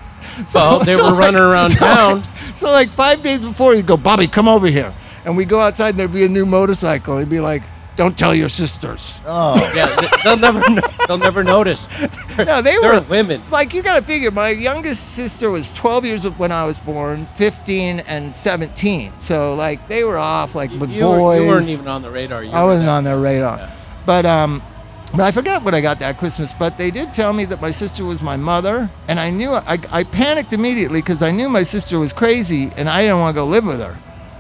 Well, 0.55 0.81
they 0.81 0.97
were 0.97 1.15
running 1.15 1.41
around 1.41 1.71
so 1.73 1.79
town. 1.79 2.21
Like, 2.21 2.57
so 2.57 2.71
like 2.71 2.91
five 2.91 3.23
days 3.23 3.41
before, 3.41 3.75
he'd 3.75 3.87
go, 3.87 3.97
Bobby, 3.97 4.27
come 4.27 4.49
over 4.49 4.67
here, 4.67 4.95
and 5.25 5.37
we 5.37 5.45
go 5.45 5.61
outside. 5.61 5.91
and 5.91 5.99
There'd 5.99 6.13
be 6.13 6.25
a 6.25 6.29
new 6.29 6.47
motorcycle. 6.47 7.19
He'd 7.19 7.29
be 7.29 7.41
like, 7.41 7.63
Don't 7.99 8.17
tell 8.17 8.33
your 8.33 8.49
sisters. 8.49 9.17
Oh, 9.27 9.57
Yeah, 9.75 9.95
th- 9.97 10.13
they'll 10.23 10.37
never 10.37 10.61
no- 10.71 10.81
they'll 11.09 11.19
never 11.19 11.43
notice. 11.43 11.89
No, 12.39 12.63
they 12.63 12.71
They're 12.79 13.01
were 13.01 13.07
women. 13.09 13.43
Like 13.51 13.75
you 13.75 13.83
got 13.83 13.97
to 13.99 14.03
figure, 14.05 14.31
my 14.31 14.51
youngest 14.51 15.15
sister 15.15 15.51
was 15.51 15.73
12 15.73 16.05
years 16.05 16.25
old 16.25 16.39
when 16.39 16.53
I 16.53 16.65
was 16.65 16.79
born, 16.79 17.27
15 17.35 17.99
and 18.07 18.33
17. 18.33 19.13
So 19.19 19.57
like 19.57 19.89
they 19.89 20.05
were 20.05 20.17
off 20.17 20.55
like 20.55 20.71
with 20.71 20.91
You, 20.91 21.05
were, 21.07 21.17
boys. 21.17 21.41
you 21.41 21.47
weren't 21.49 21.69
even 21.69 21.89
on 21.89 22.03
the 22.03 22.11
radar. 22.13 22.45
You 22.45 22.53
I 22.53 22.63
wasn't 22.63 22.89
on 22.89 23.03
their 23.03 23.19
radar. 23.19 23.57
Yeah. 23.59 23.71
But 24.07 24.25
um, 24.25 24.63
but 25.11 25.23
I 25.23 25.33
forgot 25.33 25.65
what 25.65 25.75
I 25.75 25.81
got 25.81 25.99
that 25.99 26.19
Christmas. 26.19 26.53
But 26.53 26.79
they 26.79 26.93
did 26.93 27.13
tell 27.13 27.33
me 27.33 27.45
that 27.47 27.61
my 27.61 27.73
sister 27.73 28.05
was 28.05 28.23
my 28.23 28.37
mother, 28.37 28.89
and 29.09 29.19
I 29.19 29.31
knew 29.31 29.51
I, 29.51 29.81
I 29.91 30.05
panicked 30.05 30.53
immediately 30.53 31.01
because 31.03 31.21
I 31.21 31.33
knew 31.33 31.49
my 31.49 31.65
sister 31.65 31.99
was 31.99 32.13
crazy, 32.13 32.71
and 32.77 32.89
I 32.89 33.03
didn't 33.03 33.19
want 33.19 33.35
to 33.35 33.41
go 33.41 33.47
live 33.47 33.65
with 33.65 33.81
her. 33.81 33.97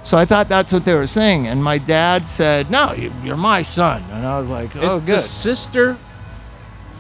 So 0.08 0.16
I 0.16 0.24
thought 0.24 0.48
that's 0.48 0.72
what 0.72 0.86
they 0.86 0.94
were 0.94 1.06
saying. 1.06 1.48
And 1.48 1.62
my 1.62 1.76
dad 1.76 2.26
said, 2.26 2.70
"No, 2.70 2.94
you, 2.94 3.12
you're 3.22 3.36
my 3.36 3.60
son," 3.62 4.02
and 4.10 4.26
I 4.26 4.40
was 4.40 4.48
like, 4.48 4.74
"Oh, 4.76 4.96
Is 4.96 5.04
good." 5.04 5.16
The 5.18 5.20
sister, 5.20 5.98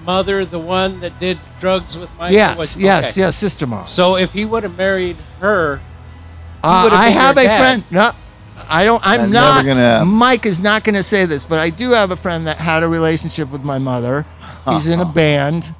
mother, 0.04 0.44
the 0.44 0.58
one 0.58 1.00
that 1.00 1.18
did 1.18 1.38
drugs 1.58 1.96
with 1.96 2.10
Michael. 2.18 2.34
Yes, 2.36 2.58
was- 2.58 2.76
yes, 2.76 3.12
okay. 3.12 3.20
yes, 3.22 3.36
sister 3.38 3.66
mom. 3.66 3.86
So 3.86 4.16
if 4.18 4.34
he 4.34 4.44
would 4.44 4.62
have 4.62 4.76
married 4.76 5.16
her, 5.40 5.80
Uh, 6.62 6.90
I 6.92 7.08
have 7.08 7.38
a 7.38 7.44
dad. 7.44 7.58
friend. 7.58 7.84
No, 7.90 8.12
I 8.68 8.84
don't. 8.84 9.00
I'm 9.02 9.30
That's 9.30 9.32
not. 9.32 9.64
gonna. 9.64 10.04
Mike 10.04 10.44
is 10.44 10.60
not 10.60 10.84
going 10.84 10.96
to 10.96 11.02
say 11.02 11.24
this, 11.24 11.44
but 11.44 11.58
I 11.58 11.70
do 11.70 11.92
have 11.92 12.10
a 12.10 12.16
friend 12.16 12.46
that 12.46 12.58
had 12.58 12.82
a 12.82 12.88
relationship 12.88 13.50
with 13.50 13.62
my 13.62 13.78
mother. 13.78 14.26
He's 14.68 14.86
in 14.86 15.00
a 15.00 15.06
band, 15.06 15.74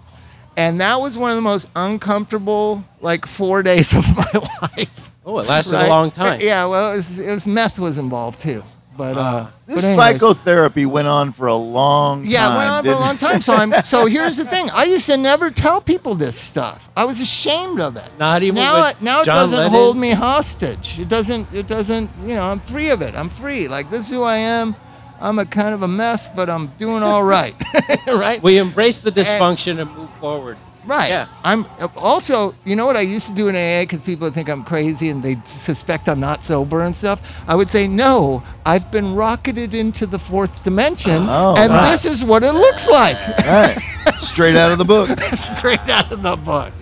and 0.56 0.80
that 0.80 0.98
was 1.02 1.18
one 1.18 1.28
of 1.30 1.36
the 1.36 1.42
most 1.42 1.68
uncomfortable 1.76 2.84
like 3.02 3.26
four 3.26 3.62
days 3.70 3.92
of 3.94 4.04
my 4.16 4.32
life. 4.62 5.07
Oh, 5.28 5.38
it 5.38 5.46
lasted 5.46 5.74
right? 5.74 5.86
a 5.86 5.88
long 5.88 6.10
time. 6.10 6.40
Yeah, 6.40 6.64
well, 6.64 6.94
it 6.94 6.96
was, 6.98 7.18
it 7.18 7.30
was 7.30 7.46
meth 7.46 7.78
was 7.78 7.98
involved 7.98 8.40
too, 8.40 8.64
but 8.96 9.16
uh, 9.16 9.20
Ah. 9.20 9.50
this 9.66 9.82
but 9.82 9.96
psychotherapy 9.96 10.86
went 10.86 11.06
on 11.06 11.32
for 11.32 11.46
a 11.46 11.54
long 11.54 12.22
time. 12.22 12.30
Yeah, 12.30 12.52
it 12.52 12.56
went 12.56 12.70
on 12.70 12.84
for 12.84 12.90
a 12.92 12.98
long 12.98 13.16
time. 13.18 13.40
So 13.40 13.52
I'm. 13.54 13.72
So 13.84 14.06
here's 14.16 14.36
the 14.36 14.44
thing. 14.44 14.70
I 14.70 14.84
used 14.84 15.06
to 15.06 15.16
never 15.16 15.50
tell 15.50 15.80
people 15.80 16.14
this 16.16 16.36
stuff. 16.40 16.88
I 16.96 17.04
was 17.04 17.20
ashamed 17.20 17.80
of 17.80 17.96
it. 17.96 18.10
Not 18.18 18.42
even 18.42 18.56
now. 18.56 18.86
with 18.86 18.96
It, 18.96 19.02
now 19.02 19.20
it 19.22 19.26
doesn't 19.26 19.56
Lennon? 19.56 19.72
hold 19.72 19.96
me 19.96 20.10
hostage. 20.10 20.98
It 20.98 21.08
doesn't. 21.08 21.52
It 21.52 21.68
doesn't. 21.68 22.10
You 22.22 22.34
know, 22.34 22.42
I'm 22.42 22.60
free 22.60 22.90
of 22.90 23.02
it. 23.02 23.14
I'm 23.14 23.28
free. 23.30 23.68
Like 23.68 23.90
this 23.90 24.06
is 24.06 24.10
who 24.10 24.22
I 24.22 24.36
am. 24.38 24.74
I'm 25.20 25.38
a 25.40 25.44
kind 25.46 25.74
of 25.74 25.82
a 25.82 25.88
mess, 25.88 26.28
but 26.28 26.48
I'm 26.48 26.68
doing 26.78 27.02
all 27.02 27.24
right. 27.24 27.54
right. 28.06 28.40
We 28.40 28.58
embrace 28.58 29.00
the 29.00 29.10
dysfunction 29.10 29.80
and 29.80 29.90
move 29.96 30.10
forward. 30.20 30.56
Right. 30.88 31.10
Yeah. 31.10 31.28
I'm 31.44 31.66
also, 31.96 32.54
you 32.64 32.74
know 32.74 32.86
what 32.86 32.96
I 32.96 33.02
used 33.02 33.26
to 33.26 33.34
do 33.34 33.48
in 33.48 33.54
AA 33.54 33.82
because 33.82 34.02
people 34.02 34.30
think 34.30 34.48
I'm 34.48 34.64
crazy 34.64 35.10
and 35.10 35.22
they 35.22 35.36
suspect 35.44 36.08
I'm 36.08 36.18
not 36.18 36.46
sober 36.46 36.82
and 36.82 36.96
stuff. 36.96 37.20
I 37.46 37.54
would 37.54 37.70
say, 37.70 37.86
no, 37.86 38.42
I've 38.64 38.90
been 38.90 39.14
rocketed 39.14 39.74
into 39.74 40.06
the 40.06 40.18
fourth 40.18 40.64
dimension, 40.64 41.26
Oh, 41.28 41.54
and 41.58 41.70
wow. 41.72 41.90
this 41.90 42.06
is 42.06 42.24
what 42.24 42.42
it 42.42 42.54
looks 42.54 42.88
like. 42.88 43.18
Right. 43.46 43.78
Straight 44.16 44.56
out 44.56 44.72
of 44.72 44.78
the 44.78 44.84
book. 44.86 45.10
Straight 45.38 45.80
out 45.90 46.10
of 46.10 46.22
the 46.22 46.36
book. 46.36 46.72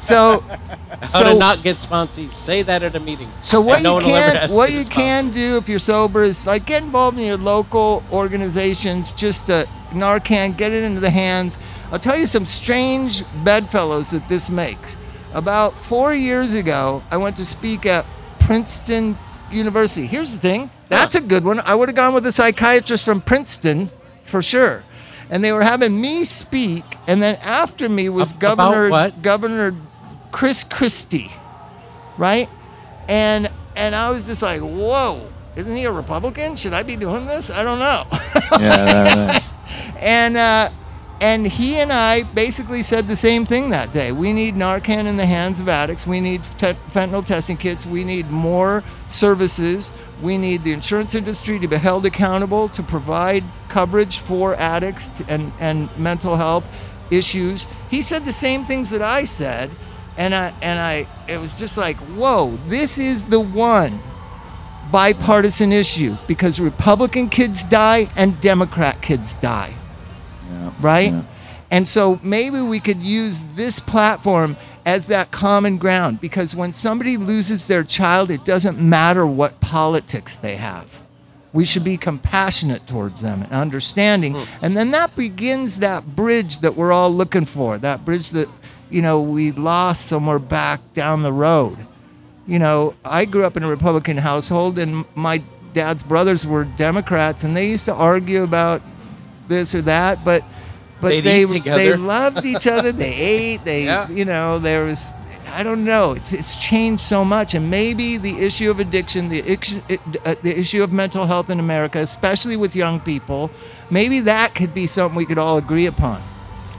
So, 0.00 0.40
How 1.00 1.06
so 1.06 1.32
to 1.32 1.38
not 1.38 1.62
get 1.62 1.76
sponsees. 1.76 2.32
Say 2.32 2.62
that 2.62 2.82
at 2.82 2.96
a 2.96 3.00
meeting. 3.00 3.30
So 3.42 3.60
what 3.60 3.76
And 3.76 3.84
no 3.84 3.90
you 3.90 3.94
one 3.94 4.04
will 4.06 4.16
ever 4.16 4.32
can 4.32 4.36
ask 4.42 4.54
what 4.54 4.72
you 4.72 4.80
you 4.80 4.84
can 4.86 5.30
do 5.30 5.56
if 5.56 5.68
you're 5.68 5.78
sober 5.78 6.24
is 6.24 6.44
like 6.44 6.66
get 6.66 6.82
involved 6.82 7.18
in 7.18 7.24
your 7.24 7.36
local 7.36 8.02
organizations. 8.10 9.12
Just 9.12 9.48
uh, 9.48 9.64
Narcan, 9.90 10.56
get 10.56 10.72
it 10.72 10.82
into 10.82 11.00
the 11.00 11.10
hands. 11.10 11.58
I'll 11.90 11.98
tell 11.98 12.16
you 12.18 12.26
some 12.26 12.46
strange 12.46 13.24
bedfellows 13.44 14.10
that 14.10 14.28
this 14.28 14.50
makes. 14.50 14.96
About 15.32 15.78
four 15.78 16.14
years 16.14 16.54
ago, 16.54 17.02
I 17.10 17.16
went 17.16 17.36
to 17.36 17.44
speak 17.44 17.86
at 17.86 18.04
Princeton 18.40 19.16
University. 19.50 20.06
Here's 20.06 20.32
the 20.32 20.38
thing. 20.38 20.70
That's 20.88 21.14
a 21.14 21.20
good 21.20 21.44
one. 21.44 21.60
I 21.60 21.74
would 21.74 21.88
have 21.88 21.96
gone 21.96 22.14
with 22.14 22.26
a 22.26 22.32
psychiatrist 22.32 23.04
from 23.04 23.20
Princeton 23.20 23.90
for 24.24 24.42
sure. 24.42 24.84
And 25.30 25.44
they 25.44 25.52
were 25.52 25.62
having 25.62 26.00
me 26.00 26.24
speak, 26.24 26.84
and 27.06 27.22
then 27.22 27.36
after 27.42 27.88
me 27.88 28.08
was 28.08 28.32
Ab- 28.32 28.42
about 28.42 28.56
Governor 28.56 28.90
what? 28.90 29.22
Governor 29.22 29.76
Chris 30.32 30.64
Christie 30.64 31.30
right? 32.18 32.48
And 33.08 33.50
and 33.76 33.94
I 33.94 34.10
was 34.10 34.26
just 34.26 34.42
like, 34.42 34.60
whoa, 34.60 35.26
isn't 35.56 35.74
he 35.74 35.84
a 35.84 35.92
Republican? 35.92 36.56
Should 36.56 36.74
I 36.74 36.82
be 36.82 36.96
doing 36.96 37.26
this? 37.26 37.48
I 37.48 37.62
don't 37.62 37.78
know. 37.78 38.06
Yeah. 38.60 39.42
and 39.98 40.36
uh, 40.36 40.70
and 41.20 41.46
he 41.46 41.76
and 41.76 41.92
I 41.92 42.22
basically 42.22 42.82
said 42.82 43.08
the 43.08 43.16
same 43.16 43.44
thing 43.44 43.70
that 43.70 43.92
day. 43.92 44.12
We 44.12 44.32
need 44.32 44.54
Narcan 44.54 45.06
in 45.06 45.16
the 45.16 45.26
hands 45.26 45.58
of 45.60 45.68
addicts. 45.68 46.06
We 46.06 46.20
need 46.20 46.42
te- 46.58 46.76
fentanyl 46.92 47.26
testing 47.26 47.56
kits. 47.56 47.86
We 47.86 48.04
need 48.04 48.30
more 48.30 48.84
services. 49.08 49.90
We 50.22 50.38
need 50.38 50.64
the 50.64 50.72
insurance 50.72 51.14
industry 51.14 51.58
to 51.58 51.68
be 51.68 51.76
held 51.76 52.06
accountable 52.06 52.68
to 52.70 52.82
provide 52.82 53.44
coverage 53.68 54.18
for 54.18 54.54
addicts 54.56 55.08
t- 55.08 55.24
and, 55.28 55.52
and 55.58 55.96
mental 55.98 56.36
health 56.36 56.64
issues. 57.10 57.66
He 57.90 58.02
said 58.02 58.24
the 58.24 58.32
same 58.32 58.64
things 58.64 58.90
that 58.90 59.02
I 59.02 59.24
said, 59.24 59.70
and 60.16 60.34
I 60.34 60.54
and 60.62 60.78
I 60.78 61.08
it 61.28 61.38
was 61.38 61.58
just 61.58 61.76
like, 61.76 61.96
whoa, 62.16 62.56
this 62.68 62.98
is 62.98 63.24
the 63.24 63.40
one 63.40 64.00
bipartisan 64.92 65.72
issue 65.72 66.16
because 66.28 66.60
Republican 66.60 67.28
kids 67.28 67.64
die 67.64 68.08
and 68.16 68.40
Democrat 68.40 69.02
kids 69.02 69.34
die. 69.34 69.77
Right? 70.80 71.12
Yeah. 71.12 71.22
And 71.70 71.88
so 71.88 72.18
maybe 72.22 72.60
we 72.60 72.80
could 72.80 73.02
use 73.02 73.44
this 73.54 73.78
platform 73.78 74.56
as 74.86 75.06
that 75.08 75.30
common 75.30 75.76
ground 75.76 76.18
because 76.20 76.56
when 76.56 76.72
somebody 76.72 77.18
loses 77.18 77.66
their 77.66 77.84
child, 77.84 78.30
it 78.30 78.44
doesn't 78.44 78.80
matter 78.80 79.26
what 79.26 79.60
politics 79.60 80.38
they 80.38 80.56
have. 80.56 81.02
We 81.52 81.66
should 81.66 81.84
be 81.84 81.98
compassionate 81.98 82.86
towards 82.86 83.20
them 83.20 83.42
and 83.42 83.52
understanding. 83.52 84.36
And 84.62 84.76
then 84.76 84.90
that 84.92 85.14
begins 85.14 85.80
that 85.80 86.16
bridge 86.16 86.60
that 86.60 86.74
we're 86.74 86.92
all 86.92 87.10
looking 87.10 87.44
for, 87.44 87.76
that 87.78 88.04
bridge 88.04 88.30
that, 88.30 88.48
you 88.88 89.02
know, 89.02 89.20
we 89.20 89.52
lost 89.52 90.06
somewhere 90.06 90.38
back 90.38 90.80
down 90.94 91.22
the 91.22 91.32
road. 91.32 91.76
You 92.46 92.58
know, 92.58 92.94
I 93.04 93.26
grew 93.26 93.44
up 93.44 93.58
in 93.58 93.62
a 93.64 93.68
Republican 93.68 94.16
household 94.16 94.78
and 94.78 95.04
my 95.14 95.42
dad's 95.74 96.02
brothers 96.02 96.46
were 96.46 96.64
Democrats 96.64 97.44
and 97.44 97.54
they 97.54 97.68
used 97.68 97.84
to 97.86 97.94
argue 97.94 98.42
about 98.42 98.80
this 99.48 99.74
or 99.74 99.82
that, 99.82 100.24
but 100.24 100.42
but 101.00 101.10
They'd 101.10 101.20
they 101.20 101.44
they 101.44 101.96
loved 101.96 102.44
each 102.44 102.66
other. 102.66 102.92
They 102.92 103.12
ate. 103.14 103.64
They 103.64 103.84
Yeah. 103.84 104.08
you 104.08 104.24
know 104.24 104.58
there 104.58 104.84
was 104.84 105.12
I 105.50 105.62
don't 105.62 105.84
know. 105.84 106.12
It's, 106.12 106.32
it's 106.32 106.56
changed 106.56 107.02
so 107.02 107.24
much, 107.24 107.54
and 107.54 107.70
maybe 107.70 108.18
the 108.18 108.38
issue 108.38 108.70
of 108.70 108.80
addiction, 108.80 109.28
the 109.30 109.38
issue, 109.50 109.80
uh, 110.24 110.34
the 110.42 110.58
issue 110.58 110.82
of 110.82 110.92
mental 110.92 111.26
health 111.26 111.48
in 111.48 111.58
America, 111.58 111.98
especially 112.00 112.56
with 112.56 112.76
young 112.76 113.00
people, 113.00 113.50
maybe 113.90 114.20
that 114.20 114.54
could 114.54 114.74
be 114.74 114.86
something 114.86 115.16
we 115.16 115.24
could 115.24 115.38
all 115.38 115.56
agree 115.56 115.86
upon. 115.86 116.22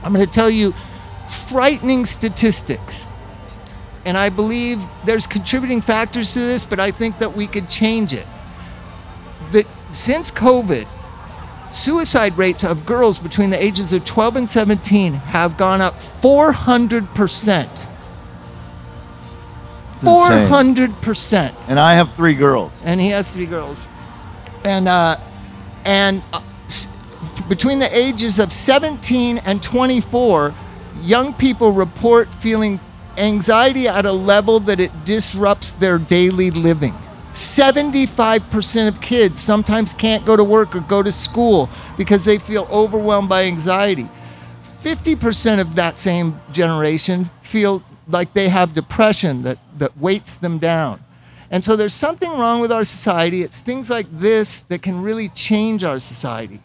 I'm 0.02 0.12
going 0.12 0.24
to 0.24 0.32
tell 0.32 0.50
you 0.50 0.72
frightening 1.48 2.04
statistics. 2.04 3.06
And 4.04 4.16
I 4.16 4.30
believe 4.30 4.80
there's 5.04 5.26
contributing 5.26 5.82
factors 5.82 6.32
to 6.32 6.38
this, 6.38 6.64
but 6.64 6.80
I 6.80 6.90
think 6.90 7.18
that 7.18 7.36
we 7.36 7.46
could 7.46 7.68
change 7.68 8.12
it. 8.12 8.26
That 9.52 9.66
since 9.92 10.30
COVID, 10.30 10.86
suicide 11.70 12.36
rates 12.36 12.64
of 12.64 12.84
girls 12.84 13.18
between 13.18 13.50
the 13.50 13.62
ages 13.62 13.92
of 13.92 14.04
12 14.04 14.36
and 14.36 14.48
17 14.50 15.12
have 15.14 15.56
gone 15.56 15.80
up 15.80 16.00
400%. 16.00 17.86
It's 19.92 20.04
400%. 20.04 21.54
And 21.68 21.78
I 21.78 21.94
have 21.94 22.14
three 22.14 22.34
girls. 22.34 22.72
And 22.84 23.00
he 23.00 23.08
has 23.10 23.32
three 23.32 23.46
girls. 23.46 23.86
And, 24.64 24.88
uh, 24.88 25.16
and 25.84 26.22
uh, 26.32 26.40
s- 26.66 26.88
between 27.48 27.78
the 27.78 27.96
ages 27.96 28.38
of 28.38 28.52
17 28.52 29.38
and 29.38 29.62
24, 29.62 30.54
young 31.02 31.34
people 31.34 31.72
report 31.72 32.32
feeling 32.36 32.80
anxiety 33.16 33.88
at 33.88 34.06
a 34.06 34.12
level 34.12 34.60
that 34.60 34.80
it 34.80 35.04
disrupts 35.04 35.72
their 35.72 35.98
daily 35.98 36.50
living. 36.50 36.94
75% 37.40 38.88
of 38.88 39.00
kids 39.00 39.40
sometimes 39.40 39.94
can't 39.94 40.26
go 40.26 40.36
to 40.36 40.44
work 40.44 40.76
or 40.76 40.80
go 40.80 41.02
to 41.02 41.10
school 41.10 41.70
because 41.96 42.22
they 42.24 42.38
feel 42.38 42.68
overwhelmed 42.70 43.30
by 43.30 43.44
anxiety. 43.44 44.08
50% 44.82 45.58
of 45.58 45.74
that 45.74 45.98
same 45.98 46.38
generation 46.52 47.30
feel 47.42 47.82
like 48.08 48.34
they 48.34 48.48
have 48.48 48.74
depression 48.74 49.42
that, 49.42 49.58
that 49.78 49.96
weights 49.96 50.36
them 50.36 50.58
down. 50.58 51.02
And 51.50 51.64
so 51.64 51.76
there's 51.76 51.94
something 51.94 52.30
wrong 52.30 52.60
with 52.60 52.70
our 52.70 52.84
society. 52.84 53.42
It's 53.42 53.60
things 53.60 53.88
like 53.88 54.06
this 54.12 54.60
that 54.68 54.82
can 54.82 55.00
really 55.00 55.30
change 55.30 55.82
our 55.82 55.98
society. 55.98 56.60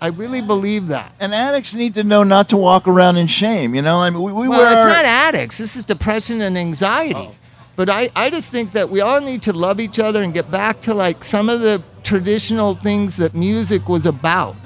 I 0.00 0.08
really 0.08 0.40
believe 0.40 0.88
that. 0.88 1.12
And 1.20 1.34
addicts 1.34 1.74
need 1.74 1.94
to 1.96 2.04
know 2.04 2.22
not 2.22 2.48
to 2.50 2.56
walk 2.56 2.88
around 2.88 3.16
in 3.16 3.26
shame. 3.26 3.74
You 3.74 3.82
know, 3.82 3.98
I 3.98 4.08
mean, 4.08 4.22
we, 4.22 4.32
we 4.32 4.48
Well, 4.48 4.60
it's 4.60 4.96
not 4.96 5.04
addicts. 5.04 5.58
This 5.58 5.76
is 5.76 5.84
depression 5.84 6.40
and 6.40 6.56
anxiety. 6.56 7.28
Oh. 7.30 7.34
But 7.78 7.88
I, 7.88 8.10
I 8.16 8.28
just 8.28 8.50
think 8.50 8.72
that 8.72 8.90
we 8.90 9.02
all 9.02 9.20
need 9.20 9.40
to 9.42 9.52
love 9.52 9.78
each 9.78 10.00
other 10.00 10.24
and 10.24 10.34
get 10.34 10.50
back 10.50 10.80
to 10.80 10.94
like 10.94 11.22
some 11.22 11.48
of 11.48 11.60
the 11.60 11.80
traditional 12.02 12.74
things 12.74 13.16
that 13.18 13.36
music 13.36 13.88
was 13.88 14.04
about, 14.04 14.56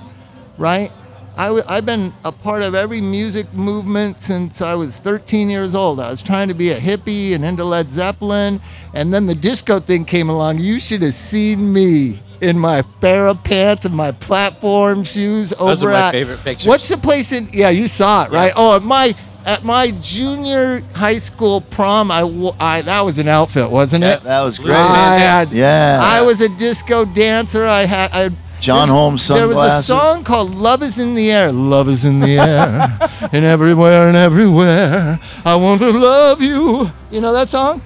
right? 0.56 0.90
I 1.36 1.48
w- 1.48 1.64
I've 1.68 1.84
been 1.84 2.14
a 2.24 2.32
part 2.32 2.62
of 2.62 2.74
every 2.74 3.02
music 3.02 3.52
movement 3.52 4.22
since 4.22 4.62
I 4.62 4.74
was 4.74 4.96
13 4.96 5.50
years 5.50 5.74
old. 5.74 6.00
I 6.00 6.10
was 6.10 6.22
trying 6.22 6.48
to 6.48 6.54
be 6.54 6.70
a 6.70 6.80
hippie 6.80 7.34
and 7.34 7.44
into 7.44 7.66
Led 7.66 7.92
Zeppelin, 7.92 8.62
and 8.94 9.12
then 9.12 9.26
the 9.26 9.34
disco 9.34 9.78
thing 9.78 10.06
came 10.06 10.30
along. 10.30 10.56
You 10.56 10.80
should 10.80 11.02
have 11.02 11.12
seen 11.12 11.70
me 11.70 12.22
in 12.40 12.58
my 12.58 12.80
Farah 13.02 13.44
pants 13.44 13.84
and 13.84 13.94
my 13.94 14.12
platform 14.12 15.04
shoes 15.04 15.52
over 15.58 15.66
Those 15.66 15.84
are 15.84 15.90
my 15.90 15.98
at 16.00 16.12
favorite 16.12 16.40
pictures. 16.42 16.66
What's 16.66 16.88
the 16.88 16.96
place 16.96 17.30
in? 17.30 17.50
Yeah, 17.52 17.68
you 17.68 17.88
saw 17.88 18.24
it, 18.24 18.30
right? 18.30 18.54
Oh, 18.56 18.80
my 18.80 19.14
at 19.44 19.64
my 19.64 19.90
junior 20.00 20.80
high 20.94 21.18
school 21.18 21.60
prom, 21.60 22.10
I, 22.10 22.22
I 22.60 22.82
that 22.82 23.00
was 23.02 23.18
an 23.18 23.28
outfit, 23.28 23.70
wasn't 23.70 24.04
it? 24.04 24.22
That 24.22 24.42
was 24.42 24.58
great. 24.58 24.72
I 24.74 25.18
had, 25.18 25.50
Yeah. 25.50 26.00
I 26.02 26.22
was 26.22 26.40
a 26.40 26.48
disco 26.56 27.04
dancer. 27.04 27.64
I 27.66 27.82
had 27.86 28.10
I, 28.12 28.30
John 28.60 28.82
this- 28.82 28.90
Holmes 28.90 29.26
There 29.28 29.48
was 29.48 29.56
a 29.72 29.82
song 29.82 30.22
called 30.22 30.54
"Love 30.54 30.82
Is 30.82 30.98
in 30.98 31.14
the 31.16 31.32
Air." 31.32 31.50
Love 31.50 31.88
is 31.88 32.04
in 32.04 32.20
the 32.20 32.38
air, 32.38 32.98
and 33.32 33.44
everywhere 33.44 34.06
and 34.08 34.16
everywhere. 34.16 35.18
I 35.44 35.56
want 35.56 35.80
to 35.80 35.90
love 35.90 36.40
you. 36.40 36.90
You 37.10 37.20
know 37.20 37.32
that 37.32 37.50
song? 37.50 37.82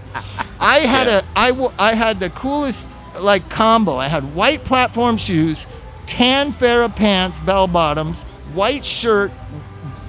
I 0.61 0.81
had 0.81 1.07
Yeah. 1.09 1.21
a 1.21 1.39
I 1.39 1.51
wo- 1.53 1.73
I 1.79 1.95
had 1.95 2.21
the 2.21 2.29
coolest 2.31 2.87
like 3.19 3.49
combo. 3.49 3.97
I 3.97 4.09
had 4.09 4.35
white 4.35 4.65
platform 4.65 5.17
shoes, 5.17 5.67
tan 6.05 6.53
Farah 6.53 6.95
pants, 6.95 7.41
bell 7.41 7.67
bottoms, 7.67 8.25
white 8.53 8.85
shirt, 8.85 9.33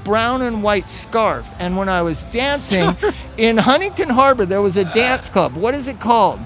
brown 0.08 0.42
and 0.42 0.64
white 0.64 0.88
scarf. 0.88 1.46
And 1.60 1.76
when 1.76 1.90
I 1.90 2.02
was 2.02 2.24
dancing 2.26 2.96
in 3.38 3.58
Huntington 3.58 4.10
Harbor, 4.10 4.46
there 4.46 4.62
was 4.62 4.78
a 4.78 4.86
dance 4.94 5.30
club. 5.30 5.56
What 5.56 5.74
is 5.74 5.88
it 5.88 6.00
called? 6.00 6.40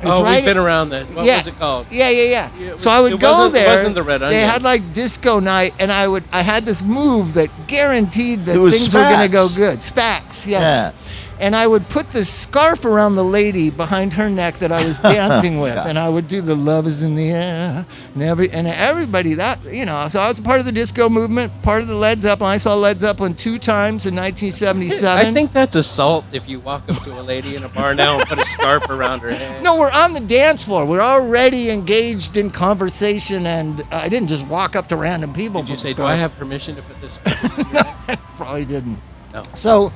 It's 0.00 0.10
oh, 0.10 0.22
right 0.22 0.36
we've 0.36 0.44
been 0.44 0.56
around 0.56 0.88
that. 0.90 1.08
What 1.12 1.24
yeah. 1.24 1.38
was 1.38 1.46
it 1.46 1.58
called? 1.58 1.86
Yeah, 1.90 2.08
yeah, 2.08 2.22
yeah. 2.22 2.50
Yeah, 2.58 2.72
it 2.72 2.80
so 2.80 2.90
I 2.90 3.00
would 3.00 3.14
it 3.14 3.20
go 3.20 3.30
wasn't- 3.32 3.56
it 3.56 3.68
wasn't 3.68 3.94
the 3.94 4.02
Red 4.02 4.22
Onion. 4.22 4.40
They 4.40 4.46
had 4.46 4.62
like 4.62 4.92
disco 4.92 5.38
night, 5.40 5.74
and 5.78 5.92
I 5.92 6.08
would 6.08 6.24
I 6.32 6.42
had 6.42 6.64
this 6.66 6.82
move 6.82 7.34
that 7.34 7.50
guaranteed 7.68 8.46
that 8.46 8.56
It 8.56 8.58
was 8.58 8.78
things 8.78 8.94
were 8.94 9.02
gonna 9.02 9.28
go 9.28 9.48
good. 9.48 9.78
Spax, 9.78 10.46
yes. 10.46 10.46
Yeah. 10.46 10.92
And 11.40 11.56
I 11.56 11.66
would 11.66 11.88
put 11.88 12.10
the 12.12 12.24
scarf 12.24 12.84
around 12.84 13.16
the 13.16 13.24
lady 13.24 13.70
behind 13.70 14.14
her 14.14 14.30
neck 14.30 14.58
that 14.60 14.70
I 14.70 14.84
was 14.84 15.00
dancing 15.00 15.60
with, 15.60 15.74
God. 15.74 15.88
and 15.88 15.98
I 15.98 16.08
would 16.08 16.28
do 16.28 16.40
the 16.40 16.54
"Love 16.54 16.86
Is 16.86 17.02
in 17.02 17.16
the 17.16 17.30
Air," 17.30 17.84
and 18.14 18.22
every 18.22 18.50
and 18.50 18.68
everybody 18.68 19.34
that 19.34 19.64
you 19.64 19.84
know. 19.84 20.06
So 20.08 20.20
I 20.20 20.28
was 20.28 20.38
a 20.38 20.42
part 20.42 20.60
of 20.60 20.66
the 20.66 20.72
disco 20.72 21.08
movement, 21.08 21.52
part 21.62 21.82
of 21.82 21.88
the 21.88 21.94
Led 21.96 22.22
Zeppelin. 22.22 22.50
I 22.52 22.58
saw 22.58 22.74
Led 22.74 23.00
Zeppelin 23.00 23.34
two 23.34 23.58
times 23.58 24.06
in 24.06 24.14
1977. 24.14 25.26
I 25.26 25.32
think 25.32 25.52
that's 25.52 25.74
assault 25.74 26.24
if 26.32 26.48
you 26.48 26.60
walk 26.60 26.82
up 26.88 27.02
to 27.04 27.18
a 27.18 27.22
lady 27.22 27.56
in 27.56 27.64
a 27.64 27.68
bar 27.68 27.94
now 27.94 28.18
and 28.18 28.28
put 28.28 28.38
a 28.38 28.44
scarf 28.44 28.88
around 28.90 29.20
her 29.20 29.32
head. 29.34 29.62
No, 29.62 29.78
we're 29.78 29.90
on 29.90 30.12
the 30.12 30.20
dance 30.20 30.64
floor. 30.64 30.84
We're 30.86 31.00
already 31.00 31.70
engaged 31.70 32.36
in 32.36 32.50
conversation, 32.50 33.46
and 33.46 33.82
I 33.90 34.08
didn't 34.08 34.28
just 34.28 34.46
walk 34.46 34.76
up 34.76 34.88
to 34.88 34.96
random 34.96 35.32
people. 35.32 35.62
Did 35.62 35.70
you 35.70 35.76
say, 35.76 35.92
do 35.92 36.04
I 36.04 36.14
have 36.14 36.34
permission 36.36 36.76
to 36.76 36.82
put 36.82 37.00
this 37.00 37.14
scarf 37.14 37.58
around 37.58 37.74
your? 38.08 38.16
Probably 38.36 38.64
didn't. 38.64 38.98
No. 39.32 39.42
So, 39.54 39.92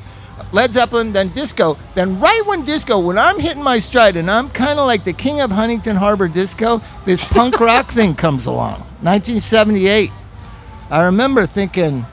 Led 0.53 0.73
Zeppelin, 0.73 1.13
then 1.13 1.29
disco. 1.31 1.77
Then 1.95 2.21
right 2.21 2.43
when 2.47 2.65
disco, 2.65 2.99
when 2.99 3.19
I'm 3.19 3.39
hitting 3.39 3.63
my 3.63 3.79
stride, 3.79 4.17
and 4.17 4.31
I'm 4.31 4.49
kind 4.51 4.79
of 4.79 4.87
like 4.87 5.05
the 5.05 5.13
king 5.13 5.41
of 5.41 5.51
Huntington 5.51 5.97
Harbor 5.97 6.29
disco, 6.29 6.81
this 7.05 7.29
punk 7.29 7.61
rock 7.61 7.91
thing 7.91 8.15
comes 8.15 8.47
along. 8.47 8.81
1978. 9.03 10.11
I 10.89 11.05
remember 11.05 11.47
thinking, 11.47 12.07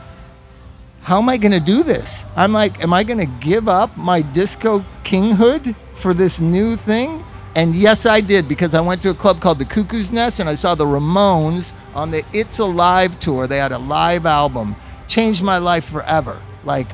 how 1.01 1.19
am 1.19 1.29
I 1.29 1.37
going 1.37 1.51
to 1.51 1.59
do 1.59 1.83
this? 1.83 2.25
I'm 2.35 2.53
like, 2.53 2.81
am 2.83 2.93
I 2.93 3.03
going 3.03 3.19
to 3.19 3.45
give 3.45 3.67
up 3.67 3.95
my 3.97 4.21
disco 4.21 4.83
kinghood 5.03 5.75
for 5.95 6.13
this 6.13 6.39
new 6.39 6.75
thing? 6.75 7.23
And 7.55 7.75
yes, 7.75 8.05
I 8.05 8.19
did 8.19 8.49
because 8.49 8.73
I 8.73 8.81
went 8.81 9.01
to 9.03 9.09
a 9.09 9.13
club 9.13 9.39
called 9.39 9.59
the 9.59 9.65
Cuckoo's 9.65 10.11
Nest 10.11 10.39
and 10.39 10.49
I 10.49 10.55
saw 10.55 10.73
the 10.73 10.85
Ramones 10.85 11.73
on 11.93 12.09
the 12.09 12.23
It's 12.33 12.57
Alive 12.59 13.19
tour. 13.19 13.45
They 13.45 13.57
had 13.57 13.71
a 13.71 13.77
live 13.77 14.25
album. 14.25 14.75
Changed 15.07 15.43
my 15.43 15.59
life 15.59 15.85
forever. 15.85 16.41
Like, 16.63 16.87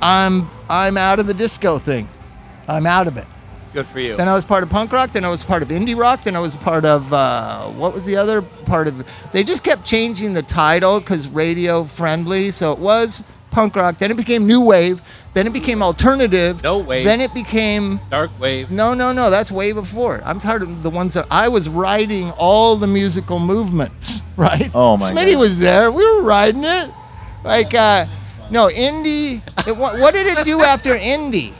I'm 0.00 0.48
I'm 0.68 0.96
out 0.96 1.18
of 1.18 1.26
the 1.26 1.34
disco 1.34 1.78
thing. 1.78 2.08
I'm 2.66 2.86
out 2.86 3.06
of 3.06 3.16
it. 3.16 3.26
Good 3.72 3.86
for 3.86 4.00
you. 4.00 4.16
Then 4.16 4.28
I 4.28 4.34
was 4.34 4.44
part 4.44 4.62
of 4.62 4.70
punk 4.70 4.92
rock. 4.92 5.12
Then 5.12 5.24
I 5.24 5.28
was 5.28 5.42
part 5.42 5.62
of 5.62 5.68
indie 5.68 5.96
rock. 5.96 6.24
Then 6.24 6.36
I 6.36 6.40
was 6.40 6.54
part 6.56 6.84
of 6.84 7.12
uh, 7.12 7.68
what 7.72 7.92
was 7.92 8.04
the 8.06 8.16
other 8.16 8.40
part 8.42 8.88
of? 8.88 9.06
They 9.32 9.44
just 9.44 9.62
kept 9.62 9.84
changing 9.84 10.32
the 10.32 10.42
title 10.42 11.00
because 11.00 11.28
radio 11.28 11.84
friendly. 11.84 12.50
So 12.50 12.72
it 12.72 12.78
was 12.78 13.22
punk 13.50 13.76
rock. 13.76 13.98
Then 13.98 14.10
it 14.10 14.16
became 14.16 14.46
new 14.46 14.62
wave. 14.62 15.02
Then 15.34 15.46
it 15.46 15.52
became 15.52 15.82
alternative. 15.82 16.62
No 16.62 16.78
wave. 16.78 17.04
Then 17.04 17.20
it 17.20 17.34
became 17.34 18.00
Dark 18.10 18.30
wave. 18.40 18.70
no, 18.70 18.94
no, 18.94 19.12
no. 19.12 19.30
That's 19.30 19.50
way 19.52 19.72
before. 19.72 20.22
I'm 20.24 20.40
tired 20.40 20.62
of 20.62 20.82
the 20.82 20.90
ones 20.90 21.14
that 21.14 21.26
I 21.30 21.48
was 21.48 21.68
riding 21.68 22.30
all 22.32 22.76
the 22.76 22.86
musical 22.86 23.38
movements. 23.40 24.22
Right? 24.38 24.70
Oh, 24.72 24.96
my 24.96 25.10
Smitty 25.10 25.32
God. 25.32 25.40
was 25.40 25.58
there. 25.58 25.90
We 25.90 26.04
were 26.08 26.22
riding 26.22 26.62
it. 26.62 26.92
Like 27.42 27.74
uh, 27.74 28.06
no 28.50 28.68
indie. 28.68 29.42
It, 29.66 29.76
what, 29.76 29.98
what 29.98 30.14
did 30.14 30.26
it 30.26 30.44
do 30.44 30.62
after 30.62 30.94
indie? 30.94 31.54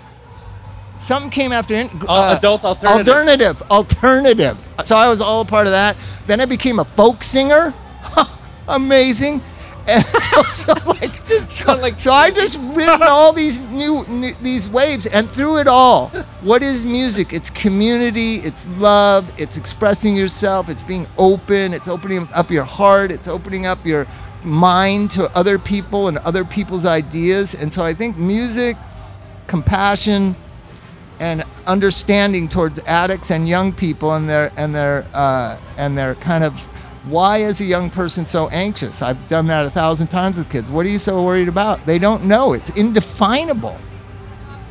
Something 1.01 1.30
came 1.30 1.53
after 1.53 1.74
in, 1.74 1.89
Uh, 2.09 2.34
adult 2.36 2.64
alternative. 2.64 3.09
Alternative, 3.09 3.62
alternative. 3.70 4.68
So 4.84 4.97
I 4.97 5.09
was 5.09 5.20
all 5.20 5.43
a 5.43 5.45
part 5.45 5.66
of 5.66 5.72
that. 5.72 5.97
Then 6.26 6.41
I 6.41 6.45
became 6.45 6.78
a 6.78 6.84
folk 6.84 7.22
singer. 7.22 7.72
Amazing. 8.68 9.41
And 9.89 10.05
so, 10.05 10.43
so 10.43 10.72
like, 10.84 11.11
so, 11.51 11.76
like, 11.76 11.99
so 11.99 12.11
I 12.11 12.30
just 12.30 12.59
ridden 12.61 13.03
all 13.09 13.32
these 13.32 13.61
new, 13.62 14.05
new 14.07 14.34
these 14.43 14.68
waves, 14.68 15.07
and 15.07 15.30
through 15.30 15.59
it 15.61 15.66
all, 15.66 16.09
what 16.43 16.62
is 16.62 16.84
music? 16.84 17.32
It's 17.32 17.49
community, 17.49 18.36
it's 18.36 18.66
love, 18.76 19.26
it's 19.39 19.57
expressing 19.57 20.14
yourself, 20.14 20.68
it's 20.68 20.82
being 20.82 21.07
open, 21.16 21.72
it's 21.72 21.89
opening 21.89 22.28
up 22.34 22.51
your 22.51 22.64
heart, 22.64 23.11
it's 23.11 23.28
opening 23.28 23.64
up 23.64 23.84
your 23.86 24.07
mind 24.45 25.11
to 25.12 25.30
other 25.36 25.59
people 25.59 26.09
and 26.09 26.18
other 26.18 26.45
people's 26.45 26.86
ideas. 26.86 27.55
And 27.55 27.72
so 27.72 27.84
I 27.84 27.95
think 27.95 28.16
music, 28.16 28.76
compassion, 29.47 30.36
and 31.20 31.43
understanding 31.66 32.49
towards 32.49 32.78
addicts 32.80 33.30
and 33.30 33.49
young 33.49 33.72
people 33.72 34.14
and 34.14 34.28
their 34.28 34.53
and 34.57 34.74
their 34.74 35.05
uh, 35.14 35.59
and 35.76 35.99
their 35.99 36.14
kind 36.16 36.45
of 36.45 36.55
why 37.05 37.39
is 37.39 37.61
a 37.61 37.64
young 37.64 37.91
person 37.91 38.26
so 38.26 38.49
anxious? 38.49 39.01
I've 39.03 39.28
done 39.28 39.47
that 39.47 39.66
a 39.66 39.70
thousand 39.70 40.09
times 40.09 40.36
with 40.36 40.51
kids. 40.51 40.70
What 40.70 40.84
are 40.84 40.91
you 40.91 40.99
so 40.99 41.24
worried 41.24 41.49
about? 41.49 41.84
They 41.86 41.99
don't 41.99 42.24
know. 42.24 42.53
It's 42.53 42.70
indefinable. 42.70 43.78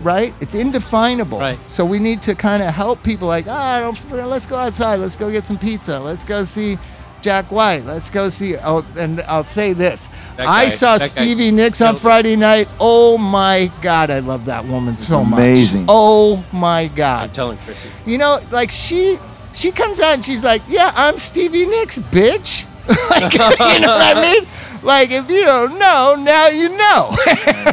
Right? 0.04 0.34
It's 0.40 0.54
indefinable. 0.54 1.40
Right. 1.40 1.60
So 1.68 1.84
we 1.84 1.98
need 1.98 2.22
to 2.24 2.36
kind 2.36 2.62
of 2.62 2.72
help 2.72 3.02
people 3.02 3.28
like, 3.28 3.48
ah, 3.48 3.80
don't, 3.80 4.30
let's 4.30 4.46
go 4.46 4.56
outside. 4.56 5.00
Let's 5.00 5.16
go 5.16 5.32
get 5.32 5.48
some 5.48 5.58
pizza. 5.58 6.00
Let's 6.00 6.24
go 6.24 6.44
see 6.44 6.78
Jack 7.22 7.52
White. 7.52 7.86
Let's 7.86 8.10
go 8.10 8.30
see. 8.30 8.56
Oh, 8.58 8.86
and 8.98 9.22
I'll 9.22 9.44
say 9.44 9.74
this. 9.74 10.08
That 10.38 10.48
I 10.48 10.66
guy- 10.66 10.70
saw 10.70 10.98
that 10.98 11.14
guy 11.16 11.22
Stevie 11.24 11.52
Nicks 11.52 11.82
on. 11.82 11.98
Friday 11.98 12.36
night. 12.36 12.68
Oh 12.80 13.18
my 13.18 13.72
God, 13.82 14.10
I 14.12 14.20
love 14.20 14.46
that 14.46 14.66
woman 14.66 14.98
so 14.98 15.24
much. 15.24 15.40
amazing. 15.40 15.86
Oh 15.90 16.44
my 16.52 16.88
God. 16.88 17.30
I'm 17.30 17.34
telling 17.34 17.58
Chrissy. 17.60 17.90
You 18.06 18.18
know, 18.18 18.40
like 18.52 18.72
she 18.72 19.18
she 19.54 19.72
comes 19.72 20.00
out 20.00 20.14
and 20.14 20.24
she's 20.24 20.44
like, 20.44 20.62
"Yeah, 20.68 20.92
I'm 20.96 21.18
Stevie 21.18 21.66
Nicks, 21.66 21.98
bitch." 22.00 22.66
like, 23.10 23.34
you 23.34 23.40
know 23.40 23.88
what 23.96 24.18
I 24.18 24.22
mean? 24.40 24.48
Like, 24.84 25.12
if 25.12 25.30
you 25.30 25.42
don't 25.44 25.78
know, 25.80 26.16
now 26.18 26.48
you 26.48 26.70
know. 26.70 27.16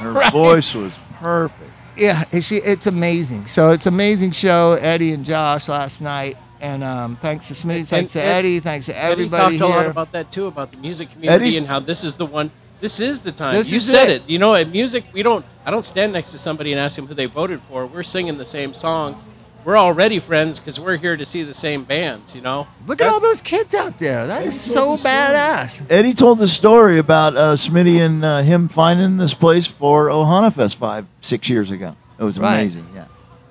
Her 0.01 0.13
Right? 0.15 0.33
voice 0.33 0.75
was 0.75 0.93
perfect. 1.21 1.71
yeah, 1.97 2.25
she 2.41 2.57
it's 2.57 2.87
amazing. 2.87 3.47
So 3.47 3.71
it's 3.71 3.87
amazing 3.87 4.33
show, 4.33 4.73
Eddie 4.81 5.13
and 5.13 5.25
Josh 5.25 5.69
last 5.69 6.01
night. 6.01 6.37
And 6.61 6.83
um, 6.85 7.17
thanks 7.17 7.49
to 7.49 7.55
Smitty, 7.55 7.87
thanks 7.87 8.13
to 8.15 8.21
and- 8.21 8.29
Eddie, 8.31 8.61
thanks 8.61 8.87
to 8.87 8.97
everybody 8.97 9.57
Eddie 9.57 9.57
everybody 9.57 9.59
talked 9.59 9.75
a 9.75 9.77
lot 9.83 9.87
about 9.91 10.13
that 10.13 10.31
too, 10.33 10.47
about 10.47 10.71
the 10.71 10.77
music 10.79 11.11
community 11.11 11.45
Eddie's- 11.45 11.55
and 11.57 11.67
how 11.67 11.81
this 11.81 12.05
is 12.05 12.17
the 12.17 12.27
one. 12.27 12.51
This 12.81 13.01
is 13.01 13.23
the 13.23 13.33
time. 13.33 13.55
This 13.55 13.71
you 13.71 13.79
is 13.79 13.91
said 13.91 14.11
it. 14.11 14.23
it. 14.23 14.29
You 14.31 14.39
know, 14.39 14.55
at 14.55 14.69
music, 14.69 15.05
we 15.13 15.23
don't. 15.23 15.45
I 15.65 15.71
don't 15.71 15.85
stand 15.85 16.13
next 16.13 16.33
to 16.33 16.39
somebody 16.39 16.73
and 16.73 16.81
ask 16.81 16.97
them 16.97 17.07
who 17.07 17.15
they 17.15 17.27
voted 17.27 17.61
for. 17.63 17.87
We're 17.87 18.03
singing 18.03 18.37
the 18.39 18.45
same 18.45 18.75
songs. 18.75 19.23
We're 19.65 19.79
already 19.79 20.19
friends 20.19 20.61
because 20.61 20.79
we're 20.79 20.99
here 20.99 21.17
to 21.17 21.25
see 21.25 21.43
the 21.43 21.55
same 21.55 21.85
bands. 21.85 22.35
You 22.35 22.43
know. 22.43 22.67
Look 22.87 23.01
at 23.01 23.09
all 23.09 23.21
those 23.21 23.41
kids 23.41 23.75
out 23.75 23.99
there. 23.99 24.27
That 24.27 24.43
is 24.45 24.61
so 24.61 24.97
badass. 24.99 25.87
Eddie 25.91 26.13
told 26.13 26.39
the 26.39 26.49
story 26.49 26.99
about 26.99 27.37
uh, 27.37 27.55
Smitty 27.57 28.05
and 28.05 28.23
uh, 28.25 28.43
him 28.43 28.69
finding 28.69 29.17
this 29.17 29.33
place 29.33 29.67
for 29.67 30.09
Ohana 30.09 30.53
Fest 30.53 30.77
five, 30.77 31.07
six 31.23 31.49
years 31.49 31.71
ago. 31.71 31.97
It 32.19 32.25
was 32.25 32.39
Right. 32.39 32.61
amazing. 32.61 32.87
Yeah. 32.95 33.07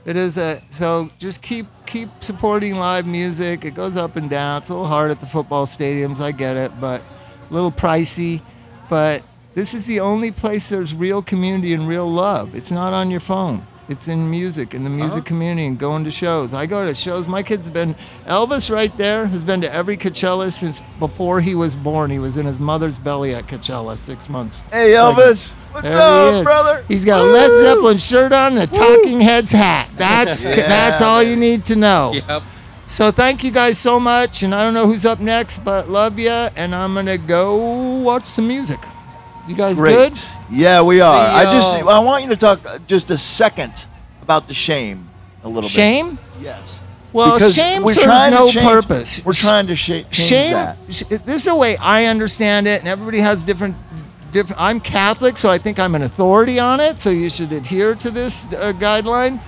It 0.06 0.16
is 0.18 0.38
a 0.38 0.62
so 0.70 1.10
just 1.18 1.42
keep 1.42 1.66
keep 1.86 2.10
supporting 2.22 2.76
live 2.76 3.06
music. 3.06 3.66
It 3.66 3.76
goes 3.76 3.96
up 3.96 4.16
and 4.16 4.30
down. 4.30 4.62
It's 4.62 4.70
a 4.70 4.74
little 4.74 4.88
hard 4.88 5.12
at 5.12 5.20
the 5.20 5.28
football 5.28 5.66
stadiums. 5.66 6.20
I 6.20 6.32
get 6.32 6.58
it, 6.58 6.72
but 6.80 7.02
a 7.50 7.54
little 7.54 7.72
pricey. 7.72 8.42
But 8.90 9.24
this 9.54 9.74
is 9.74 9.86
the 9.86 10.00
only 10.00 10.32
place 10.32 10.70
there's 10.70 10.94
real 10.94 11.22
community 11.22 11.74
and 11.74 11.88
real 11.88 12.10
love. 12.10 12.56
It's 12.56 12.72
not 12.72 12.94
on 12.94 13.12
your 13.12 13.20
phone. 13.20 13.66
It's 13.90 14.08
in 14.08 14.32
music, 14.32 14.74
in 14.74 14.86
the 14.86 14.90
music 14.90 15.18
Uh-huh. 15.20 15.26
community, 15.28 15.66
and 15.68 15.78
going 15.78 16.06
to 16.06 16.12
shows. 16.12 16.54
I 16.54 16.66
go 16.66 16.88
to 16.88 16.96
shows. 16.96 17.28
My 17.28 17.44
kid's 17.44 17.70
been 17.70 17.96
Elvis 18.28 18.70
right 18.74 18.96
there 18.98 19.28
has 19.28 19.44
been 19.44 19.60
to 19.60 19.74
every 19.76 19.98
Coachella 19.98 20.54
since 20.54 20.82
before 21.00 21.42
he 21.42 21.54
was 21.54 21.76
born. 21.76 22.10
He 22.10 22.18
was 22.20 22.38
in 22.38 22.46
his 22.46 22.62
mother's 22.62 22.98
belly 22.98 23.36
at 23.36 23.46
Coachella 23.48 23.98
six 23.98 24.30
months. 24.30 24.60
Hey 24.72 24.92
Elvis, 24.94 25.56
what's 25.74 25.84
There 25.84 26.32
he 26.32 26.38
up, 26.40 26.44
brother? 26.46 26.86
He's 26.88 27.04
got 27.04 27.22
a 27.22 27.26
Led 27.26 27.52
Zeppelin 27.62 27.98
shirt 27.98 28.32
on 28.32 28.58
and 28.58 28.62
a 28.62 28.68
Talking 28.68 29.20
Heads 29.20 29.52
hat. 29.52 29.90
That's 29.98 30.44
Yeah, 30.46 30.56
that's 30.68 31.02
all 31.02 31.20
man. 31.22 31.28
you 31.30 31.36
need 31.36 31.66
to 31.66 31.76
know. 31.76 32.14
Yep. 32.14 32.44
So 32.88 33.12
thank 33.12 33.44
you 33.44 33.52
guys 33.52 33.78
so 33.80 34.00
much, 34.00 34.44
and 34.44 34.56
I 34.56 34.62
don't 34.64 34.74
know 34.74 34.86
who's 34.88 35.04
up 35.06 35.20
next, 35.20 35.58
but 35.66 35.90
love 35.90 36.18
ya, 36.20 36.52
and 36.56 36.74
I'm 36.74 36.94
gonna 36.94 37.18
go 37.18 37.56
watch 38.02 38.26
some 38.26 38.48
music. 38.48 38.80
You 39.48 39.56
guys 39.56 39.76
Great. 39.76 39.94
good? 40.14 40.20
Yeah, 40.50 40.82
we 40.84 41.02
are. 41.02 41.28
I 41.28 41.44
just. 41.44 41.68
I 41.68 42.00
want 42.00 42.24
you 42.24 42.30
to 42.30 42.38
talk 42.38 42.66
uh, 42.66 42.80
just 42.88 43.12
a 43.12 43.18
second 43.18 43.74
about 44.22 44.48
the 44.48 44.54
shame 44.54 45.10
a 45.44 45.50
little 45.50 45.70
Shame? 45.70 46.12
bit. 46.12 46.20
Shame? 46.36 46.42
Yes. 46.42 46.80
Well, 47.12 47.34
because 47.36 47.54
shame 47.54 47.84
we're 47.84 47.94
serves 47.94 48.06
trying 48.06 48.32
no 48.32 48.48
change, 48.48 48.66
purpose. 48.68 49.22
We're 49.26 49.34
trying 49.34 49.68
to 49.68 49.76
sh- 49.76 49.86
change 49.88 50.16
shame 50.16 50.54
that. 50.54 50.78
sh- 50.90 51.04
this 51.10 51.36
is 51.42 51.44
the 51.46 51.54
way 51.56 51.78
i 51.78 52.06
understand 52.06 52.66
it 52.68 52.80
and 52.80 52.88
everybody 52.88 53.20
has 53.20 53.44
different 53.44 53.76
different 54.32 54.60
i'm 54.60 54.80
catholic 54.80 55.38
so 55.38 55.48
i 55.48 55.60
think 55.60 55.78
i'm 55.80 55.94
an 55.94 56.02
authority 56.02 56.58
on 56.60 56.80
it 56.80 57.00
so 57.00 57.12
you 57.12 57.30
should 57.30 57.52
adhere 57.52 57.94
to 57.94 58.10
this 58.10 58.46
uh, 58.56 58.74
guideline 58.78 59.40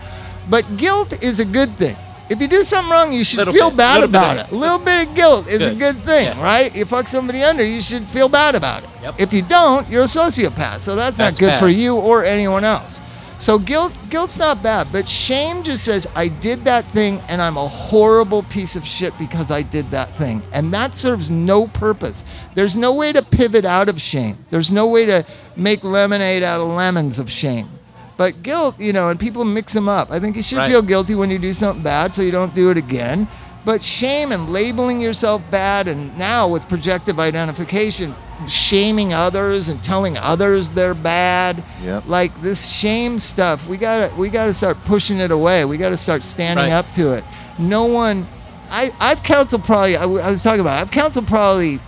but 0.48 0.64
guilt 0.78 1.24
is 1.24 1.40
a 1.40 1.46
good 1.46 1.76
thing 1.78 1.98
if 2.30 2.42
you 2.42 2.48
do 2.48 2.64
something 2.64 2.92
wrong 2.92 3.14
you 3.14 3.24
should 3.24 3.38
Little 3.40 3.54
feel 3.54 3.70
bit, 3.70 3.78
bad 3.78 4.04
about 4.04 4.38
it 4.38 4.52
a 4.52 4.56
little 4.56 4.80
bit 4.80 5.08
of 5.08 5.16
guilt 5.16 5.48
is 5.48 5.60
a 5.60 5.70
Good. 5.70 5.80
good 5.80 6.04
thing 6.06 6.26
Yeah. 6.28 6.44
right 6.44 6.76
you 6.76 6.86
fuck 6.86 7.08
somebody 7.08 7.44
under 7.44 7.64
you 7.64 7.82
should 7.82 8.08
feel 8.08 8.30
bad 8.30 8.56
about 8.56 8.84
it 8.84 8.90
Yep. 9.04 9.16
if 9.20 9.34
you 9.34 9.42
don't 9.44 9.88
you're 9.90 10.04
a 10.04 10.08
sociopath 10.08 10.82
so 10.82 10.96
that's, 10.96 11.18
That's 11.18 11.38
not 11.38 11.40
good 11.40 11.48
bad. 11.54 11.60
for 11.60 11.68
you 11.70 11.96
or 11.96 12.24
anyone 12.24 12.64
else 12.64 13.00
so 13.38 13.60
guilt 13.60 13.92
guilt's 14.10 14.38
not 14.40 14.64
bad, 14.64 14.88
but 14.94 15.10
shame 15.10 15.62
just 15.62 15.84
says 15.84 16.08
I 16.16 16.30
did 16.30 16.64
that 16.66 16.90
thing 16.92 17.20
and 17.28 17.42
I'm 17.42 17.58
a 17.58 17.68
horrible 17.68 18.44
piece 18.44 18.78
of 18.78 18.86
shit 18.88 19.16
because 19.20 19.52
I 19.52 19.62
did 19.62 19.92
that 19.92 20.10
thing. 20.16 20.42
And 20.54 20.74
that 20.74 20.96
serves 20.96 21.30
no 21.30 21.68
purpose. 21.68 22.24
There's 22.56 22.78
no 22.78 22.94
way 22.94 23.12
to 23.12 23.22
pivot 23.22 23.66
out 23.66 23.90
of 23.90 24.02
shame. 24.02 24.38
There's 24.52 24.72
no 24.72 24.88
way 24.88 25.06
to 25.08 25.26
make 25.58 25.84
lemonade 25.84 26.44
out 26.44 26.62
of 26.62 26.70
lemons 26.70 27.20
of 27.20 27.30
shame. 27.30 27.70
But 28.18 28.44
guilt, 28.44 28.80
you 28.80 28.94
know, 28.94 29.10
and 29.10 29.20
people 29.20 29.44
mix 29.46 29.74
them 29.74 29.90
up. 29.90 30.10
I 30.12 30.20
think 30.20 30.36
you 30.38 30.44
should 30.44 30.60
Right. 30.60 30.72
feel 30.72 30.82
guilty 30.82 31.16
when 31.16 31.30
you 31.32 31.38
do 31.40 31.54
something 31.54 31.84
bad 31.84 32.16
so 32.16 32.22
you 32.22 32.32
don't 32.32 32.56
do 32.56 32.70
it 32.70 32.78
again. 32.78 33.28
But 33.66 33.84
shame 33.84 34.32
and 34.32 34.50
labeling 34.52 35.02
yourself 35.02 35.42
bad 35.50 35.88
and 35.88 36.16
now 36.18 36.48
with 36.48 36.70
projective 36.70 37.20
identification, 37.20 38.14
shaming 38.48 39.14
others 39.14 39.70
and 39.70 39.82
telling 39.82 40.18
others 40.18 40.70
they're 40.70 40.94
bad 40.94 41.64
Yep. 41.84 42.04
like 42.08 42.42
this 42.42 42.66
shame 42.68 43.18
stuff 43.18 43.66
we 43.68 43.78
gotta 43.78 44.14
we 44.16 44.28
gotta 44.30 44.54
start 44.54 44.78
pushing 44.84 45.20
it 45.20 45.32
away 45.32 45.64
we 45.64 45.78
gotta 45.78 45.96
start 45.98 46.22
standing 46.24 46.66
Right. 46.66 46.74
up 46.74 46.92
to 46.96 47.14
it 47.14 47.24
no 47.58 47.86
one 47.86 48.28
i 48.70 48.92
i've 49.00 49.24
counseled 49.24 49.64
probably 49.64 49.96
I, 49.96 50.02
w- 50.02 50.20
I 50.20 50.30
was 50.32 50.44
talking 50.44 50.60
about 50.60 50.82
i've 50.82 50.92
counseled 50.92 51.28
probably 51.28 51.80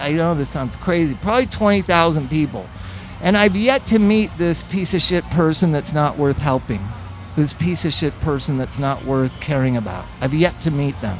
i 0.00 0.10
know 0.12 0.34
this 0.34 0.50
sounds 0.50 0.74
crazy 0.74 1.14
probably 1.22 1.46
20000 1.46 2.28
people 2.28 2.66
and 3.24 3.36
i've 3.36 3.56
yet 3.56 3.84
to 3.86 3.98
meet 3.98 4.30
this 4.38 4.62
piece 4.64 4.94
of 4.94 5.02
shit 5.02 5.24
person 5.30 5.72
that's 5.72 5.92
not 5.92 6.16
worth 6.16 6.38
helping 6.38 6.80
this 7.36 7.52
piece 7.52 7.84
of 7.84 7.92
shit 7.92 8.12
person 8.20 8.56
that's 8.56 8.78
not 8.78 9.04
worth 9.04 9.32
caring 9.40 9.76
about 9.76 10.04
i've 10.20 10.32
yet 10.34 10.58
to 10.60 10.70
meet 10.70 10.98
them 11.00 11.18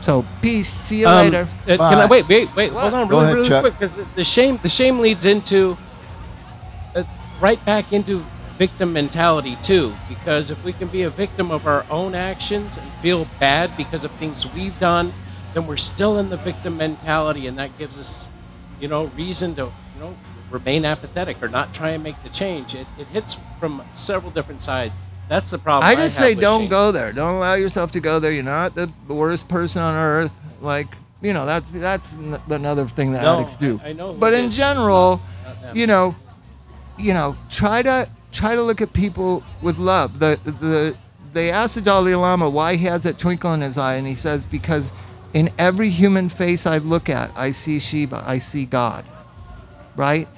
so 0.00 0.24
peace 0.42 0.68
see 0.68 1.00
you 1.00 1.06
Um, 1.06 1.16
later 1.24 1.48
uh, 1.68 1.76
can 1.76 1.98
I 1.98 2.06
wait? 2.06 2.28
Wait, 2.28 2.54
wait. 2.54 2.72
What? 2.72 2.82
Hold 2.82 2.94
on, 2.94 3.08
really, 3.08 3.22
ahead, 3.24 3.34
really 3.34 3.48
Chuck. 3.48 3.62
quick, 3.62 3.74
because 3.74 3.92
the, 3.92 4.06
the 4.14 4.24
shame, 4.24 4.58
the 4.62 4.68
shame 4.68 5.00
leads 5.00 5.24
into 5.24 5.76
uh, 6.94 7.02
right 7.40 7.64
back 7.64 7.92
into 7.92 8.24
victim 8.58 8.92
mentality 8.92 9.56
too. 9.62 9.94
Because 10.08 10.50
if 10.50 10.62
we 10.64 10.72
can 10.72 10.88
be 10.88 11.02
a 11.02 11.10
victim 11.10 11.50
of 11.50 11.66
our 11.66 11.84
own 11.90 12.14
actions 12.14 12.76
and 12.76 12.90
feel 13.02 13.26
bad 13.40 13.76
because 13.76 14.04
of 14.04 14.10
things 14.12 14.46
we've 14.54 14.78
done, 14.78 15.12
then 15.54 15.66
we're 15.66 15.76
still 15.76 16.18
in 16.18 16.28
the 16.28 16.36
victim 16.36 16.76
mentality, 16.76 17.46
and 17.46 17.58
that 17.58 17.76
gives 17.78 17.98
us, 17.98 18.28
you 18.80 18.88
know, 18.88 19.06
reason 19.16 19.54
to, 19.56 19.62
you 19.64 20.00
know, 20.00 20.16
remain 20.50 20.84
apathetic 20.84 21.42
or 21.42 21.48
not 21.48 21.74
try 21.74 21.90
and 21.90 22.02
make 22.02 22.20
the 22.22 22.28
change. 22.28 22.74
It, 22.74 22.86
it 22.98 23.06
hits 23.08 23.36
from 23.60 23.82
several 23.92 24.30
different 24.30 24.62
sides. 24.62 24.98
That's 25.28 25.50
the 25.50 25.58
problem. 25.58 25.88
I 25.90 25.94
just 25.96 26.16
have 26.18 26.26
say 26.26 26.34
don't 26.34 26.62
shame. 26.62 26.70
go 26.70 26.92
there. 26.92 27.12
Don't 27.12 27.34
allow 27.34 27.54
yourself 27.54 27.90
to 27.92 28.00
go 28.00 28.20
there. 28.20 28.30
You're 28.32 28.42
not 28.44 28.74
the 28.74 28.90
worst 29.08 29.48
person 29.48 29.82
on 29.82 29.94
earth. 29.94 30.32
Like 30.60 30.86
you 31.20 31.32
know, 31.32 31.46
that's 31.46 31.70
that's 31.72 32.12
n- 32.14 32.40
another 32.48 32.86
thing 32.86 33.12
that 33.12 33.22
No, 33.22 33.34
addicts 33.34 33.56
do. 33.56 33.80
I- 33.82 33.88
I 33.88 33.92
know 33.92 34.12
But 34.12 34.34
in. 34.34 34.50
General, 34.50 35.20
you 35.74 35.86
know, 35.88 36.14
you 36.98 37.12
know, 37.12 37.36
try 37.50 37.82
to 37.82 38.08
try 38.32 38.54
to 38.54 38.62
look 38.62 38.80
at 38.80 38.92
people 38.92 39.42
with 39.62 39.78
love. 39.78 40.20
The 40.20 40.38
the 40.44 40.96
they 41.32 41.50
asked 41.50 41.74
the 41.74 41.80
Dalai 41.80 42.14
Lama 42.14 42.48
why 42.48 42.76
he 42.76 42.86
has 42.86 43.02
that 43.02 43.18
twinkle 43.18 43.52
in 43.52 43.62
his 43.62 43.76
eye, 43.76 43.96
and 43.96 44.06
he 44.06 44.14
says 44.14 44.46
because 44.46 44.92
in 45.34 45.50
every 45.58 45.90
human 45.90 46.28
face 46.28 46.66
I 46.66 46.78
look 46.78 47.08
at, 47.10 47.30
I 47.36 47.50
see 47.50 47.80
Shiva, 47.80 48.22
I 48.26 48.38
see 48.38 48.64
God. 48.64 49.04
Right? 49.96 50.28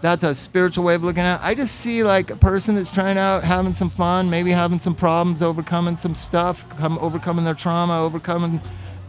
That's 0.00 0.22
a 0.22 0.34
spiritual 0.34 0.84
way 0.84 0.94
of 0.94 1.02
looking 1.02 1.22
at 1.22 1.40
it. 1.40 1.44
I 1.44 1.54
just 1.54 1.76
see 1.76 2.04
like 2.04 2.30
a 2.30 2.36
person 2.36 2.74
that's 2.76 2.90
trying 2.90 3.18
out 3.18 3.42
having 3.42 3.74
some 3.74 3.90
fun, 3.90 4.30
maybe 4.30 4.52
having 4.52 4.78
some 4.78 4.94
problems, 4.94 5.42
overcoming 5.42 5.96
some 5.96 6.14
stuff, 6.14 6.64
come 6.78 6.98
overcoming 6.98 7.44
their 7.44 7.54
trauma, 7.54 8.00
overcoming, 8.02 8.60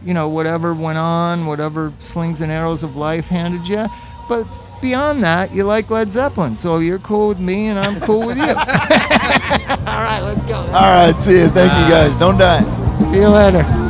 you 0.04 0.14
know, 0.14 0.28
whatever 0.28 0.74
went 0.74 0.98
on, 0.98 1.46
whatever 1.46 1.92
slings 1.98 2.40
and 2.40 2.50
arrows 2.50 2.82
of 2.82 2.96
life 2.96 3.28
handed 3.28 3.68
you. 3.68 3.86
But 4.28 4.46
beyond 4.82 5.22
that, 5.22 5.54
you 5.54 5.62
like 5.62 5.90
Led 5.90 6.10
Zeppelin, 6.10 6.56
so 6.56 6.78
you're 6.78 6.98
cool 6.98 7.28
with 7.28 7.38
me 7.38 7.66
and 7.66 7.78
I'm 7.78 8.00
cool 8.00 8.26
with 8.26 8.36
you. 8.36 8.42
All 8.48 8.54
right, 10.02 10.20
let's 10.22 10.42
go. 10.44 10.56
All 10.56 10.72
right, 10.72 11.14
see 11.20 11.38
you. 11.38 11.48
Thank 11.48 11.72
you 11.84 11.90
guys. 11.90 12.14
Don't 12.18 12.38
die. 12.38 12.62
See 13.12 13.20
you 13.20 13.28
later. 13.28 13.89